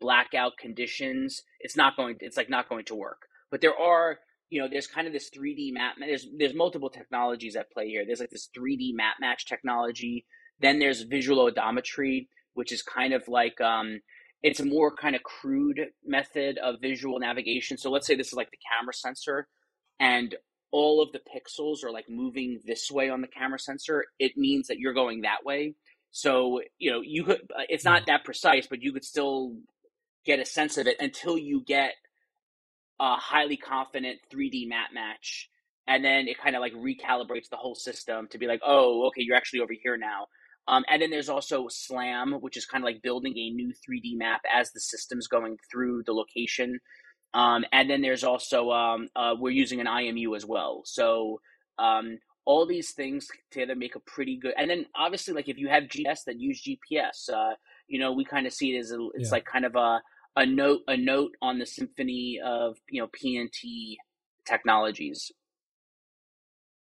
blackout 0.00 0.52
conditions, 0.58 1.42
it's 1.60 1.76
not 1.76 1.96
going. 1.96 2.16
It's 2.20 2.36
like 2.36 2.50
not 2.50 2.68
going 2.68 2.86
to 2.86 2.94
work. 2.94 3.22
But 3.50 3.60
there 3.60 3.78
are 3.78 4.18
you 4.50 4.60
know, 4.60 4.68
there's 4.70 4.86
kind 4.86 5.08
of 5.08 5.12
this 5.12 5.30
3D 5.36 5.72
map. 5.72 5.96
There's 5.98 6.28
there's 6.38 6.54
multiple 6.54 6.88
technologies 6.88 7.56
at 7.56 7.72
play 7.72 7.88
here. 7.88 8.04
There's 8.06 8.20
like 8.20 8.30
this 8.30 8.48
3D 8.56 8.94
map 8.94 9.16
match 9.20 9.46
technology. 9.46 10.26
Then 10.60 10.78
there's 10.78 11.02
visual 11.02 11.50
odometry, 11.50 12.28
which 12.54 12.70
is 12.70 12.80
kind 12.82 13.12
of 13.12 13.26
like 13.26 13.60
um, 13.60 14.00
it's 14.42 14.60
a 14.60 14.64
more 14.64 14.94
kind 14.94 15.16
of 15.16 15.22
crude 15.22 15.80
method 16.06 16.58
of 16.58 16.76
visual 16.80 17.18
navigation. 17.18 17.78
So 17.78 17.90
let's 17.90 18.06
say 18.06 18.14
this 18.14 18.28
is 18.28 18.34
like 18.34 18.50
the 18.50 18.58
camera 18.72 18.94
sensor, 18.94 19.48
and 19.98 20.36
all 20.74 21.00
of 21.00 21.12
the 21.12 21.20
pixels 21.20 21.84
are 21.84 21.92
like 21.92 22.10
moving 22.10 22.58
this 22.66 22.90
way 22.90 23.08
on 23.08 23.20
the 23.20 23.28
camera 23.28 23.60
sensor. 23.60 24.06
It 24.18 24.32
means 24.36 24.66
that 24.66 24.80
you're 24.80 24.92
going 24.92 25.20
that 25.20 25.44
way. 25.44 25.76
So 26.10 26.62
you 26.78 26.90
know 26.90 27.00
you 27.00 27.22
could. 27.22 27.42
It's 27.68 27.84
not 27.84 28.06
that 28.06 28.24
precise, 28.24 28.66
but 28.66 28.82
you 28.82 28.92
could 28.92 29.04
still 29.04 29.54
get 30.26 30.40
a 30.40 30.44
sense 30.44 30.76
of 30.76 30.88
it 30.88 30.96
until 30.98 31.38
you 31.38 31.62
get 31.64 31.92
a 33.00 33.14
highly 33.14 33.56
confident 33.56 34.18
3D 34.32 34.68
map 34.68 34.88
match, 34.92 35.48
and 35.86 36.04
then 36.04 36.26
it 36.26 36.40
kind 36.42 36.56
of 36.56 36.60
like 36.60 36.72
recalibrates 36.74 37.48
the 37.50 37.56
whole 37.56 37.76
system 37.76 38.26
to 38.32 38.38
be 38.38 38.48
like, 38.48 38.60
oh, 38.66 39.06
okay, 39.06 39.22
you're 39.22 39.36
actually 39.36 39.60
over 39.60 39.74
here 39.80 39.96
now. 39.96 40.26
Um, 40.66 40.84
and 40.90 41.00
then 41.00 41.10
there's 41.10 41.28
also 41.28 41.68
SLAM, 41.68 42.40
which 42.40 42.56
is 42.56 42.66
kind 42.66 42.82
of 42.82 42.86
like 42.86 43.02
building 43.02 43.34
a 43.36 43.50
new 43.50 43.68
3D 43.68 44.16
map 44.16 44.40
as 44.52 44.72
the 44.72 44.80
system's 44.80 45.28
going 45.28 45.56
through 45.70 46.02
the 46.04 46.14
location. 46.14 46.80
Um, 47.34 47.64
and 47.72 47.90
then 47.90 48.00
there's 48.00 48.24
also 48.24 48.70
um, 48.70 49.08
uh, 49.16 49.34
we're 49.38 49.50
using 49.50 49.80
an 49.80 49.86
IMU 49.86 50.36
as 50.36 50.46
well. 50.46 50.82
So 50.84 51.40
um, 51.78 52.18
all 52.44 52.66
these 52.66 52.92
things 52.92 53.26
together 53.50 53.74
make 53.74 53.96
a 53.96 54.00
pretty 54.00 54.36
good. 54.36 54.54
And 54.56 54.70
then 54.70 54.86
obviously, 54.96 55.34
like 55.34 55.48
if 55.48 55.58
you 55.58 55.68
have 55.68 55.84
GPS 55.84 56.20
then 56.26 56.38
use 56.38 56.62
GPS, 56.62 57.28
uh, 57.32 57.54
you 57.88 57.98
know, 57.98 58.12
we 58.12 58.24
kind 58.24 58.46
of 58.46 58.52
see 58.52 58.74
it 58.74 58.78
as 58.78 58.92
a, 58.92 59.08
it's 59.14 59.28
yeah. 59.28 59.32
like 59.32 59.44
kind 59.44 59.64
of 59.64 59.74
a 59.74 60.00
a 60.36 60.46
note 60.46 60.80
a 60.88 60.96
note 60.96 61.32
on 61.42 61.58
the 61.58 61.66
symphony 61.66 62.40
of 62.44 62.76
you 62.88 63.00
know 63.00 63.08
PNT 63.08 63.96
technologies. 64.46 65.30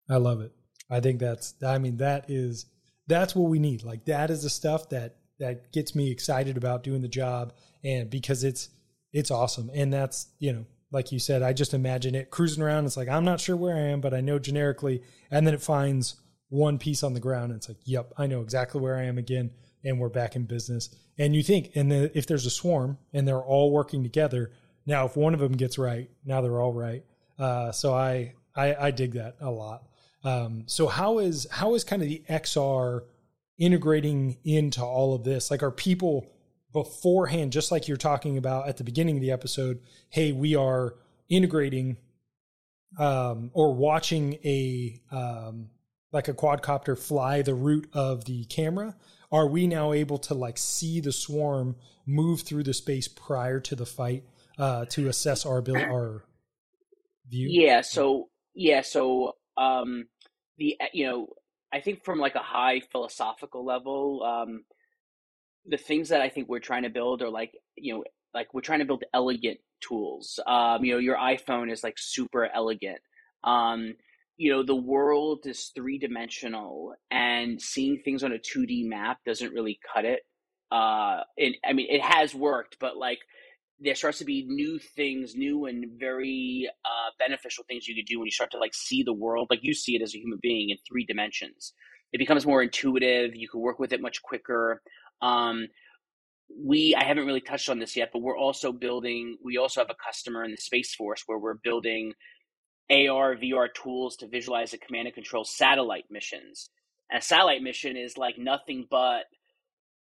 I 0.09 0.17
love 0.17 0.41
it. 0.41 0.53
I 0.91 1.01
think 1.01 1.21
that's 1.21 1.55
I 1.65 1.79
mean 1.79 1.99
that 1.99 2.27
is 2.29 2.67
that's 3.07 3.35
what 3.35 3.51
we 3.51 3.59
need. 3.59 3.83
Like 3.83 4.05
that 4.07 4.31
is 4.31 4.43
the 4.43 4.51
stuff 4.51 4.89
that 4.91 5.17
that 5.39 5.73
gets 5.73 5.95
me 5.95 6.11
excited 6.11 6.57
about 6.57 6.83
doing 6.83 7.01
the 7.01 7.09
job 7.09 7.53
and 7.85 8.11
because 8.11 8.43
it's 8.43 8.71
it's 9.13 9.31
awesome 9.31 9.71
and 9.75 9.93
that's 9.93 10.29
you 10.39 10.53
know 10.53 10.65
like 10.91 11.13
you 11.13 11.19
said, 11.19 11.43
I 11.43 11.53
just 11.53 11.75
imagine 11.75 12.15
it 12.15 12.31
cruising 12.31 12.63
around. 12.63 12.87
It's 12.87 12.97
like 12.97 13.09
I'm 13.09 13.25
not 13.25 13.41
sure 13.41 13.57
where 13.57 13.77
I 13.77 13.91
am, 13.91 14.01
but 14.01 14.15
I 14.15 14.21
know 14.21 14.39
generically, 14.39 15.03
and 15.31 15.47
then 15.47 15.55
it 15.55 15.63
finds 15.63 16.17
one 16.49 16.79
piece 16.79 17.03
on 17.03 17.15
the 17.15 17.21
ground. 17.21 17.53
And 17.53 17.59
it's 17.59 17.69
like, 17.69 17.79
yep, 17.85 18.13
I 18.17 18.27
know 18.27 18.41
exactly 18.41 18.81
where 18.81 18.97
I 18.97 19.05
am 19.05 19.19
again, 19.19 19.51
and 19.85 19.99
we're 19.99 20.09
back 20.09 20.35
in 20.35 20.45
business. 20.45 20.95
And 21.19 21.37
you 21.37 21.43
think, 21.43 21.73
and 21.75 21.91
the, 21.91 22.17
if 22.17 22.27
there's 22.27 22.47
a 22.47 22.51
swarm 22.51 22.99
and 23.13 23.27
they're 23.29 23.43
all 23.43 23.71
working 23.71 24.03
together, 24.03 24.53
now 24.87 25.05
if 25.07 25.17
one 25.17 25.35
of 25.35 25.41
them 25.41 25.53
gets 25.53 25.79
right, 25.79 26.11
now 26.25 26.41
they're 26.41 26.61
all 26.61 26.73
right. 26.73 27.05
Uh, 27.39 27.71
so 27.73 27.93
I, 27.95 28.35
I 28.57 28.75
I 28.75 28.91
dig 28.91 29.13
that 29.13 29.37
a 29.41 29.51
lot. 29.51 29.85
Um, 30.25 30.65
so 30.67 30.87
how 30.87 31.19
is 31.19 31.47
how 31.51 31.75
is 31.75 31.85
kind 31.85 32.03
of 32.03 32.09
the 32.09 32.23
XR 32.31 33.03
integrating 33.59 34.39
into 34.45 34.83
all 34.83 35.15
of 35.15 35.25
this? 35.25 35.51
Like, 35.51 35.63
are 35.63 35.71
people 35.71 36.27
beforehand, 36.73 37.53
just 37.53 37.73
like 37.73 37.89
you're 37.89 37.97
talking 37.97 38.37
about 38.37 38.69
at 38.69 38.77
the 38.77 38.85
beginning 38.85 39.17
of 39.17 39.23
the 39.23 39.31
episode? 39.31 39.81
Hey, 40.11 40.33
we 40.33 40.55
are 40.55 40.95
integrating 41.29 41.97
um, 42.99 43.51
or 43.55 43.75
watching 43.75 44.35
a 44.45 45.01
um, 45.11 45.71
like 46.13 46.29
a 46.29 46.35
quadcopter 46.35 46.99
fly 46.99 47.43
the 47.43 47.55
route 47.55 47.89
of 47.93 48.25
the 48.25 48.45
camera. 48.45 48.97
Are 49.31 49.47
we 49.47 49.67
now 49.67 49.93
able 49.93 50.19
to 50.19 50.35
like 50.35 50.57
see 50.57 51.01
the 51.01 51.13
swarm 51.13 51.77
move 52.07 52.43
through 52.43 52.63
the 52.63 52.73
space 52.73 53.09
prior 53.09 53.61
to 53.61 53.77
the 53.77 53.85
fight 53.85 54.25
uh, 54.59 54.87
to 54.87 55.09
assess 55.09 55.45
our 55.45 55.59
ability, 55.59 55.85
our 55.91 56.25
view? 57.29 57.49
Yeah. 57.51 57.83
So 57.83 58.31
yeah. 58.55 58.83
So 58.83 59.37
um, 59.57 60.07
the 60.57 60.77
you 60.93 61.07
know 61.07 61.29
I 61.73 61.81
think 61.81 62.05
from 62.05 62.19
like 62.19 62.35
a 62.35 62.41
high 62.41 62.81
philosophical 62.81 63.65
level, 63.65 64.23
um, 64.23 64.65
the 65.67 65.77
things 65.77 66.09
that 66.11 66.21
I 66.21 66.29
think 66.29 66.49
we're 66.49 66.61
trying 66.61 66.85
to 66.85 66.91
build 66.91 67.23
are 67.23 67.31
like 67.31 67.53
you 67.77 67.95
know 67.95 68.05
like 68.35 68.53
we're 68.55 68.61
trying 68.61 68.81
to 68.81 68.85
build 68.85 69.05
elegant 69.15 69.59
tools. 69.81 70.39
Um, 70.47 70.85
you 70.85 70.93
know, 70.93 70.99
your 70.99 71.17
iPhone 71.17 71.71
is 71.71 71.83
like 71.83 71.97
super 71.99 72.49
elegant. 72.53 72.99
Um, 73.45 73.95
you 74.37 74.53
know, 74.53 74.63
the 74.63 74.77
world 74.77 75.47
is 75.47 75.73
three 75.75 75.99
dimensional, 75.99 76.95
and 77.11 77.61
seeing 77.61 78.01
things 78.05 78.23
on 78.23 78.33
a 78.33 78.39
two 78.39 78.67
D 78.67 78.85
map 78.85 79.19
doesn't 79.27 79.53
really 79.53 79.79
cut 79.93 80.05
it. 80.05 80.21
Uh, 80.71 81.23
it, 81.37 81.57
I 81.65 81.73
mean, 81.73 81.87
it 81.89 82.03
has 82.03 82.35
worked, 82.35 82.77
but 82.79 82.97
like 82.97 83.19
there 83.81 83.95
starts 83.95 84.19
to 84.19 84.25
be 84.25 84.45
new 84.47 84.79
things, 84.79 85.35
new 85.35 85.67
and 85.67 85.87
very 85.99 86.69
uh, 86.85 87.11
beneficial 87.19 87.65
things 87.65 87.87
you 87.87 87.95
could 87.95 88.07
do 88.07 88.19
when 88.19 88.27
you 88.27 88.33
start 88.33 88.51
to 88.53 88.59
like 88.59 88.75
see 88.75 89.03
the 89.03 89.13
world 89.13 89.47
like 89.51 89.61
you 89.63 89.73
see 89.73 89.95
it 89.95 90.03
as 90.03 90.15
a 90.15 90.19
human 90.19 90.39
being 90.43 90.71
in 90.71 90.77
three 90.89 91.05
dimensions. 91.05 91.73
It 92.13 92.19
becomes 92.19 92.47
more 92.47 92.63
intuitive. 92.63 93.37
You 93.37 93.49
can 93.49 93.61
work 93.61 93.79
with 93.79 93.93
it 93.93 94.01
much 94.01 94.23
quicker. 94.23 94.83
Um, 95.23 95.69
we 96.65 96.95
I 96.95 97.05
haven't 97.05 97.27
really 97.27 97.41
touched 97.41 97.69
on 97.69 97.79
this 97.79 97.97
yet, 97.97 98.11
but 98.13 98.23
we're 98.23 98.39
also 98.39 98.73
building. 98.73 99.37
We 99.45 99.59
also 99.59 99.81
have 99.81 99.91
a 99.91 100.05
customer 100.05 100.45
in 100.45 100.51
the 100.51 100.57
Space 100.57 100.95
Force 100.95 101.23
where 101.27 101.39
we're 101.39 101.55
building 101.55 102.13
AR 102.91 103.37
VR 103.37 103.69
tools 103.75 104.17
to 104.17 104.29
visualize 104.29 104.71
the 104.71 104.79
command 104.79 105.07
and 105.09 105.15
control 105.15 105.45
satellite 105.45 106.07
missions. 106.11 106.71
A 107.13 107.21
satellite 107.21 107.63
mission 107.63 107.97
is 107.97 108.19
like 108.19 108.39
nothing 108.39 108.87
but 108.91 109.25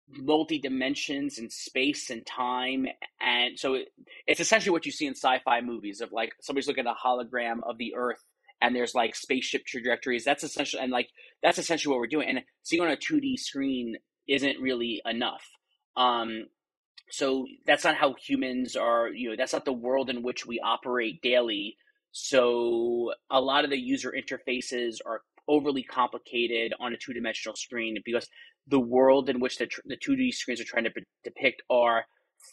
multi 0.09 0.59
dimensions 0.59 1.37
and 1.37 1.51
space 1.51 2.09
and 2.09 2.25
time 2.25 2.85
and 3.19 3.59
so 3.59 3.73
it, 3.73 3.89
it's 4.25 4.39
essentially 4.39 4.71
what 4.71 4.85
you 4.85 4.91
see 4.91 5.05
in 5.05 5.13
sci-fi 5.15 5.59
movies 5.61 5.99
of 5.99 6.11
like 6.13 6.31
somebody's 6.41 6.67
looking 6.67 6.87
at 6.87 6.95
a 6.95 7.07
hologram 7.07 7.57
of 7.63 7.77
the 7.77 7.93
earth 7.95 8.23
and 8.61 8.75
there's 8.75 8.95
like 8.95 9.15
spaceship 9.15 9.65
trajectories 9.65 10.23
that's 10.23 10.43
essentially 10.43 10.81
and 10.81 10.91
like 10.93 11.09
that's 11.43 11.57
essentially 11.57 11.91
what 11.91 11.99
we're 11.99 12.07
doing 12.07 12.29
and 12.29 12.41
seeing 12.63 12.81
on 12.81 12.89
a 12.89 12.95
2d 12.95 13.37
screen 13.37 13.97
isn't 14.27 14.59
really 14.59 15.01
enough 15.05 15.43
um 15.95 16.45
so 17.09 17.45
that's 17.65 17.83
not 17.83 17.95
how 17.95 18.13
humans 18.15 18.75
are 18.75 19.09
you 19.09 19.29
know 19.29 19.35
that's 19.37 19.53
not 19.53 19.65
the 19.65 19.73
world 19.73 20.09
in 20.09 20.23
which 20.23 20.45
we 20.45 20.59
operate 20.59 21.21
daily 21.21 21.75
so 22.11 23.11
a 23.29 23.39
lot 23.39 23.63
of 23.63 23.69
the 23.69 23.77
user 23.77 24.11
interfaces 24.11 24.97
are 25.05 25.21
overly 25.47 25.83
complicated 25.83 26.73
on 26.79 26.93
a 26.93 26.97
two-dimensional 26.97 27.55
screen 27.55 27.97
because 28.03 28.27
the 28.67 28.79
world 28.79 29.29
in 29.29 29.39
which 29.39 29.57
the, 29.57 29.67
the 29.85 29.97
2D 29.97 30.33
screens 30.33 30.59
are 30.59 30.65
trying 30.65 30.83
to 30.83 30.91
depict 31.23 31.61
are 31.69 32.05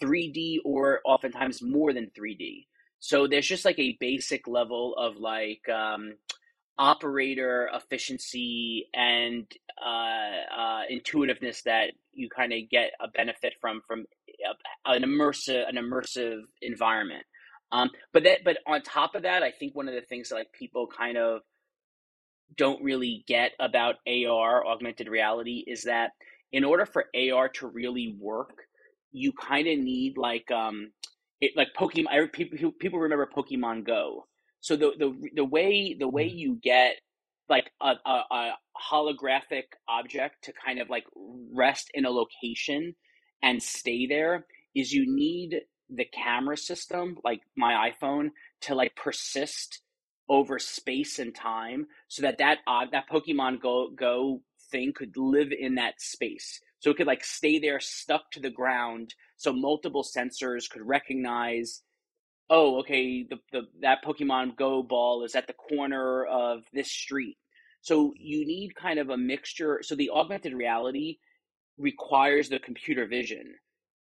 3D 0.02 0.58
or 0.64 1.00
oftentimes 1.04 1.62
more 1.62 1.92
than 1.92 2.10
3D. 2.18 2.66
So 3.00 3.26
there's 3.26 3.46
just 3.46 3.64
like 3.64 3.78
a 3.78 3.96
basic 4.00 4.46
level 4.46 4.94
of 4.96 5.16
like 5.16 5.68
um, 5.68 6.14
operator 6.78 7.68
efficiency 7.72 8.88
and 8.94 9.46
uh, 9.84 10.60
uh, 10.60 10.82
intuitiveness 10.90 11.62
that 11.62 11.92
you 12.12 12.28
kind 12.28 12.52
of 12.52 12.68
get 12.70 12.90
a 13.00 13.08
benefit 13.08 13.54
from 13.60 13.80
from 13.86 14.04
an 14.86 15.02
immersive 15.02 15.68
an 15.68 15.76
immersive 15.76 16.40
environment. 16.62 17.24
Um, 17.72 17.90
but 18.12 18.24
that 18.24 18.44
but 18.44 18.58
on 18.66 18.82
top 18.82 19.14
of 19.14 19.22
that, 19.22 19.42
I 19.42 19.50
think 19.50 19.74
one 19.74 19.88
of 19.88 19.94
the 19.94 20.02
things 20.02 20.28
that 20.28 20.36
like 20.36 20.52
people 20.52 20.86
kind 20.86 21.16
of 21.16 21.40
don't 22.56 22.82
really 22.82 23.24
get 23.26 23.52
about 23.58 23.96
AR, 24.06 24.66
augmented 24.66 25.08
reality, 25.08 25.64
is 25.66 25.84
that 25.84 26.12
in 26.52 26.64
order 26.64 26.86
for 26.86 27.06
AR 27.16 27.48
to 27.48 27.66
really 27.66 28.16
work, 28.20 28.62
you 29.12 29.32
kind 29.32 29.66
of 29.66 29.78
need 29.78 30.16
like 30.16 30.50
um, 30.50 30.92
it 31.40 31.52
like 31.56 31.68
Pokemon. 31.78 32.32
People 32.32 32.72
people 32.78 32.98
remember 32.98 33.28
Pokemon 33.34 33.86
Go. 33.86 34.26
So 34.64 34.76
the 34.76 34.92
the 34.98 35.14
the 35.34 35.44
way 35.44 35.94
the 35.98 36.08
way 36.08 36.26
mm-hmm. 36.26 36.38
you 36.38 36.58
get 36.62 36.94
like 37.50 37.70
a, 37.82 37.92
a, 38.06 38.22
a 38.30 38.52
holographic 38.90 39.64
object 39.86 40.44
to 40.44 40.54
kind 40.54 40.80
of 40.80 40.88
like 40.88 41.04
rest 41.52 41.90
in 41.92 42.06
a 42.06 42.10
location 42.10 42.94
and 43.42 43.62
stay 43.62 44.06
there 44.06 44.46
is 44.74 44.90
you 44.90 45.04
need 45.06 45.60
the 45.90 46.06
camera 46.06 46.56
system 46.56 47.18
like 47.22 47.42
my 47.54 47.90
iphone 47.90 48.30
to 48.62 48.74
like 48.74 48.96
persist 48.96 49.82
over 50.30 50.58
space 50.58 51.18
and 51.18 51.34
time 51.34 51.86
so 52.08 52.22
that 52.22 52.38
that 52.38 52.60
uh, 52.66 52.86
that 52.90 53.04
Pokemon 53.12 53.60
Go 53.60 53.90
Go 53.94 54.40
thing 54.70 54.94
could 54.96 55.14
live 55.18 55.52
in 55.52 55.74
that 55.74 56.00
space. 56.00 56.58
So 56.78 56.90
it 56.90 56.96
could 56.96 57.06
like 57.06 57.22
stay 57.22 57.58
there 57.58 57.80
stuck 57.80 58.30
to 58.30 58.40
the 58.40 58.48
ground 58.48 59.14
so 59.36 59.52
multiple 59.52 60.02
sensors 60.04 60.70
could 60.70 60.86
recognize 60.86 61.82
oh 62.50 62.80
okay 62.80 63.24
the, 63.28 63.36
the 63.52 63.62
that 63.80 64.04
Pokemon 64.04 64.56
Go 64.56 64.82
ball 64.82 65.24
is 65.24 65.34
at 65.34 65.46
the 65.46 65.52
corner 65.54 66.24
of 66.24 66.62
this 66.72 66.90
street. 66.90 67.36
So 67.82 68.12
you 68.16 68.46
need 68.46 68.74
kind 68.74 68.98
of 68.98 69.10
a 69.10 69.16
mixture 69.16 69.80
so 69.82 69.94
the 69.94 70.10
augmented 70.10 70.54
reality 70.54 71.18
requires 71.78 72.48
the 72.48 72.58
computer 72.58 73.06
vision 73.06 73.54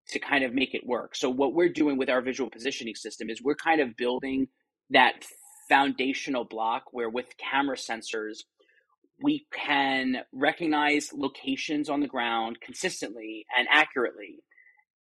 to 0.08 0.18
kind 0.18 0.44
of 0.44 0.52
make 0.52 0.74
it 0.74 0.86
work. 0.86 1.14
So 1.16 1.30
what 1.30 1.54
we're 1.54 1.68
doing 1.68 1.96
with 1.96 2.10
our 2.10 2.20
visual 2.20 2.50
positioning 2.50 2.94
system 2.94 3.30
is 3.30 3.40
we're 3.42 3.54
kind 3.54 3.80
of 3.80 3.96
building 3.96 4.48
that 4.90 5.24
foundational 5.68 6.44
block 6.44 6.84
where 6.92 7.08
with 7.08 7.26
camera 7.38 7.76
sensors 7.76 8.38
we 9.22 9.46
can 9.52 10.18
recognize 10.32 11.10
locations 11.14 11.88
on 11.88 12.00
the 12.00 12.08
ground 12.08 12.58
consistently 12.60 13.46
and 13.56 13.68
accurately 13.70 14.42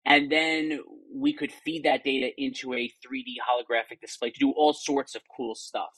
and 0.08 0.32
then 0.32 0.80
we 1.14 1.34
could 1.34 1.52
feed 1.52 1.84
that 1.84 2.04
data 2.04 2.30
into 2.38 2.74
a 2.74 2.92
3D 3.06 3.36
holographic 3.48 4.00
display 4.02 4.30
to 4.32 4.40
do 4.40 4.52
all 4.52 4.74
sorts 4.74 5.16
of 5.16 5.22
cool 5.36 5.56
stuff 5.56 5.90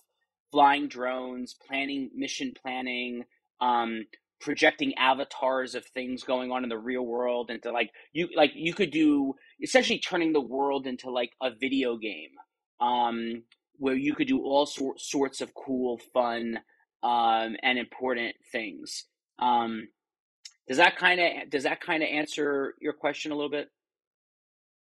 flying 0.53 0.89
drones 0.89 1.57
planning 1.69 2.11
mission 2.17 2.55
planning 2.63 3.25
um, 3.63 4.07
projecting 4.43 4.95
avatars 4.97 5.77
of 5.77 5.87
things 5.87 6.25
going 6.25 6.53
on 6.53 6.65
in 6.65 6.71
the 6.71 6.79
real 6.79 7.05
world 7.07 7.51
into 7.51 7.73
like 7.73 7.91
you 8.15 8.29
like 8.37 8.53
you 8.57 8.75
could 8.75 8.93
do 8.93 9.35
essentially 9.63 10.01
turning 10.01 10.35
the 10.35 10.43
world 10.43 10.87
into 10.89 11.11
like 11.11 11.33
a 11.43 11.51
video 11.61 11.99
game 11.99 12.31
um, 12.81 13.45
where 13.79 13.95
you 13.95 14.15
could 14.15 14.29
do 14.29 14.41
all 14.45 14.67
sor- 14.67 14.99
sorts 14.99 15.41
of 15.41 15.55
cool, 15.55 15.99
fun, 16.13 16.59
um, 17.03 17.57
and 17.63 17.79
important 17.79 18.35
things. 18.53 19.05
Um, 19.39 19.89
does 20.69 20.79
that 20.79 20.97
kind 20.99 21.21
of 21.21 21.51
does 21.51 21.65
that 21.65 21.81
kind 21.81 22.03
of 22.03 22.09
answer 22.11 22.75
your 22.81 22.95
question 22.95 23.33
a 23.33 23.37
little 23.37 23.51
bit? 23.51 23.69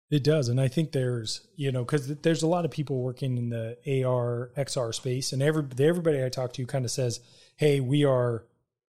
It 0.10 0.24
does, 0.24 0.48
and 0.48 0.60
I 0.60 0.70
think 0.70 0.94
there's 0.94 1.48
you 1.58 1.72
know 1.72 1.84
because 1.84 2.08
there's 2.08 2.44
a 2.44 2.48
lot 2.48 2.64
of 2.64 2.72
people 2.72 3.02
working 3.02 3.38
in 3.38 3.50
the 3.50 3.78
AR 4.06 4.52
XR 4.58 4.94
space, 4.94 5.34
and 5.34 5.42
every 5.42 5.66
everybody 5.80 6.24
I 6.24 6.30
talk 6.30 6.54
to 6.54 6.66
kind 6.66 6.86
of 6.86 6.92
says, 6.92 7.20
"Hey, 7.58 7.82
we 7.82 8.06
are 8.06 8.46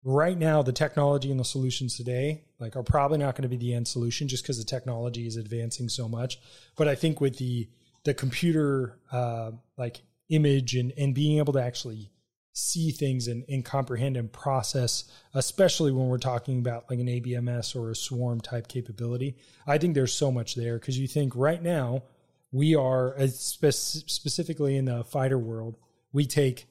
right 0.05 0.37
now 0.37 0.63
the 0.63 0.73
technology 0.73 1.31
and 1.31 1.41
the 1.41 1.45
solutions 1.45 1.97
today 1.97 2.45
like 2.61 2.77
are 2.77 2.83
probably 2.83 3.19
not 3.19 3.35
going 3.35 3.43
to 3.43 3.49
be 3.49 3.57
the 3.57 3.75
end 3.75 3.87
solution 3.89 4.29
just 4.29 4.43
because 4.43 4.59
the 4.59 4.65
technology 4.65 5.27
is 5.27 5.37
advancing 5.37 5.89
so 5.89 6.09
much." 6.09 6.39
But 6.77 6.89
I 6.89 6.95
think 6.95 7.23
with 7.23 7.39
the 7.39 7.69
the 8.05 8.13
computer 8.13 8.99
uh, 9.11 9.53
like 9.79 10.03
image 10.29 10.75
and, 10.75 10.93
and 10.99 11.15
being 11.15 11.39
able 11.39 11.55
to 11.55 11.63
actually 11.63 12.11
see 12.59 12.91
things 12.91 13.29
and, 13.29 13.45
and 13.49 13.65
comprehend 13.65 14.17
and 14.17 14.33
process, 14.33 15.05
especially 15.35 15.93
when 15.93 16.09
we're 16.09 16.19
talking 16.19 16.59
about 16.59 16.91
like 16.91 16.99
an 16.99 17.07
ABMS 17.07 17.77
or 17.77 17.91
a 17.91 17.97
swarm 17.97 18.41
type 18.41 18.67
capability. 18.67 19.37
I 19.67 19.79
think 19.79 19.95
there's 19.95 20.13
so 20.13 20.33
much 20.33 20.57
there 20.57 20.79
because 20.79 20.99
you 20.99 21.07
think 21.07 21.35
right 21.37 21.63
now 21.63 22.03
we 22.51 22.75
are 22.75 23.15
spe- 23.29 23.71
specifically 23.71 24.77
in 24.77 24.87
the 24.87 25.05
fighter 25.05 25.39
world, 25.39 25.77
we 26.13 26.27
take 26.27 26.67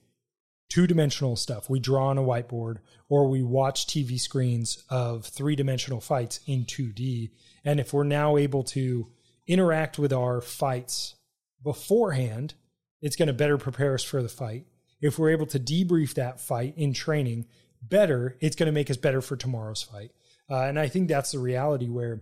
two 0.70 0.88
dimensional 0.88 1.38
stuff. 1.38 1.70
We 1.70 1.80
draw 1.80 2.08
on 2.08 2.18
a 2.18 2.24
whiteboard 2.24 2.80
or 3.08 3.30
we 3.30 3.42
watch 3.42 3.88
TV 3.88 4.20
screens 4.20 4.84
of 4.90 5.26
three 5.26 5.56
dimensional 5.56 6.02
fights 6.02 6.42
in 6.46 6.66
2D. 6.66 7.32
And 7.64 7.80
if 7.80 7.94
we're 7.94 8.04
now 8.04 8.36
able 8.36 8.64
to 8.64 9.08
interact 9.48 9.98
with 9.98 10.12
our 10.12 10.42
fights 10.42 11.16
beforehand, 11.64 12.56
it's 13.02 13.16
going 13.16 13.28
to 13.28 13.34
better 13.34 13.58
prepare 13.58 13.94
us 13.94 14.04
for 14.04 14.22
the 14.22 14.28
fight. 14.28 14.66
If 15.02 15.20
we're 15.20 15.32
able 15.32 15.46
to 15.48 15.60
debrief 15.60 16.14
that 16.16 16.40
fight 16.40 16.74
in 16.78 16.94
training 16.94 17.46
better, 17.82 18.38
it's 18.40 18.56
going 18.56 18.68
to 18.68 18.74
make 18.74 18.90
us 18.90 18.98
better 18.98 19.22
for 19.22 19.36
tomorrow's 19.36 19.84
fight. 19.84 20.12
Uh, 20.50 20.62
and 20.62 20.80
I 20.80 20.88
think 20.88 21.08
that's 21.08 21.32
the 21.32 21.40
reality 21.40 21.88
where 21.88 22.22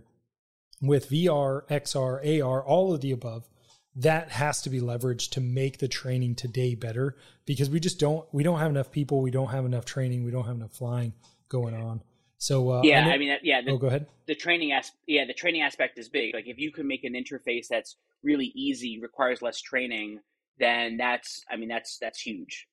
with 0.82 1.10
VR, 1.10 1.66
XR, 1.68 2.42
AR, 2.42 2.62
all 2.62 2.92
of 2.92 3.00
the 3.00 3.12
above, 3.12 3.48
that 3.94 4.30
has 4.30 4.60
to 4.62 4.70
be 4.70 4.80
leveraged 4.80 5.30
to 5.30 5.40
make 5.40 5.78
the 5.78 5.88
training 5.88 6.34
today 6.34 6.74
better 6.74 7.16
because 7.46 7.70
we 7.70 7.80
just 7.80 7.98
don't 7.98 8.26
we 8.32 8.42
don't 8.42 8.58
have 8.58 8.70
enough 8.70 8.90
people, 8.90 9.22
we 9.22 9.30
don't 9.30 9.48
have 9.48 9.64
enough 9.64 9.86
training, 9.86 10.24
we 10.24 10.30
don't 10.30 10.44
have 10.44 10.56
enough 10.56 10.72
flying 10.72 11.14
going 11.48 11.74
on. 11.74 12.02
So 12.38 12.70
uh, 12.70 12.82
yeah, 12.84 13.06
I, 13.08 13.12
I 13.12 13.18
mean, 13.18 13.34
yeah. 13.42 13.62
The, 13.62 13.70
oh, 13.70 13.78
go 13.78 13.86
ahead. 13.86 14.06
The 14.26 14.34
training 14.34 14.72
as 14.72 14.92
yeah, 15.06 15.24
the 15.24 15.32
training 15.32 15.62
aspect 15.62 15.98
is 15.98 16.10
big. 16.10 16.34
Like 16.34 16.46
if 16.46 16.58
you 16.58 16.70
can 16.70 16.86
make 16.86 17.04
an 17.04 17.14
interface 17.14 17.68
that's 17.68 17.96
really 18.22 18.52
easy, 18.54 19.00
requires 19.00 19.40
less 19.40 19.60
training, 19.62 20.20
then 20.58 20.96
that's 20.96 21.42
I 21.50 21.56
mean 21.56 21.68
that's 21.68 21.98
that's 21.98 22.20
huge. 22.20 22.66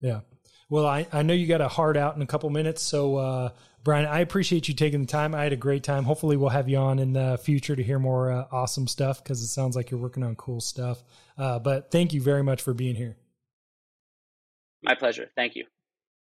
Yeah. 0.00 0.20
Well, 0.68 0.86
I, 0.86 1.06
I 1.12 1.22
know 1.22 1.34
you 1.34 1.46
got 1.46 1.60
a 1.60 1.68
hard 1.68 1.96
out 1.96 2.16
in 2.16 2.22
a 2.22 2.26
couple 2.26 2.48
minutes. 2.48 2.80
So, 2.80 3.16
uh, 3.16 3.50
Brian, 3.82 4.06
I 4.06 4.20
appreciate 4.20 4.68
you 4.68 4.74
taking 4.74 5.00
the 5.00 5.06
time. 5.06 5.34
I 5.34 5.42
had 5.42 5.52
a 5.52 5.56
great 5.56 5.82
time. 5.82 6.04
Hopefully, 6.04 6.36
we'll 6.36 6.50
have 6.50 6.68
you 6.68 6.78
on 6.78 6.98
in 6.98 7.12
the 7.12 7.38
future 7.42 7.74
to 7.74 7.82
hear 7.82 7.98
more 7.98 8.30
uh, 8.30 8.46
awesome 8.52 8.86
stuff 8.86 9.22
because 9.22 9.42
it 9.42 9.48
sounds 9.48 9.74
like 9.74 9.90
you're 9.90 10.00
working 10.00 10.22
on 10.22 10.36
cool 10.36 10.60
stuff. 10.60 11.02
Uh, 11.36 11.58
but 11.58 11.90
thank 11.90 12.12
you 12.12 12.20
very 12.20 12.42
much 12.42 12.62
for 12.62 12.72
being 12.72 12.94
here. 12.94 13.16
My 14.82 14.94
pleasure. 14.94 15.28
Thank 15.34 15.56
you. 15.56 15.64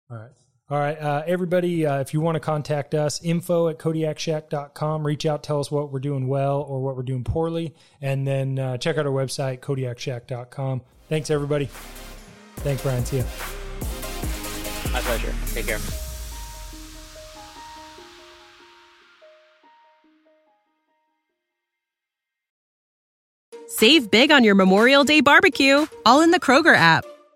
All 0.10 0.18
right. 0.18 0.32
All 0.72 0.80
right, 0.80 0.98
uh, 0.98 1.22
everybody, 1.28 1.86
uh, 1.86 2.00
if 2.00 2.14
you 2.14 2.22
want 2.22 2.36
to 2.36 2.40
contact 2.40 2.96
us, 2.96 3.22
info 3.22 3.68
at 3.68 3.78
kodiakshack.com. 3.78 5.06
Reach 5.06 5.26
out, 5.26 5.44
tell 5.44 5.60
us 5.60 5.70
what 5.70 5.92
we're 5.92 6.00
doing 6.00 6.30
well 6.30 6.62
or 6.62 6.80
what 6.82 6.96
we're 6.96 7.04
doing 7.04 7.26
poorly, 7.26 7.76
and 8.00 8.26
then 8.26 8.58
uh, 8.58 8.78
check 8.78 8.98
out 8.98 9.06
our 9.06 9.12
website, 9.12 9.60
kodiakshack.com. 9.60 10.82
Thanks, 11.10 11.30
everybody. 11.30 11.66
Thanks, 12.56 12.84
Brian. 12.84 13.04
See 13.04 13.18
you. 13.18 13.24
My 14.94 15.02
pleasure. 15.02 15.34
Take 15.48 15.68
care. 15.68 15.80
Save 23.68 24.10
big 24.10 24.32
on 24.32 24.46
your 24.46 24.56
Memorial 24.56 25.04
Day 25.04 25.20
barbecue, 25.20 25.86
all 26.06 26.22
in 26.22 26.32
the 26.32 26.40
Kroger 26.40 26.74
app. 26.74 27.04